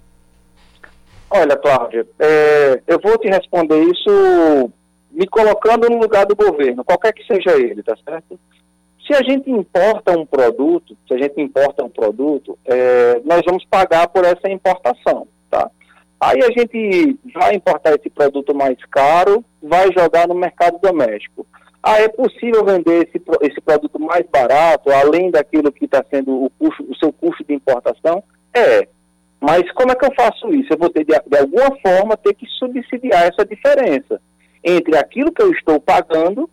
[1.29, 4.71] Olha, Cláudia, é, eu vou te responder isso
[5.11, 8.39] me colocando no lugar do governo, qualquer que seja ele, tá certo?
[9.05, 13.65] Se a gente importa um produto, se a gente importa um produto, é, nós vamos
[13.65, 15.71] pagar por essa importação, tá?
[16.19, 21.45] Aí a gente vai importar esse produto mais caro, vai jogar no mercado doméstico.
[21.81, 26.49] Ah, é possível vender esse, esse produto mais barato, além daquilo que está sendo o,
[26.49, 28.23] custo, o seu custo de importação?
[28.53, 28.87] É.
[29.39, 30.73] Mas como é que eu faço isso?
[30.73, 34.19] Eu vou ter, de, de alguma forma, ter que subsidiar essa diferença
[34.63, 36.49] entre aquilo que eu estou pagando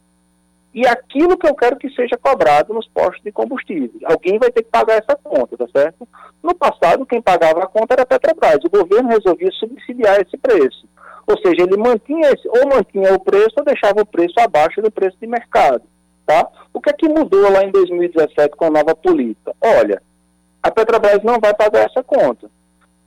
[0.75, 3.93] e aquilo que eu quero que seja cobrado nos postos de combustível.
[4.05, 6.07] Alguém vai ter que pagar essa conta, tá certo?
[6.43, 8.59] No passado, quem pagava a conta era a Petrobras.
[8.65, 10.87] O governo resolvia subsidiar esse preço.
[11.27, 14.91] Ou seja, ele mantinha esse, ou mantinha o preço ou deixava o preço abaixo do
[14.91, 15.83] preço de mercado.
[16.27, 16.49] Tá?
[16.73, 19.55] O que é que mudou lá em 2017 com a nova política?
[19.61, 20.03] Olha,
[20.63, 22.51] a Petrobras não vai pagar essa conta.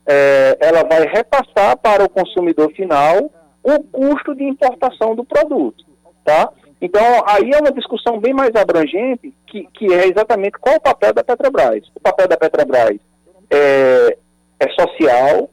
[0.08, 3.30] É, ela vai repassar para o consumidor final
[3.62, 5.86] o custo de importação do produto.
[6.24, 6.50] Tá?
[6.82, 11.14] Então, aí é uma discussão bem mais abrangente, que, que é exatamente qual o papel
[11.14, 11.88] da Petrobras.
[11.96, 12.98] O papel da Petrobras
[13.50, 14.18] é,
[14.60, 15.50] é social,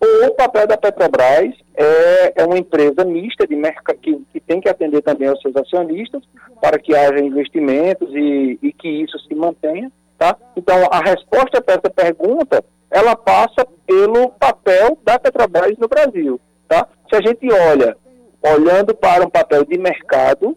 [0.00, 4.60] ou o papel da Petrobras é, é uma empresa mista de mercado que, que, tem
[4.60, 6.22] que atender também aos seus acionistas
[6.60, 9.90] para que haja investimentos e, e que isso se mantenha.
[10.18, 10.36] Tá?
[10.56, 16.40] Então, a resposta para essa pergunta, ela passa pelo papel da Petrobras no Brasil.
[16.68, 16.86] Tá?
[17.08, 17.96] Se a gente olha
[18.42, 20.56] olhando para um papel de mercado,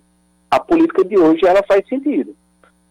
[0.50, 2.36] a política de hoje ela faz sentido.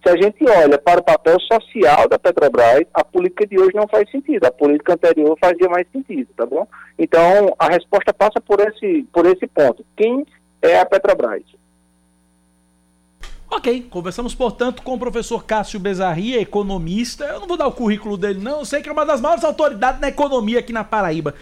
[0.04, 3.88] Se a gente olha para o papel social da Petrobras, a política de hoje não
[3.88, 4.44] faz sentido.
[4.44, 6.66] A política anterior fazia mais sentido, tá bom?
[6.98, 9.84] Então, a resposta passa por esse, por esse ponto.
[9.96, 10.26] Quem
[10.60, 11.42] é a Petrobras?
[13.56, 17.24] Ok, conversamos, portanto, com o professor Cássio Bezarria, economista.
[17.24, 18.58] Eu não vou dar o currículo dele, não.
[18.58, 21.34] Eu sei que é uma das maiores autoridades na economia aqui na Paraíba.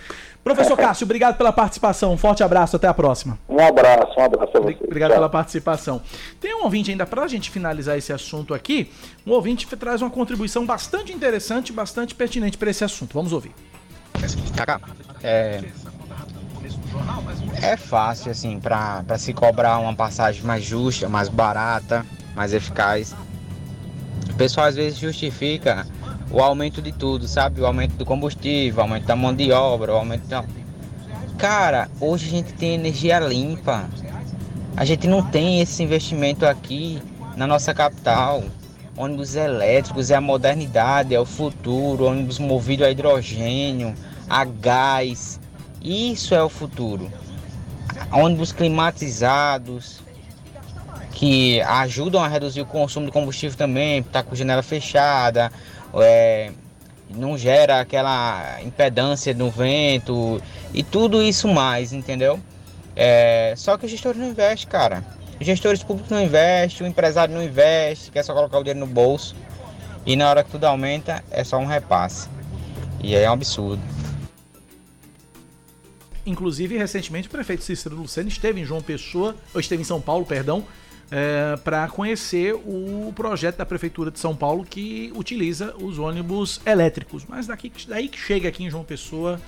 [0.44, 2.12] Professor Cássio, obrigado pela participação.
[2.12, 3.38] Um forte abraço, até a próxima.
[3.48, 4.76] Um abraço, um abraço a você.
[4.84, 5.16] Obrigado Tchau.
[5.16, 6.02] pela participação.
[6.38, 8.90] Tem um ouvinte ainda, para a gente finalizar esse assunto aqui,
[9.26, 13.14] um ouvinte traz uma contribuição bastante interessante, bastante pertinente para esse assunto.
[13.14, 13.54] Vamos ouvir.
[14.54, 14.80] Cacá,
[15.22, 15.62] é,
[17.60, 22.04] é fácil, assim, para se cobrar uma passagem mais justa, mais barata,
[22.34, 23.14] mais eficaz.
[24.30, 25.86] O pessoal às vezes justifica
[26.30, 27.60] o aumento de tudo, sabe?
[27.60, 30.44] O aumento do combustível, o aumento da mão de obra, o aumento da.
[31.38, 33.88] Cara, hoje a gente tem energia limpa.
[34.76, 37.02] A gente não tem esse investimento aqui
[37.36, 38.42] na nossa capital.
[38.96, 43.94] Ônibus elétricos é a modernidade, é o futuro, ônibus movido a hidrogênio,
[44.28, 45.38] a gás.
[45.82, 47.10] Isso é o futuro.
[48.12, 50.00] Ônibus climatizados,
[51.12, 55.50] que ajudam a reduzir o consumo de combustível também, tá com janela fechada,
[55.94, 56.52] é,
[57.10, 60.40] não gera aquela impedância no vento
[60.72, 62.38] e tudo isso mais, entendeu?
[62.94, 65.04] É, só que o gestor não investe, cara.
[65.40, 68.86] Os gestores públicos não investem, o empresário não investe, quer só colocar o dinheiro no
[68.86, 69.34] bolso.
[70.04, 72.28] E na hora que tudo aumenta, é só um repasse.
[73.00, 73.82] E é um absurdo.
[76.24, 80.24] Inclusive, recentemente, o prefeito Cícero Lucena esteve em João Pessoa, ou esteve em São Paulo,
[80.24, 80.64] perdão,
[81.10, 87.24] é, para conhecer o projeto da Prefeitura de São Paulo que utiliza os ônibus elétricos.
[87.28, 89.40] Mas daqui, daí que chega aqui em João Pessoa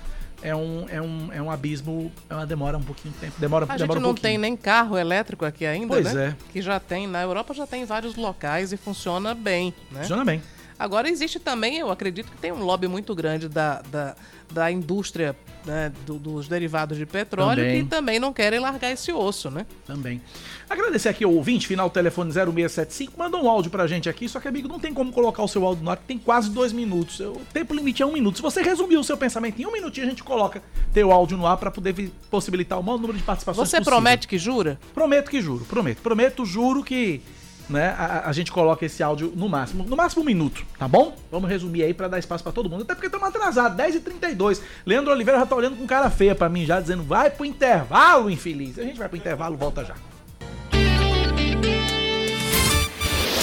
[0.42, 3.34] é um, é um, é um abismo, é uma demora um pouquinho de tempo.
[3.38, 4.22] Demora, A demora gente um não pouquinho.
[4.32, 6.36] tem nem carro elétrico aqui ainda, Pois né?
[6.38, 6.52] é.
[6.52, 10.00] Que já tem, na Europa já tem em vários locais e funciona bem, né?
[10.02, 10.42] Funciona bem.
[10.78, 14.16] Agora existe também, eu acredito que tem um lobby muito grande da, da,
[14.50, 17.82] da indústria né, do- dos derivados de petróleo Também.
[17.84, 19.64] que também não querem largar esse osso, né?
[19.86, 20.20] Também.
[20.68, 24.48] Agradecer aqui ao ouvinte, final telefone 0675, mandou um áudio pra gente aqui, só que,
[24.48, 27.20] amigo, não tem como colocar o seu áudio no ar, que tem quase dois minutos.
[27.20, 28.36] O tempo limite é um minuto.
[28.36, 31.46] Se você resumir o seu pensamento em um minutinho, a gente coloca teu áudio no
[31.46, 33.92] ar pra poder possibilitar o maior número de participações Você possível.
[33.92, 34.78] promete que jura?
[34.94, 36.02] Prometo que juro, prometo.
[36.02, 37.22] Prometo, juro que
[37.68, 41.16] né, a, a gente coloca esse áudio no máximo, no máximo um minuto, tá bom?
[41.30, 44.60] Vamos resumir aí pra dar espaço pra todo mundo, até porque estamos atrasados, 10h32.
[44.84, 48.30] Leandro Oliveira já tá olhando com cara feia pra mim, já dizendo, vai pro intervalo,
[48.30, 48.78] infeliz.
[48.78, 49.94] A gente vai pro intervalo, volta já.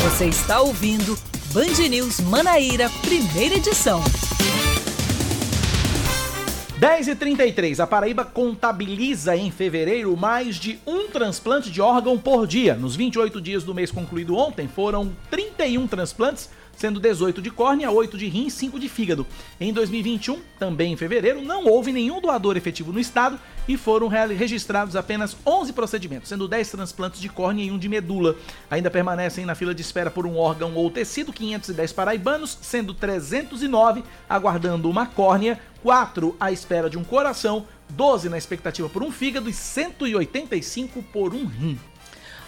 [0.03, 1.17] Você está ouvindo
[1.53, 4.01] Band News Manaíra, primeira edição.
[6.81, 12.73] 10h33, a Paraíba contabiliza em fevereiro mais de um transplante de órgão por dia.
[12.73, 18.17] Nos 28 dias do mês concluído ontem, foram 31 transplantes, sendo 18 de córnea, 8
[18.17, 19.25] de rim e 5 de fígado.
[19.59, 24.95] Em 2021, também em fevereiro, não houve nenhum doador efetivo no estado e foram registrados
[24.95, 28.35] apenas 11 procedimentos, sendo 10 transplantes de córnea e um de medula.
[28.69, 34.03] Ainda permanecem na fila de espera por um órgão ou tecido 510 paraibanos, sendo 309
[34.27, 39.49] aguardando uma córnea, 4 à espera de um coração, 12 na expectativa por um fígado
[39.49, 41.79] e 185 por um rim.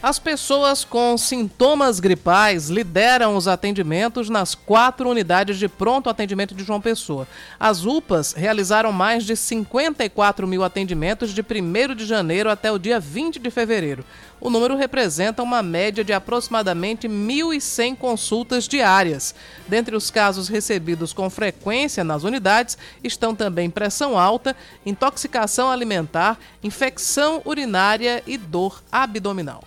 [0.04, 6.66] As pessoas com sintomas gripais lideram os atendimentos nas quatro unidades de pronto atendimento de
[6.66, 7.26] João Pessoa.
[7.58, 13.00] As UPAs realizaram mais de 54 mil atendimentos de 1 de janeiro até o dia
[13.00, 14.04] 20 de fevereiro.
[14.42, 19.34] O número representa uma média de aproximadamente 1.100 consultas diárias.
[19.70, 24.54] Dentre os casos recebidos com frequência nas unidades estão também pressão alta,
[24.86, 29.64] intoxicação alimentar, infecção urinária e dor abdominal.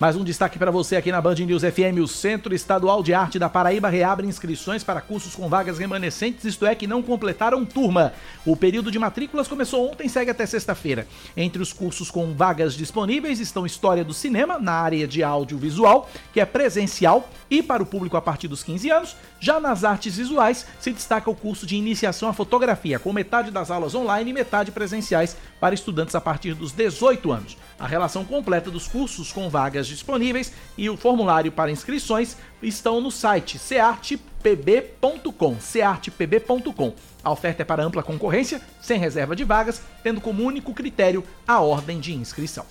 [0.00, 1.98] Mais um destaque para você aqui na Band News FM.
[2.00, 6.64] O Centro Estadual de Arte da Paraíba reabre inscrições para cursos com vagas remanescentes, isto
[6.64, 8.12] é, que não completaram turma.
[8.46, 11.04] O período de matrículas começou ontem e segue até sexta-feira.
[11.36, 16.40] Entre os cursos com vagas disponíveis estão História do Cinema, na área de audiovisual, que
[16.40, 19.16] é presencial e para o público a partir dos 15 anos.
[19.40, 23.68] Já nas artes visuais, se destaca o curso de iniciação à fotografia, com metade das
[23.68, 27.56] aulas online e metade presenciais para estudantes a partir dos 18 anos.
[27.78, 33.10] A relação completa dos cursos com vagas disponíveis e o formulário para inscrições estão no
[33.10, 36.92] site ceartpb.com, ceartpb.com.
[37.22, 41.60] A oferta é para ampla concorrência, sem reserva de vagas, tendo como único critério a
[41.60, 42.66] ordem de inscrição.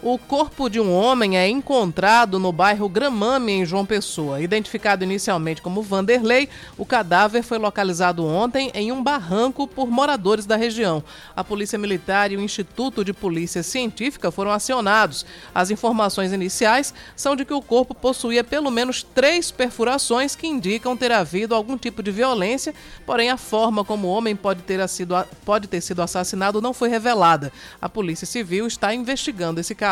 [0.00, 4.40] O corpo de um homem é encontrado no bairro Gramame, em João Pessoa.
[4.40, 10.54] Identificado inicialmente como Vanderlei, o cadáver foi localizado ontem em um barranco por moradores da
[10.54, 11.02] região.
[11.34, 15.26] A Polícia Militar e o Instituto de Polícia Científica foram acionados.
[15.52, 20.96] As informações iniciais são de que o corpo possuía pelo menos três perfurações que indicam
[20.96, 22.72] ter havido algum tipo de violência,
[23.04, 26.88] porém a forma como o homem pode ter sido, pode ter sido assassinado não foi
[26.88, 27.52] revelada.
[27.82, 29.87] A Polícia Civil está investigando esse caso.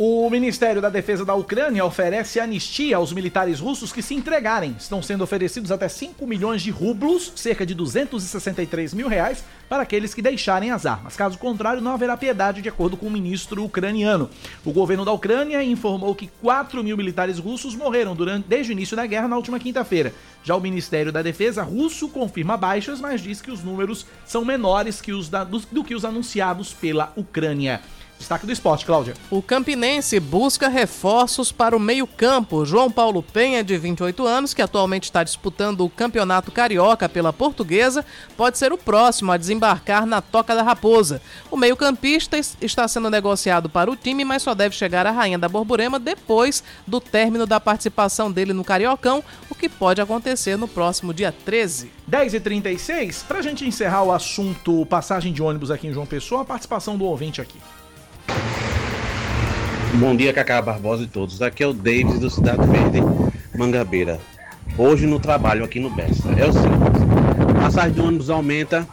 [0.00, 4.76] O Ministério da Defesa da Ucrânia oferece anistia aos militares russos que se entregarem.
[4.78, 10.14] Estão sendo oferecidos até 5 milhões de rublos, cerca de 263 mil reais, para aqueles
[10.14, 11.16] que deixarem as armas.
[11.16, 14.30] Caso contrário, não haverá piedade, de acordo com o ministro ucraniano.
[14.64, 18.96] O governo da Ucrânia informou que 4 mil militares russos morreram durante, desde o início
[18.96, 20.14] da guerra na última quinta-feira.
[20.44, 25.00] Já o Ministério da Defesa russo confirma baixas, mas diz que os números são menores
[25.00, 27.82] que os da, do, do que os anunciados pela Ucrânia.
[28.18, 29.14] Destaque do esporte, Cláudia.
[29.30, 32.66] O Campinense busca reforços para o meio-campo.
[32.66, 38.04] João Paulo Penha, de 28 anos, que atualmente está disputando o Campeonato Carioca pela Portuguesa,
[38.36, 41.22] pode ser o próximo a desembarcar na Toca da Raposa.
[41.50, 45.48] O meio-campista está sendo negociado para o time, mas só deve chegar à Rainha da
[45.48, 51.14] Borborema depois do término da participação dele no Cariocão, o que pode acontecer no próximo
[51.14, 51.90] dia 13.
[52.10, 56.44] 10h36, para a gente encerrar o assunto passagem de ônibus aqui em João Pessoa, a
[56.44, 57.58] participação do ouvinte aqui.
[59.94, 61.42] Bom dia, Cacá Barbosa e todos.
[61.42, 63.00] Aqui é o David do Cidade Verde,
[63.56, 64.20] Mangabeira.
[64.76, 66.28] Hoje no trabalho aqui no Bessa.
[66.36, 68.86] É o seguinte: passagem do ônibus aumenta,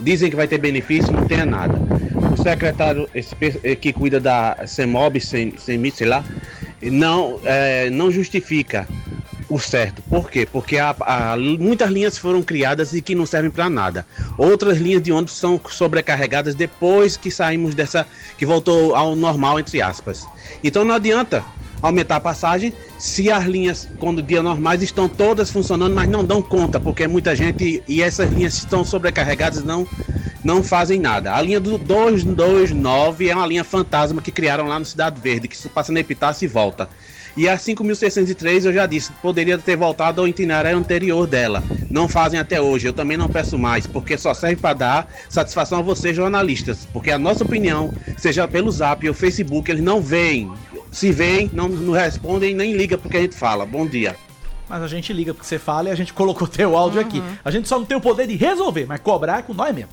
[0.00, 1.78] dizem que vai ter benefício, não tem nada.
[2.32, 6.24] o secretário esse, pe- que cuida da CEMOB, sem, sem sei lá,
[6.82, 8.88] não, é, não justifica
[9.50, 10.00] o certo.
[10.02, 10.46] Por quê?
[10.50, 14.06] Porque há- há- muitas linhas foram criadas e que não servem para nada.
[14.38, 18.06] Outras linhas de ônibus são sobrecarregadas depois que saímos dessa.
[18.38, 20.26] que voltou ao normal, entre aspas.
[20.64, 21.44] Então não adianta
[21.82, 26.40] aumentar a passagem se as linhas, quando dia normais, estão todas funcionando, mas não dão
[26.40, 29.86] conta, porque muita gente e essas linhas estão sobrecarregadas não
[30.42, 31.34] não fazem nada.
[31.34, 35.68] A linha do 229 é uma linha fantasma que criaram lá no Cidade Verde, que
[35.68, 36.88] passa na Epitácio e volta.
[37.36, 41.62] E a 5.603, eu já disse, poderia ter voltado ao itinerário anterior dela.
[41.90, 45.78] Não fazem até hoje, eu também não peço mais, porque só serve para dar satisfação
[45.78, 46.86] a vocês, jornalistas.
[46.92, 50.50] Porque a nossa opinião, seja pelo zap ou Facebook, eles não veem.
[50.90, 53.64] Se veem, não nos respondem nem ligam porque a gente fala.
[53.64, 54.16] Bom dia.
[54.70, 57.20] Mas a gente liga porque você fala e a gente colocou teu áudio aqui.
[57.44, 59.90] A gente só não tem o poder de resolver, mas cobrar é com nós mesmo.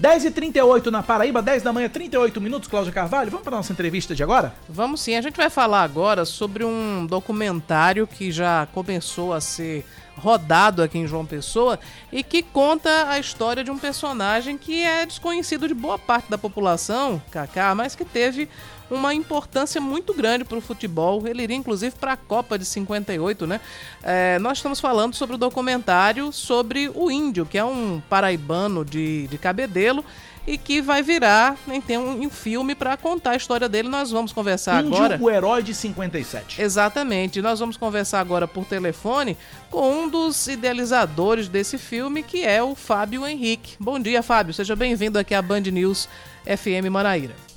[0.00, 3.28] 10h38 na Paraíba, 10 da manhã, 38 minutos, Cláudia Carvalho.
[3.28, 4.54] Vamos para nossa entrevista de agora?
[4.68, 9.84] Vamos sim, a gente vai falar agora sobre um documentário que já começou a ser
[10.16, 11.76] rodado aqui em João Pessoa
[12.12, 16.38] e que conta a história de um personagem que é desconhecido de boa parte da
[16.38, 18.48] população, Kaká, mas que teve
[18.90, 21.26] uma importância muito grande para o futebol.
[21.26, 23.60] Ele iria inclusive para a Copa de 58, né?
[24.02, 29.26] É, nós estamos falando sobre o documentário sobre o Índio, que é um paraibano de,
[29.28, 30.04] de Cabedelo
[30.46, 31.56] e que vai virar,
[31.86, 33.88] tem um, um filme para contar a história dele.
[33.88, 35.18] Nós vamos conversar Índio, agora.
[35.20, 36.60] o herói de 57.
[36.60, 37.42] Exatamente.
[37.42, 39.36] Nós vamos conversar agora por telefone
[39.70, 43.76] com um dos idealizadores desse filme, que é o Fábio Henrique.
[43.78, 44.54] Bom dia, Fábio.
[44.54, 46.08] Seja bem-vindo aqui à Band News
[46.44, 47.49] FM Manaíra.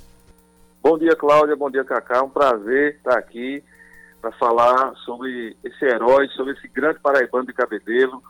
[0.84, 1.56] Bom dia, Cláudia.
[1.56, 2.22] Bom dia, Cacá.
[2.22, 3.64] Um prazer estar aqui
[4.20, 8.22] para falar sobre esse herói, sobre esse grande paraibano de Cabedelo,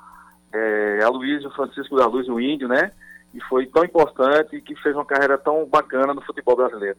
[0.53, 2.93] é, Aloysio Francisco da Luz, o Índio, né?
[3.35, 6.97] E foi tão importante e que fez uma carreira tão bacana no futebol brasileiro.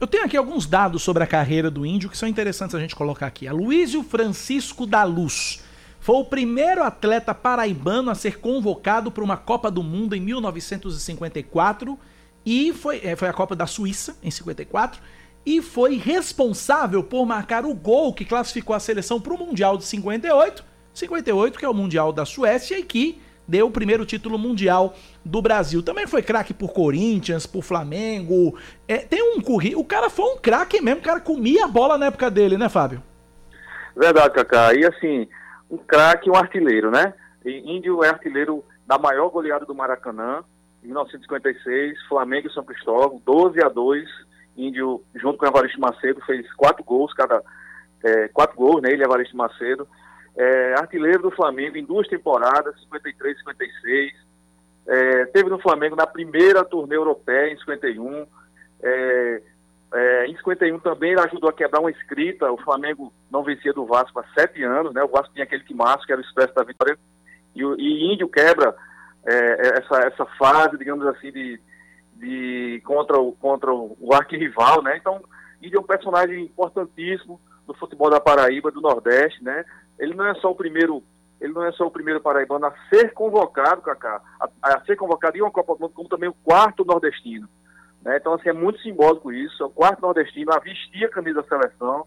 [0.00, 2.94] Eu tenho aqui alguns dados sobre a carreira do índio que são interessantes a gente
[2.94, 3.48] colocar aqui.
[3.48, 5.64] Aloysio Francisco da Luz
[5.98, 11.98] foi o primeiro atleta paraibano a ser convocado para uma Copa do Mundo em 1954
[12.44, 15.00] e foi, é, foi a Copa da Suíça em 54
[15.46, 19.84] e foi responsável por marcar o gol que classificou a seleção para o Mundial de
[19.84, 24.94] 58, 58 que é o Mundial da Suécia e que deu o primeiro título mundial
[25.24, 25.82] do Brasil.
[25.82, 28.58] Também foi craque por Corinthians, por Flamengo.
[28.88, 29.82] É, tem um currículo.
[29.82, 32.68] O cara foi um craque mesmo, o cara comia a bola na época dele, né,
[32.68, 33.02] Fábio?
[33.96, 34.74] Verdade, Cacá.
[34.74, 35.28] E assim,
[35.70, 37.14] um craque um artilheiro, né?
[37.44, 40.42] E Índio é artilheiro da maior goleada do Maracanã,
[40.84, 44.08] 1956, Flamengo e São Cristóvão, 12 a 2.
[44.56, 47.42] Índio, junto com Evaristo Macedo, fez quatro gols, cada
[48.04, 48.92] é, quatro gols, né?
[48.92, 49.88] Ele e Evaristo Macedo.
[50.36, 54.12] É, artilheiro do Flamengo em duas temporadas, 53 56.
[54.86, 58.26] É, teve no Flamengo na primeira turnê europeia, em 51.
[58.82, 59.42] É,
[59.94, 62.50] é, em 51 também ele ajudou a quebrar uma escrita.
[62.52, 65.02] O Flamengo não vencia do Vasco há sete anos, né?
[65.02, 66.98] O Vasco tinha aquele que que era o Expresso da Vitória.
[67.54, 68.74] E, e Índio quebra
[69.26, 71.60] é, essa, essa fase, digamos assim, de,
[72.16, 74.96] de contra o, contra o, arquirrival, né?
[74.96, 75.22] Então,
[75.62, 79.64] Índio é um personagem importantíssimo do futebol da Paraíba, do Nordeste, né?
[79.98, 81.02] Ele não é só o primeiro,
[81.40, 85.36] ele não é só o primeiro paraibano a ser convocado, Kaká, a, a ser convocado
[85.38, 87.48] em uma Copa do Mundo, como também o quarto nordestino.
[88.02, 88.18] Né?
[88.18, 89.62] Então, assim, é muito simbólico isso.
[89.62, 92.06] É o quarto nordestino a vestir a camisa da seleção.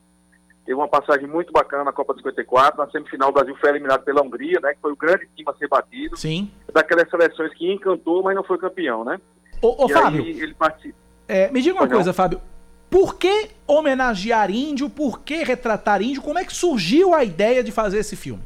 [0.67, 2.77] Teve uma passagem muito bacana na Copa de 54.
[2.77, 4.73] Na semifinal, o Brasil foi eliminado pela Hungria, né?
[4.73, 6.17] Que foi o grande time a ser batido.
[6.17, 6.51] Sim.
[6.73, 9.17] Daquelas seleções que encantou, mas não foi campeão, né?
[9.61, 10.97] Ô, ô Fábio, aí ele participa.
[11.25, 11.95] é, me diga uma não.
[11.95, 12.41] coisa, Fábio.
[12.89, 14.89] Por que homenagear índio?
[14.89, 16.21] Por que retratar índio?
[16.21, 18.43] Como é que surgiu a ideia de fazer esse filme?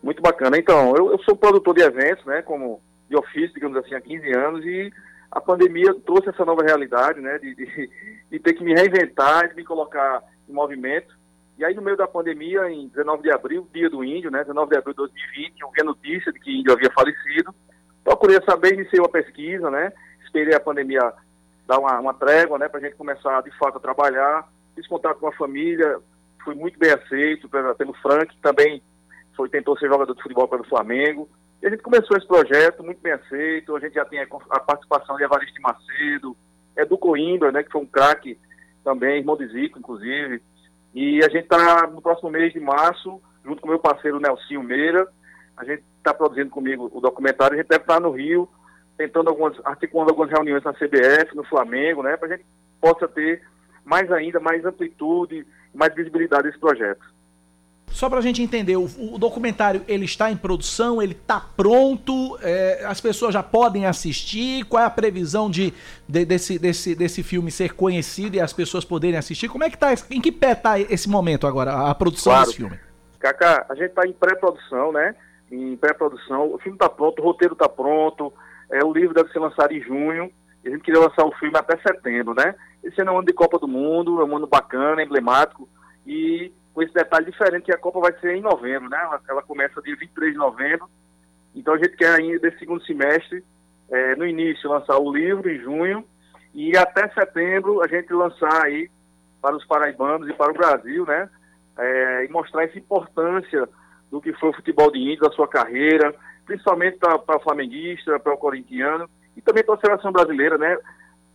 [0.00, 0.56] Muito bacana.
[0.56, 2.40] Então, eu, eu sou produtor de eventos, né?
[2.40, 4.92] Como de ofício, digamos assim, há 15 anos e
[5.28, 7.36] a pandemia trouxe essa nova realidade, né?
[7.40, 7.90] De, de,
[8.30, 10.22] de ter que me reinventar, de me colocar
[10.54, 11.14] movimento.
[11.58, 14.40] E aí, no meio da pandemia, em 19 de abril, dia do índio, né?
[14.40, 17.54] 19 de abril de 2020, eu vi a notícia de que índio havia falecido.
[18.02, 19.92] Procurei saber, iniciei uma pesquisa, né?
[20.24, 21.12] Esperei a pandemia
[21.66, 22.68] dar uma, uma trégua, né?
[22.68, 24.48] Para a gente começar, de fato, a trabalhar.
[24.74, 25.98] Fiz contato com a família,
[26.42, 28.82] fui muito bem aceito pelo Frank, também
[29.36, 31.28] foi, tentou ser jogador de futebol pelo Flamengo.
[31.62, 33.76] E a gente começou esse projeto, muito bem aceito.
[33.76, 36.36] A gente já tem a, a participação de Evaristo Macedo,
[36.76, 38.38] Edu Coimbra, né, que foi um craque
[38.84, 40.42] também, irmão de Zico, inclusive.
[40.94, 45.06] E a gente está no próximo mês de março, junto com meu parceiro Nelsinho Meira.
[45.56, 47.54] A gente está produzindo comigo o documentário.
[47.54, 48.48] A gente deve estar no Rio,
[48.96, 52.46] tentando algumas, articulando algumas reuniões na CBF, no Flamengo, né, para a gente
[52.80, 53.42] possa ter
[53.84, 57.00] mais ainda, mais amplitude, mais visibilidade desse projeto.
[57.90, 58.84] Só pra gente entender, o,
[59.14, 64.64] o documentário ele está em produção, ele tá pronto, é, as pessoas já podem assistir,
[64.64, 65.74] qual é a previsão de,
[66.08, 69.48] de- desse, desse, desse filme ser conhecido e as pessoas poderem assistir?
[69.48, 72.46] Como é que tá, em que pé tá esse momento agora, a, a produção Claro.
[72.46, 72.78] desse filme?
[73.18, 75.14] Cacá, a gente está em pré-produção, né?
[75.52, 76.54] Em pré-produção.
[76.54, 78.32] O filme está pronto, o roteiro está pronto,
[78.70, 80.30] é, o livro deve ser lançado em junho.
[80.64, 82.54] E a gente queria lançar o filme até setembro, né?
[82.84, 85.68] Esse ano é um ano de Copa do Mundo, é um ano bacana, emblemático.
[86.06, 88.98] E com esse detalhe diferente que a Copa vai ser em novembro, né?
[89.00, 90.88] Ela, ela começa dia 23 de novembro.
[91.54, 93.44] Então a gente quer ainda desse segundo semestre,
[93.90, 96.04] é, no início, lançar o livro em junho.
[96.54, 98.90] E até setembro a gente lançar aí
[99.40, 101.28] para os paraibanos e para o Brasil, né?
[101.80, 103.68] é, e mostrar essa importância
[104.10, 106.14] do que foi o futebol de índio, da sua carreira,
[106.44, 110.76] principalmente para o flamenguista, para o corintiano e também para a seleção brasileira, né?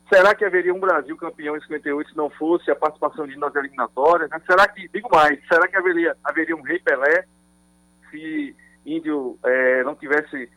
[0.08, 3.56] Será que haveria um Brasil campeão em 58 se não fosse a participação de nas
[3.56, 4.30] eliminatórias?
[4.30, 4.40] né?
[4.46, 7.26] Será que, digo mais, será que haveria, haveria um rei Pelé
[8.12, 8.56] se
[8.86, 10.50] índio eh, não tivesse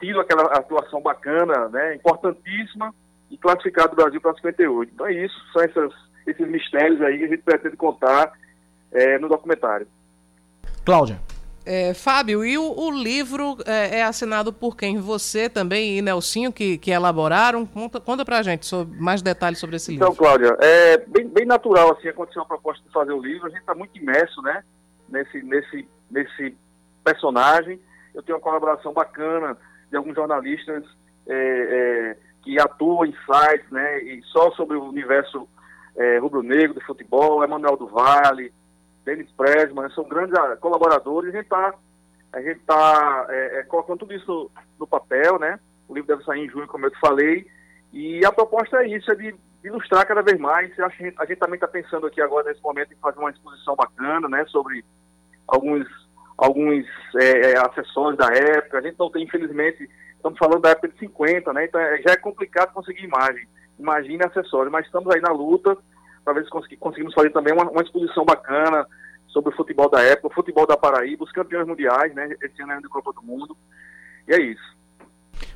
[0.00, 2.94] tido aquela atuação bacana, né, importantíssima
[3.28, 4.92] e classificado o Brasil para 58?
[4.94, 5.92] Então é isso, são essas,
[6.26, 8.32] esses mistérios aí que a gente pretende contar
[8.92, 9.88] eh, no documentário.
[10.84, 11.18] Cláudia.
[11.64, 14.98] É, Fábio, e o, o livro é, é assinado por quem?
[14.98, 17.64] Você também e Nelsinho que, que elaboraram?
[17.64, 20.06] Conta, conta pra gente sobre, mais detalhes sobre esse livro.
[20.06, 23.46] Então, Cláudia, é bem, bem natural assim aconteceu a proposta de fazer o livro.
[23.46, 24.64] A gente está muito imerso, né,
[25.08, 26.56] nesse nesse nesse
[27.04, 27.80] personagem.
[28.14, 29.56] Eu tenho uma colaboração bacana
[29.90, 30.84] de alguns jornalistas
[31.28, 35.48] é, é, que atuam em sites, né, e só sobre o universo
[35.96, 37.44] é, rubro-negro do futebol.
[37.44, 38.52] Emanuel do Vale,
[39.04, 41.34] Denis Presman, são grandes ah, colaboradores.
[41.34, 41.74] A gente está
[42.32, 45.60] a gente tá é, é, colocando tudo isso no, papel, né?
[45.86, 47.46] O livro deve sair em junho, como eu te falei.
[47.92, 50.78] E a proposta é isso, é de, ilustrar cada vez mais.
[50.80, 53.76] A gente, a gente também está pensando aqui agora, nesse momento, em fazer uma exposição
[53.76, 54.46] bacana, né?
[54.46, 54.82] Sobre
[55.46, 55.86] alguns,
[56.38, 56.86] alguns
[57.20, 58.78] é, é, acessórios da época.
[58.78, 61.66] A gente não tem, infelizmente, estamos falando da época de 50, né?
[61.66, 63.46] Então é- já é complicado conseguir imagem.
[63.78, 65.76] Imagine acessórios, mas estamos aí na luta
[66.24, 68.86] para ver se consegui- conseguimos fazer também uma, uma exposição bacana
[69.28, 72.34] sobre o futebol da época, o futebol da Paraíba, os campeões mundiais, né?
[72.42, 73.56] Esse ano é ano de Copa do Mundo.
[74.28, 74.76] E é isso.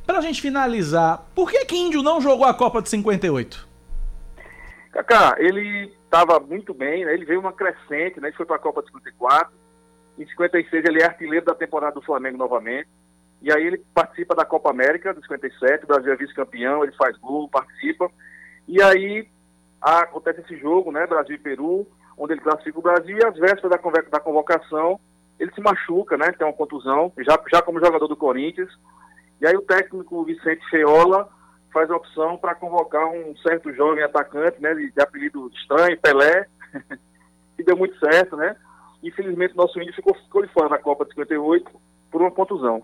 [0.07, 3.69] Pra gente finalizar, por que que Índio não jogou a Copa de 58?
[4.93, 7.13] Kaká, ele estava muito bem, né?
[7.13, 8.29] Ele veio uma crescente, né?
[8.29, 9.53] Ele foi para a Copa de 54.
[10.19, 12.89] Em 56 ele é artilheiro da temporada do Flamengo novamente.
[13.43, 17.17] E aí ele participa da Copa América de 57, o Brasil é vice-campeão, ele faz
[17.19, 18.11] gol, participa.
[18.67, 19.29] E aí
[19.81, 21.07] acontece esse jogo, né?
[21.07, 21.87] Brasil e Peru,
[22.17, 23.71] onde ele classifica o Brasil e às vésperas
[24.11, 24.99] da convocação
[25.39, 26.33] ele se machuca, né?
[26.33, 28.71] Tem uma contusão, já, já como jogador do Corinthians.
[29.41, 31.29] E aí o técnico Vicente Feola
[31.73, 36.47] faz a opção para convocar um certo jovem atacante, né, de, de apelido estranho, Pelé,
[37.55, 38.57] que deu muito certo, né?
[39.03, 41.71] Infelizmente nosso índio ficou, ficou de fora da Copa de 58
[42.11, 42.83] por uma contusão.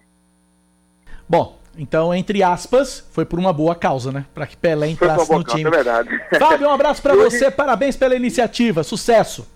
[1.26, 4.26] Bom, então, entre aspas, foi por uma boa causa, né?
[4.34, 5.68] Pra que Pelé entrasse no causa, time.
[5.68, 6.10] é verdade.
[6.38, 9.46] Fábio, um abraço pra E hoje- você, parabéns pela iniciativa, sucesso.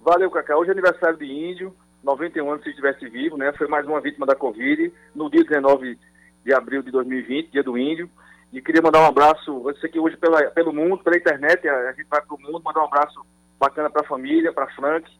[0.00, 0.56] Valeu, Cacá.
[0.56, 1.74] Hoje é aniversário de índio,
[2.04, 3.52] 91 anos se estivesse vivo, né?
[3.58, 5.98] Foi mais uma vítima da Covid, no dia 19
[6.44, 8.08] de abril de 2020, dia do índio.
[8.52, 11.92] E queria mandar um abraço, sei que hoje pela, pelo mundo, pela internet, a, a
[11.92, 13.20] gente vai pro mundo, mandar um abraço
[13.58, 15.10] bacana pra família, pra Frank,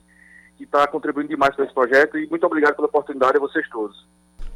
[0.57, 2.17] que está contribuindo demais para esse projeto.
[2.17, 4.07] E muito obrigado pela oportunidade a vocês todos.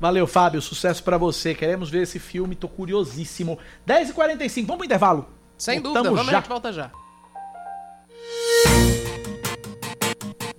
[0.00, 1.54] Valeu, Fábio, sucesso pra você.
[1.54, 3.58] Queremos ver esse filme, tô curiosíssimo.
[3.86, 5.28] 10h45, vamos pro intervalo?
[5.58, 6.38] Sem Voltamos dúvida, vamos, já.
[6.38, 6.90] a gente volta já.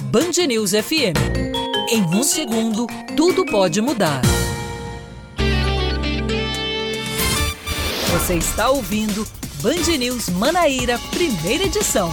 [0.03, 1.17] Band News FM.
[1.89, 2.85] Em um segundo,
[3.17, 4.21] tudo pode mudar.
[8.11, 9.25] Você está ouvindo
[9.61, 12.11] Band News Manaíra, primeira edição.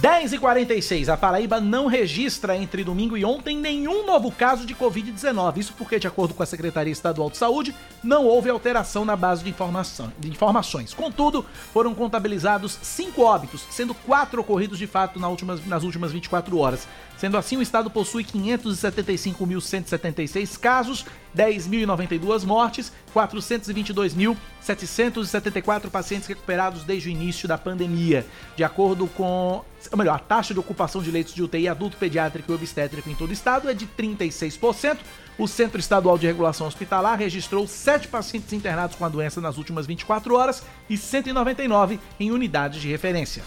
[0.00, 5.58] 10h46, a Paraíba não registra entre domingo e ontem nenhum novo caso de Covid-19.
[5.58, 9.44] Isso porque, de acordo com a Secretaria Estadual de Saúde, não houve alteração na base
[9.44, 10.94] de, informação, de informações.
[10.94, 11.44] Contudo,
[11.74, 16.88] foram contabilizados cinco óbitos, sendo quatro ocorridos de fato na últimas- nas últimas 24 horas.
[17.20, 21.04] Sendo assim, o estado possui 575.176 casos,
[21.36, 28.26] 10.092 mortes, 422.774 pacientes recuperados desde o início da pandemia.
[28.56, 29.62] De acordo com.
[29.92, 33.14] Ou melhor, a taxa de ocupação de leitos de UTI adulto, pediátrico e obstétrico em
[33.14, 34.96] todo o estado é de 36%.
[35.36, 39.86] O Centro Estadual de Regulação Hospitalar registrou 7 pacientes internados com a doença nas últimas
[39.86, 43.42] 24 horas e 199 em unidades de referência.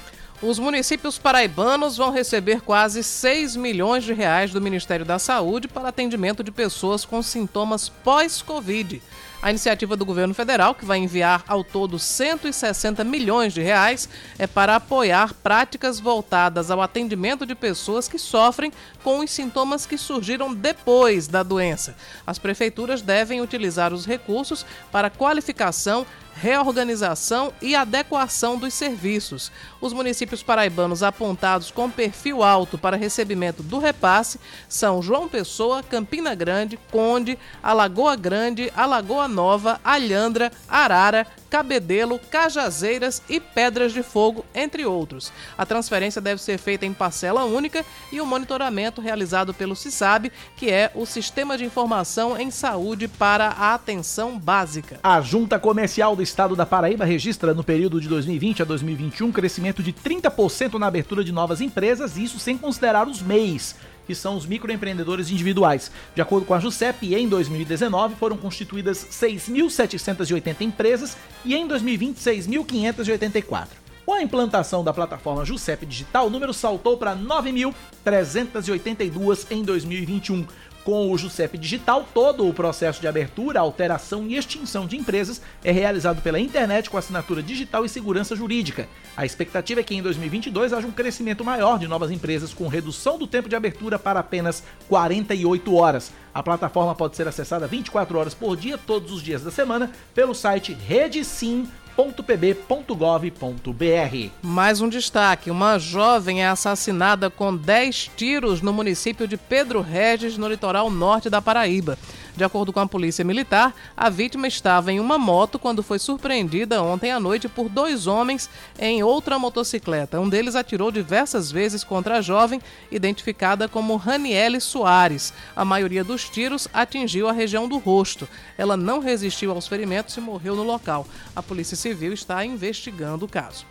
[0.45, 5.87] Os municípios paraibanos vão receber quase 6 milhões de reais do Ministério da Saúde para
[5.87, 9.01] atendimento de pessoas com sintomas pós-Covid.
[9.41, 14.45] A iniciativa do governo federal, que vai enviar ao todo 160 milhões de reais, é
[14.45, 20.53] para apoiar práticas voltadas ao atendimento de pessoas que sofrem com os sintomas que surgiram
[20.53, 21.95] depois da doença.
[22.27, 26.05] As prefeituras devem utilizar os recursos para qualificação
[26.35, 29.51] reorganização e adequação dos serviços.
[29.79, 36.33] Os municípios paraibanos apontados com perfil alto para recebimento do repasse são João Pessoa, Campina
[36.33, 44.87] Grande, Conde, Alagoa Grande, Alagoa Nova, Alhandra, Arara, Cabedelo, Cajazeiras e Pedras de Fogo, entre
[44.87, 45.31] outros.
[45.55, 50.71] A transferência deve ser feita em parcela única e o monitoramento realizado pelo CISAB, que
[50.71, 54.99] é o Sistema de Informação em Saúde para a Atenção Básica.
[55.03, 59.31] A Junta Comercial do Estado da Paraíba registra no período de 2020 a 2021 um
[59.31, 63.75] crescimento de 30% na abertura de novas empresas, isso sem considerar os MEIs
[64.05, 65.89] que são os microempreendedores individuais.
[66.13, 73.67] De acordo com a JUSEP, em 2019 foram constituídas 6.780 empresas e em 2020 6.584.
[74.05, 80.45] Com a implantação da plataforma JUSEP Digital, o número saltou para 9.382 em 2021.
[80.83, 85.71] Com o JUSEP Digital, todo o processo de abertura, alteração e extinção de empresas é
[85.71, 88.89] realizado pela internet com assinatura digital e segurança jurídica.
[89.15, 93.17] A expectativa é que em 2022 haja um crescimento maior de novas empresas com redução
[93.17, 96.11] do tempo de abertura para apenas 48 horas.
[96.33, 100.33] A plataforma pode ser acessada 24 horas por dia, todos os dias da semana, pelo
[100.33, 101.82] site redesim.com
[102.23, 104.29] pb.gov.br.
[104.41, 110.37] Mais um destaque: uma jovem é assassinada com 10 tiros no município de Pedro Regis,
[110.37, 111.97] no litoral norte da Paraíba.
[112.35, 116.81] De acordo com a Polícia Militar, a vítima estava em uma moto quando foi surpreendida
[116.81, 118.49] ontem à noite por dois homens
[118.79, 120.19] em outra motocicleta.
[120.19, 122.59] Um deles atirou diversas vezes contra a jovem,
[122.91, 125.31] identificada como Raniele Soares.
[125.55, 128.27] A maioria dos tiros atingiu a região do rosto.
[128.57, 131.07] Ela não resistiu aos ferimentos e morreu no local.
[131.35, 133.63] A Polícia Civil está investigando o caso.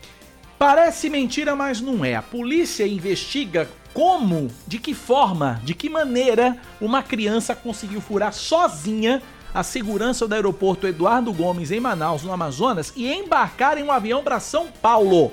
[0.57, 2.15] Parece mentira, mas não é.
[2.15, 9.23] A polícia investiga como, de que forma, de que maneira uma criança conseguiu furar sozinha
[9.55, 14.23] a segurança do aeroporto Eduardo Gomes em Manaus, no Amazonas, e embarcar em um avião
[14.23, 15.31] para São Paulo.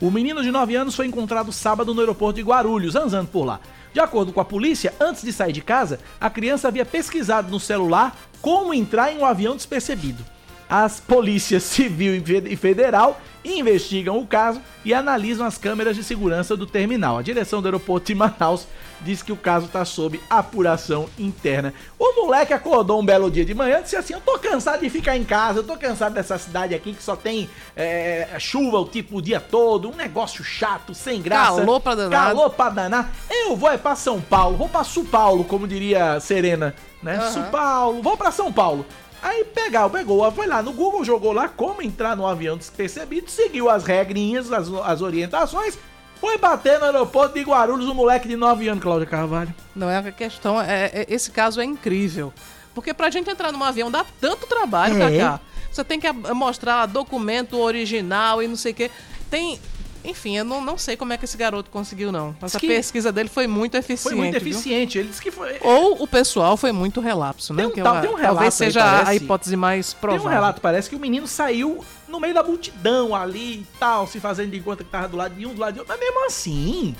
[0.00, 3.60] O menino de 9 anos foi encontrado sábado no aeroporto de Guarulhos, andando por lá.
[3.92, 7.60] De acordo com a polícia, antes de sair de casa, a criança havia pesquisado no
[7.60, 10.24] celular como entrar em um avião despercebido.
[10.68, 16.66] As polícias civil e federal investigam o caso e analisam as câmeras de segurança do
[16.66, 17.18] terminal.
[17.18, 18.66] A direção do aeroporto de Manaus
[19.00, 21.72] diz que o caso está sob apuração interna.
[21.98, 24.90] O moleque acordou um belo dia de manhã e disse assim: Eu tô cansado de
[24.90, 28.84] ficar em casa, eu tô cansado dessa cidade aqui que só tem é, chuva o
[28.84, 31.56] tipo o dia todo, um negócio chato, sem graça.
[31.56, 32.26] Calor pra danar.
[32.26, 33.12] Calor pra danar.
[33.30, 37.18] Eu vou é pra São Paulo, vou pra São Paulo, como diria Serena, né?
[37.18, 37.30] Uhum.
[37.30, 38.84] São Paulo, vou pra São Paulo.
[39.22, 43.68] Aí pegar, pegou, foi lá no Google, jogou lá como entrar no avião despercebido, seguiu
[43.68, 45.78] as regrinhas, as, as orientações,
[46.20, 49.54] foi bater no aeroporto de Guarulhos um moleque de 9 anos, Cláudia Carvalho.
[49.74, 52.32] Não é a questão, é, é- esse caso é incrível.
[52.74, 55.18] Porque pra gente entrar num avião dá tanto trabalho, É.
[55.18, 55.40] Cacá.
[55.70, 58.90] Você tem que mostrar documento original e não sei o quê.
[59.30, 59.60] Tem.
[60.04, 62.34] Enfim, eu não, não sei como é que esse garoto conseguiu, não.
[62.40, 64.02] Essa que- pesquisa dele foi muito eficiente.
[64.02, 64.50] Foi muito viu?
[64.52, 64.98] eficiente.
[64.98, 65.58] Ele disse que foi.
[65.60, 67.62] Ou o pessoal foi muito relapso, né?
[67.62, 69.24] Tem um Que tal- eu- tem um relato talvez aí, seja a parece.
[69.24, 70.26] hipótese mais Tem provável.
[70.26, 74.18] um relato, parece que o menino saiu no meio da multidão ali e tal, se
[74.18, 75.94] fazendo de conta que tava do lado de um, do lado de outro.
[75.96, 76.96] Mas mesmo assim.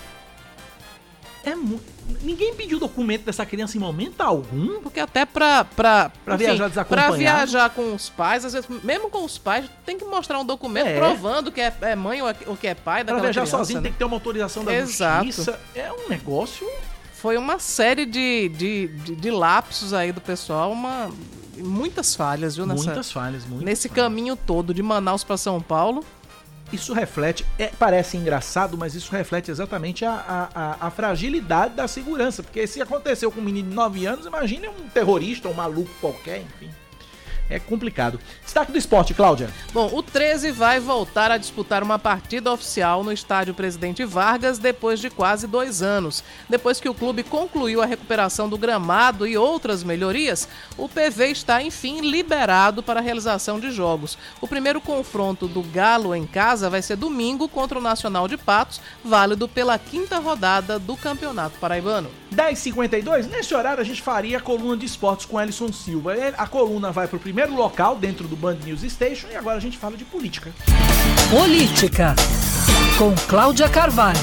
[1.44, 1.54] É.
[2.22, 4.80] Ninguém pediu documento dessa criança em momento algum.
[4.82, 5.64] Porque até pra.
[5.64, 7.08] Pra, Pra enfim, viajar desacompanhado.
[7.12, 10.44] Pra viajar com os pais, às vezes, mesmo com os pais, tem que mostrar um
[10.44, 10.98] documento É.
[10.98, 13.56] provando que é, é mãe ou, é- que é pai Pra daquela viajar criança.
[13.58, 13.84] sozinho né?
[13.84, 15.24] tem que ter uma autorização da Exato.
[15.26, 15.58] justiça.
[15.74, 16.66] É um negócio.
[17.14, 21.10] Foi uma série de, de, de, de lapsos aí do pessoal, uma,
[21.58, 22.64] muitas falhas, viu?
[22.66, 26.04] Nessa, Muitas falhas, muitas Nesse caminho todo, de Manaus pra São Paulo.
[26.72, 32.42] Isso reflete, é, parece engraçado, mas isso reflete exatamente a, a, a- fragilidade da segurança.
[32.42, 36.42] Porque se aconteceu com um menino de 9 anos, imagine um terrorista, um maluco qualquer,
[36.42, 36.70] enfim.
[37.50, 38.20] É complicado.
[38.44, 39.50] Destaque do esporte, Cláudia.
[39.72, 45.00] Bom, o 13 vai voltar a disputar uma partida oficial no estádio Presidente Vargas depois
[45.00, 46.22] de quase dois anos.
[46.48, 50.48] Depois que o clube concluiu a recuperação do gramado e outras melhorias,
[50.78, 54.16] o PV está enfim liberado para a realização de jogos.
[54.40, 58.80] O primeiro confronto do Galo em casa vai ser domingo contra o Nacional de Patos,
[59.04, 62.08] válido pela quinta rodada do Campeonato Paraibano.
[62.32, 66.12] 10h52, nesse horário a gente faria a coluna de esportes com Ellison Silva.
[66.38, 69.78] A coluna vai pro primeiro local dentro do Band News Station e agora a gente
[69.78, 70.52] fala de política.
[71.30, 72.14] Política,
[72.98, 74.18] com Cláudia Carvalho.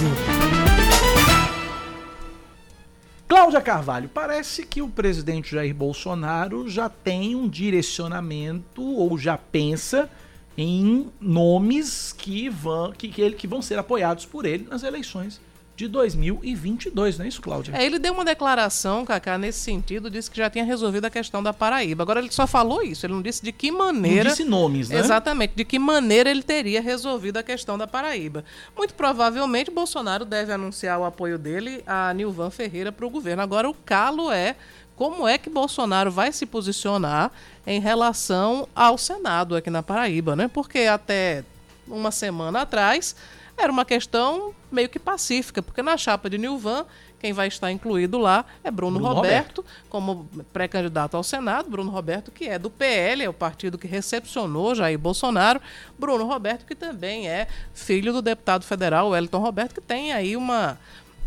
[3.28, 10.10] Cláudia Carvalho, parece que o presidente Jair Bolsonaro já tem um direcionamento ou já pensa
[10.58, 15.40] em nomes que vão, que, que, ele, que vão ser apoiados por ele nas eleições
[15.78, 17.72] de 2022, não é isso, Cláudia?
[17.78, 21.44] É, ele deu uma declaração, Cacá, nesse sentido, disse que já tinha resolvido a questão
[21.44, 22.02] da Paraíba.
[22.02, 24.24] Agora ele só falou isso, ele não disse de que maneira.
[24.24, 24.98] Não disse nomes, né?
[24.98, 28.44] Exatamente, de que maneira ele teria resolvido a questão da Paraíba.
[28.76, 33.44] Muito provavelmente Bolsonaro deve anunciar o apoio dele a Nilvan Ferreira para o governo.
[33.44, 34.56] Agora o calo é
[34.96, 37.32] como é que Bolsonaro vai se posicionar
[37.68, 40.48] em relação ao Senado aqui na Paraíba, né?
[40.52, 41.44] Porque até
[41.88, 43.16] uma semana atrás
[43.58, 46.86] era uma questão meio que pacífica, porque na chapa de Nilvan,
[47.20, 51.70] quem vai estar incluído lá é Bruno, Bruno Roberto, como pré-candidato ao Senado.
[51.70, 55.60] Bruno Roberto, que é do PL, é o partido que recepcionou Jair Bolsonaro.
[55.98, 60.78] Bruno Roberto, que também é filho do deputado federal Wellington Roberto, que tem aí uma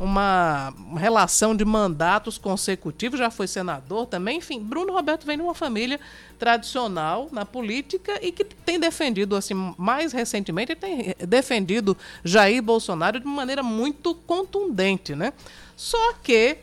[0.01, 4.39] uma relação de mandatos consecutivos, já foi senador também.
[4.39, 6.01] Enfim, Bruno Roberto vem de uma família
[6.39, 13.27] tradicional na política e que tem defendido, assim, mais recentemente, tem defendido Jair Bolsonaro de
[13.27, 15.35] maneira muito contundente, né?
[15.77, 16.57] Só que,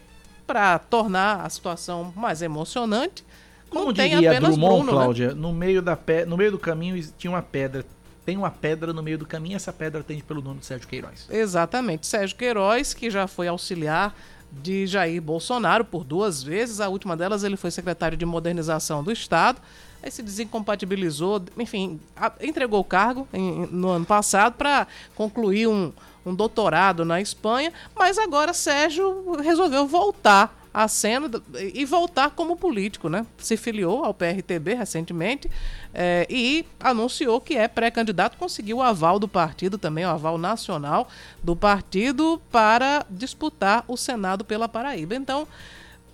[0.48, 3.24] para tornar a situação mais emocionante,
[3.70, 5.04] Como não tem diria apenas Drummond, Bruno, né?
[5.04, 6.26] Cláudia, no, meio da pe...
[6.26, 7.86] no meio do caminho tinha uma pedra.
[8.28, 11.30] Tem uma pedra no meio do caminho essa pedra tem pelo nome de Sérgio Queiroz.
[11.30, 12.06] Exatamente.
[12.06, 14.14] Sérgio Queiroz, que já foi auxiliar
[14.52, 16.82] de Jair Bolsonaro por duas vezes.
[16.82, 19.62] A última delas, ele foi secretário de modernização do Estado.
[20.04, 22.02] Aí se desincompatibilizou, enfim,
[22.42, 25.94] entregou o cargo em- no ano passado para concluir um,
[26.26, 27.72] um doutorado na Espanha.
[27.96, 31.28] Mas agora Sérgio resolveu voltar à cena
[31.74, 33.26] e voltar como político, né?
[33.40, 35.50] Se filiou ao PRTB recentemente
[35.92, 41.08] eh, e anunciou que é pré-candidato, conseguiu o aval do partido também, o aval nacional
[41.42, 45.16] do partido para disputar o Senado pela Paraíba.
[45.16, 45.48] Então,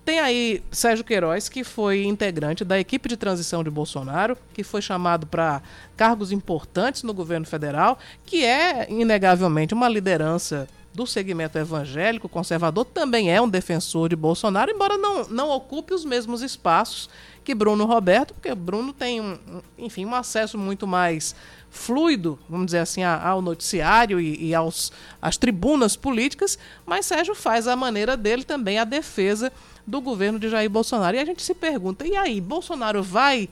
[0.02, 4.80] tem aí Sérgio Queiroz, que foi integrante da equipe de transição de Bolsonaro, que foi
[4.80, 5.60] chamado para
[5.94, 13.30] cargos importantes no governo federal, que é inegavelmente uma liderança do segmento evangélico conservador, também
[13.30, 17.10] é um defensor de Bolsonaro, embora não, não ocupe os mesmos espaços
[17.42, 19.36] que Bruno Roberto, porque Bruno tem um,
[19.76, 21.34] enfim, um acesso muito mais
[21.68, 26.56] fluido, vamos dizer assim, a- ao noticiário e, e aos, às tribunas políticas,
[26.86, 29.52] mas Sérgio faz à maneira dele também a defesa
[29.86, 31.16] do governo de Jair Bolsonaro.
[31.16, 33.48] E a gente se pergunta, e aí, Bolsonaro vai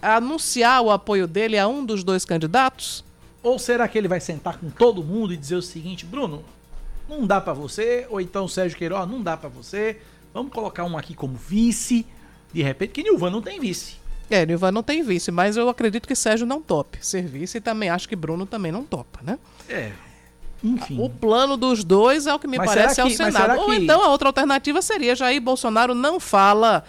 [0.00, 3.04] anunciar o apoio dele a um dos dois candidatos?
[3.42, 6.44] Ou será que ele vai sentar com todo mundo e dizer o seguinte, Bruno,
[7.08, 9.98] não dá pra você, ou então Sérgio Queiroz, não dá pra você,
[10.34, 12.06] vamos colocar um aqui como vice,
[12.52, 13.96] de repente, que Nilvan não tem vice.
[14.30, 17.60] É, Nilvan não tem vice, mas eu acredito que Sérgio não tope ser vice e
[17.60, 19.38] também acho que Bruno também não topa, né?
[19.68, 19.92] É.
[20.62, 20.98] Enfim.
[21.00, 23.32] O plano dos dois é o que me Mas parece que- mas Senado.
[23.36, 26.84] será Ou que- então a outra alternativa seria Jair Bolsonaro não fala,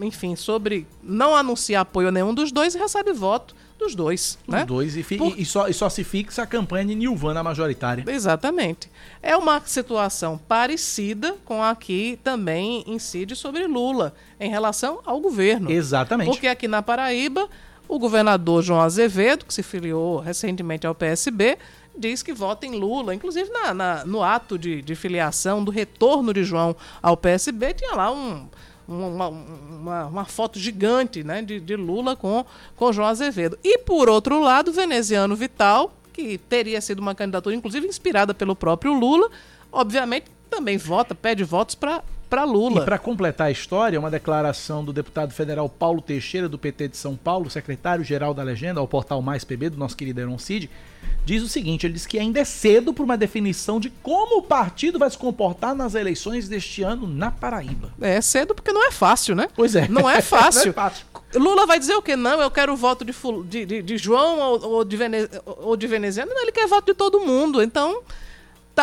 [0.00, 4.54] enfim, sobre não anunciar apoio a nenhum dos dois e recebe voto dos dois, Os
[4.54, 4.64] né?
[4.64, 8.04] dois, e, Por- e só, e só se fixa a campanha de Nilvan na majoritária.
[8.06, 8.88] Exatamente.
[9.20, 15.70] É uma situação parecida com a que também incide sobre Lula em relação ao governo.
[15.70, 16.28] Exatamente.
[16.30, 17.48] Porque aqui na Paraíba,
[17.88, 21.58] o governador João Azevedo, que se filiou recentemente ao PSB,
[21.98, 23.14] diz que vota em Lula.
[23.14, 27.94] Inclusive, na, na- no ato de, de filiação, do retorno de João ao PSB, tinha
[27.96, 28.46] lá um-
[28.88, 32.44] uma, uma- uma foto gigante né, de, de Lula com,
[32.76, 33.58] com João Azevedo.
[33.62, 38.92] E, por outro lado, Veneziano Vital, que teria sido uma candidatura, inclusive, inspirada pelo próprio
[38.92, 39.30] Lula,
[39.72, 42.02] obviamente também vota, pede votos para
[42.44, 42.82] Lula.
[42.82, 46.96] E para completar a história, uma declaração do deputado federal Paulo Teixeira, do PT de
[46.96, 50.70] São Paulo, secretário-geral da Legenda, ao portal Mais PB, do nosso querido Heron Cid,
[51.24, 54.42] diz o seguinte: ele diz que ainda é cedo para uma definição de como o
[54.42, 57.92] partido vai se comportar nas eleições deste ano na Paraíba.
[58.00, 59.48] É cedo porque não é fácil, né?
[59.54, 59.88] Pois é.
[59.88, 60.60] Não é fácil.
[60.70, 61.06] Não é fácil.
[61.34, 62.16] Lula vai dizer o quê?
[62.16, 63.12] Não, eu quero o voto de,
[63.48, 66.32] de, de- de João ou, ou de Vene- ou de veneziano.
[66.34, 67.62] Não, ele quer voto de todo mundo.
[67.62, 68.02] Então,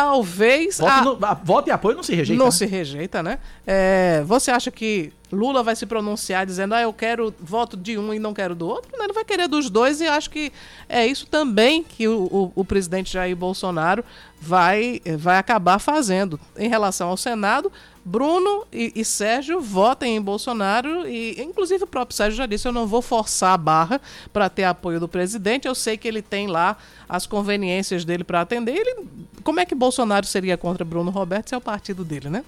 [0.02, 0.78] talvez.
[0.78, 2.38] Voto, a- no- a- voto e apoio não se rejeita.
[2.38, 2.52] Não né?
[2.52, 3.38] se rejeita, né?
[3.66, 8.14] É, você acha que Lula vai se pronunciar dizendo, ah, eu quero voto de um
[8.14, 8.90] e não quero do outro?
[8.98, 10.52] Ele vai querer dos dois e acho que
[10.88, 14.04] é isso também que o, o- o presidente Jair Bolsonaro
[14.40, 16.38] vai, vai acabar fazendo.
[16.56, 17.70] Em relação ao Senado,
[18.08, 22.72] Bruno e, e Sérgio votem em Bolsonaro e, inclusive, o próprio Sérgio já disse: eu
[22.72, 24.00] não vou forçar a barra
[24.32, 25.68] para ter apoio do presidente.
[25.68, 28.72] Eu sei que ele tem lá as conveniências dele para atender.
[28.74, 29.06] Ele,
[29.44, 32.44] como é que Bolsonaro seria contra Bruno Roberto se é o partido dele, né?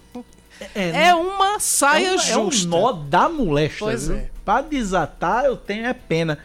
[0.74, 2.18] É, É uma saia é um,
[2.50, 2.64] justa.
[2.64, 3.78] É um nó da moléstia.
[3.80, 4.16] Pois viu?
[4.16, 4.30] é.
[4.44, 6.38] Pra desatar, eu tenho é pena.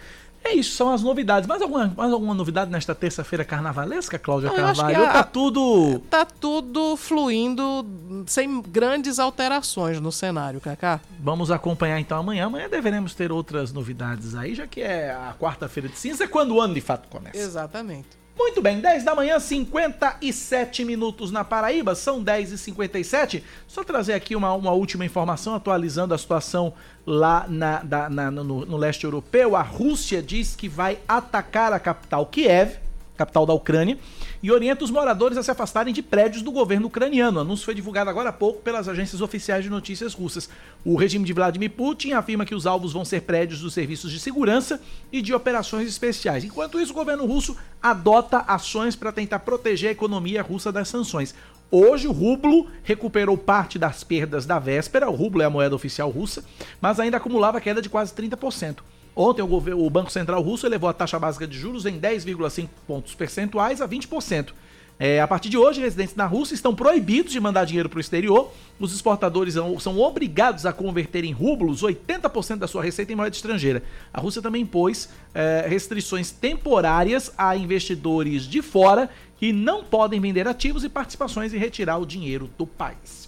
[0.48, 1.48] É isso, são as novidades.
[1.48, 5.00] Mais alguma, mais alguma novidade nesta terça-feira carnavalesca, Cláudia Não, acho Carvalho?
[5.04, 6.00] Ou a- Tá tudo.
[6.10, 7.84] Tá tudo fluindo
[8.28, 11.02] sem grandes alterações no cenário, Kaká.
[11.20, 12.46] Vamos acompanhar então amanhã.
[12.46, 16.52] Amanhã deveremos ter outras novidades aí, já que é a quarta-feira de cinza, é quando
[16.56, 17.38] o ano de fato começa.
[17.38, 18.10] Exatamente.
[18.38, 24.14] Muito bem, 10 da manhã, 57 minutos na Paraíba, são 10 e 57 Só trazer
[24.14, 26.74] aqui uma, uma última informação, atualizando a situação
[27.06, 29.56] lá na, da- na- no, no leste europeu.
[29.56, 32.78] A Rússia diz que vai atacar a capital Kiev,
[33.18, 33.98] capital da Ucrânia,
[34.46, 37.40] e orienta os moradores a se afastarem de prédios do governo ucraniano.
[37.40, 40.48] O anúncio foi divulgado agora há pouco pelas agências oficiais de notícias russas.
[40.86, 44.20] O regime de Vladimir Putin afirma que os alvos vão ser prédios dos serviços de
[44.20, 44.80] segurança
[45.12, 46.44] e de operações especiais.
[46.44, 51.34] Enquanto isso, o governo russo adota ações para tentar proteger a economia russa das sanções.
[51.72, 55.10] Hoje, o rublo recuperou parte das perdas da véspera.
[55.10, 56.46] O rublo é a moeda oficial russa,
[56.80, 58.78] mas ainda acumulava queda de quase 30%.
[59.16, 62.68] Ontem, o, governo- o Banco Central Russo elevou a taxa básica de juros em 10,5
[62.86, 64.50] pontos percentuais a 20%.
[64.98, 68.02] É, a partir de hoje, residentes na Rússia estão proibidos de mandar dinheiro para o
[68.02, 68.50] exterior.
[68.80, 73.84] Os exportadores são, obrigados a converter em rublos 80% da sua receita em moeda estrangeira.
[74.14, 80.48] A Rússia também impôs é, restrições temporárias a investidores de fora que não podem vender
[80.48, 83.25] ativos e participações e retirar o dinheiro do país.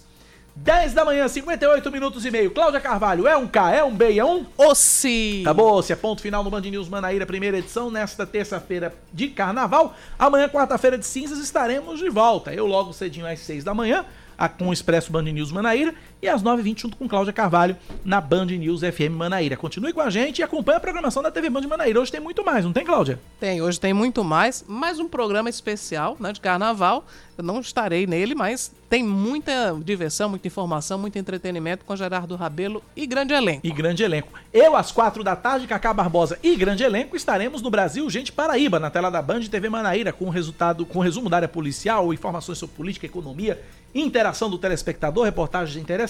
[0.62, 2.50] 10 da manhã, 58 minutos e meio.
[2.50, 4.44] Cláudia Carvalho, é um K, é um B, é um?
[4.56, 5.40] Ossi!
[5.42, 9.94] Acabou, se é ponto final no Band News Manaíra, primeira edição, nesta terça-feira de carnaval.
[10.18, 12.52] Amanhã, quarta-feira de cinzas, estaremos de volta.
[12.52, 14.04] Eu logo cedinho às 6 da manhã,
[14.36, 18.20] a- com o Expresso Band News Manaíra, e às 9h20 junto com Cláudia Carvalho na
[18.20, 19.56] Band News FM Manaíra.
[19.56, 22.00] Continue com a gente e acompanhe a programação da TV Band Manaíra.
[22.00, 23.20] Hoje tem muito mais, não tem, Cláudia?
[23.38, 27.04] Tem, hoje tem muito mais, mais um programa especial né, de carnaval.
[27.36, 32.82] Eu não estarei nele, mas tem muita diversão, muita informação, muito entretenimento com Gerardo Rabelo
[32.96, 33.64] e grande elenco.
[33.64, 34.32] E grande elenco.
[34.52, 38.80] Eu, às quatro da tarde, Cacá Barbosa e grande elenco, estaremos no Brasil Gente Paraíba,
[38.80, 42.74] na tela da Band TV Manaíra, com resultado, com resumo da área policial, informações sobre
[42.74, 43.62] política, economia,
[43.94, 46.07] interação do telespectador, reportagens interessantes.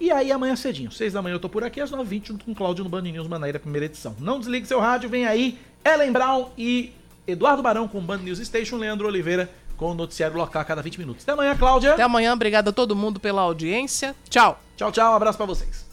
[0.00, 2.52] E aí amanhã cedinho, seis da manhã eu tô por aqui, às 9h20, junto com
[2.52, 4.14] o Cláudio no Band News Manaíra, primeira edição.
[4.20, 6.92] Não desligue seu rádio, vem aí Ellen Brown e
[7.26, 10.82] Eduardo Barão com o Band News Station, Leandro Oliveira com o noticiário local a cada
[10.82, 11.22] 20 minutos.
[11.22, 11.92] Até amanhã, Cláudia.
[11.94, 14.14] Até amanhã, obrigado a todo mundo pela audiência.
[14.28, 14.60] Tchau.
[14.76, 15.87] Tchau, tchau, um abraço pra vocês.